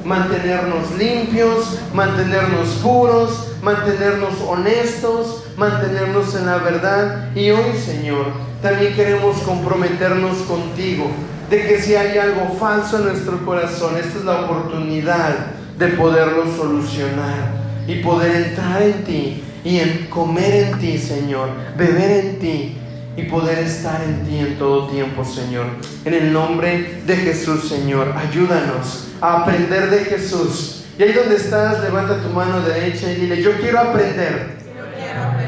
mantenernos 0.04 0.92
limpios, 0.98 1.80
mantenernos 1.94 2.70
puros, 2.84 3.48
mantenernos 3.62 4.34
honestos, 4.48 5.44
mantenernos 5.58 6.36
en 6.36 6.46
la 6.46 6.58
verdad. 6.58 7.36
Y 7.36 7.50
hoy, 7.50 7.76
Señor, 7.84 8.28
también 8.62 8.96
queremos 8.96 9.38
comprometernos 9.40 10.38
contigo 10.44 11.08
de 11.50 11.68
que 11.68 11.82
si 11.82 11.96
hay 11.96 12.18
algo 12.18 12.56
falso 12.60 12.98
en 12.98 13.06
nuestro 13.06 13.44
corazón, 13.46 13.96
esta 13.98 14.20
es 14.20 14.26
la 14.26 14.42
oportunidad 14.42 15.36
de 15.78 15.88
poderlo 15.90 16.46
solucionar 16.56 17.66
y 17.88 17.96
poder 17.96 18.48
entrar 18.48 18.82
en 18.82 19.04
ti 19.04 19.44
y 19.64 19.80
en 19.80 20.08
comer 20.08 20.54
en 20.54 20.80
ti, 20.80 20.98
Señor, 20.98 21.50
beber 21.78 22.26
en 22.26 22.40
ti 22.40 22.78
y 23.18 23.24
poder 23.24 23.60
estar 23.60 24.02
en 24.04 24.26
ti 24.26 24.40
en 24.40 24.58
todo 24.58 24.88
tiempo, 24.88 25.24
Señor. 25.24 25.66
En 26.04 26.14
el 26.14 26.32
nombre 26.32 27.02
de 27.06 27.16
Jesús, 27.16 27.68
Señor, 27.68 28.14
ayúdanos 28.16 29.10
a 29.22 29.42
aprender 29.42 29.90
de 29.90 30.00
Jesús. 30.06 30.86
Y 30.98 31.04
ahí 31.04 31.14
donde 31.14 31.36
estás, 31.36 31.82
levanta 31.82 32.22
tu 32.22 32.30
mano 32.30 32.62
derecha 32.62 33.12
y 33.12 33.16
dile, 33.16 33.42
yo 33.42 33.60
quiero 33.60 33.80
aprender. 33.80 34.56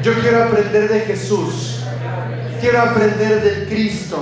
Yo 0.03 0.13
quiero 0.13 0.43
aprender 0.43 0.89
de 0.89 0.99
Jesús. 1.01 1.83
Quiero 2.59 2.81
aprender 2.81 3.41
del 3.41 3.67
Cristo. 3.67 4.17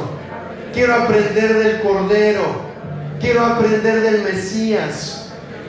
Quiero 0.73 0.95
aprender 0.95 1.57
del 1.57 1.81
Cordero. 1.81 2.43
Quiero 3.19 3.45
aprender 3.45 4.01
del 4.01 4.23
Mesías 4.23 5.24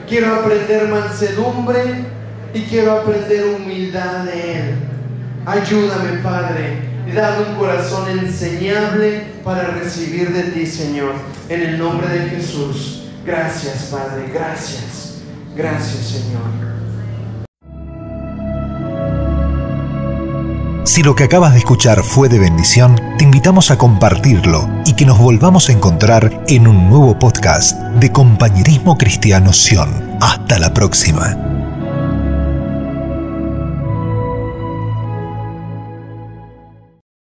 quiero 0.07 0.35
aprender 0.35 0.87
mansedumbre 0.87 2.05
y 2.53 2.61
quiero 2.63 2.99
aprender 2.99 3.55
humildad 3.55 4.23
de 4.23 4.59
Él. 4.59 4.75
Ayúdame, 5.45 6.19
Padre, 6.23 6.79
dame 7.13 7.49
un 7.49 7.55
corazón 7.55 8.09
enseñable 8.19 9.23
para 9.43 9.67
recibir 9.67 10.33
de 10.33 10.43
ti, 10.43 10.65
Señor, 10.65 11.13
en 11.49 11.61
el 11.61 11.79
nombre 11.79 12.07
de 12.07 12.29
Jesús. 12.29 13.03
Gracias, 13.25 13.89
Padre, 13.91 14.31
gracias. 14.33 15.21
Gracias, 15.55 16.07
Señor. 16.07 16.67
Si 20.85 21.03
lo 21.03 21.15
que 21.15 21.25
acabas 21.25 21.53
de 21.53 21.59
escuchar 21.59 22.01
fue 22.03 22.29
de 22.29 22.39
bendición, 22.39 22.95
te 23.17 23.23
invitamos 23.23 23.71
a 23.71 23.77
compartirlo 23.77 24.76
que 24.97 25.05
nos 25.05 25.19
volvamos 25.19 25.69
a 25.69 25.73
encontrar 25.73 26.43
en 26.47 26.67
un 26.67 26.89
nuevo 26.89 27.17
podcast 27.19 27.79
de 27.99 28.11
Compañerismo 28.11 28.97
Cristiano 28.97 29.53
Sion. 29.53 30.17
Hasta 30.19 30.57
la 30.57 30.73
próxima. 30.73 31.56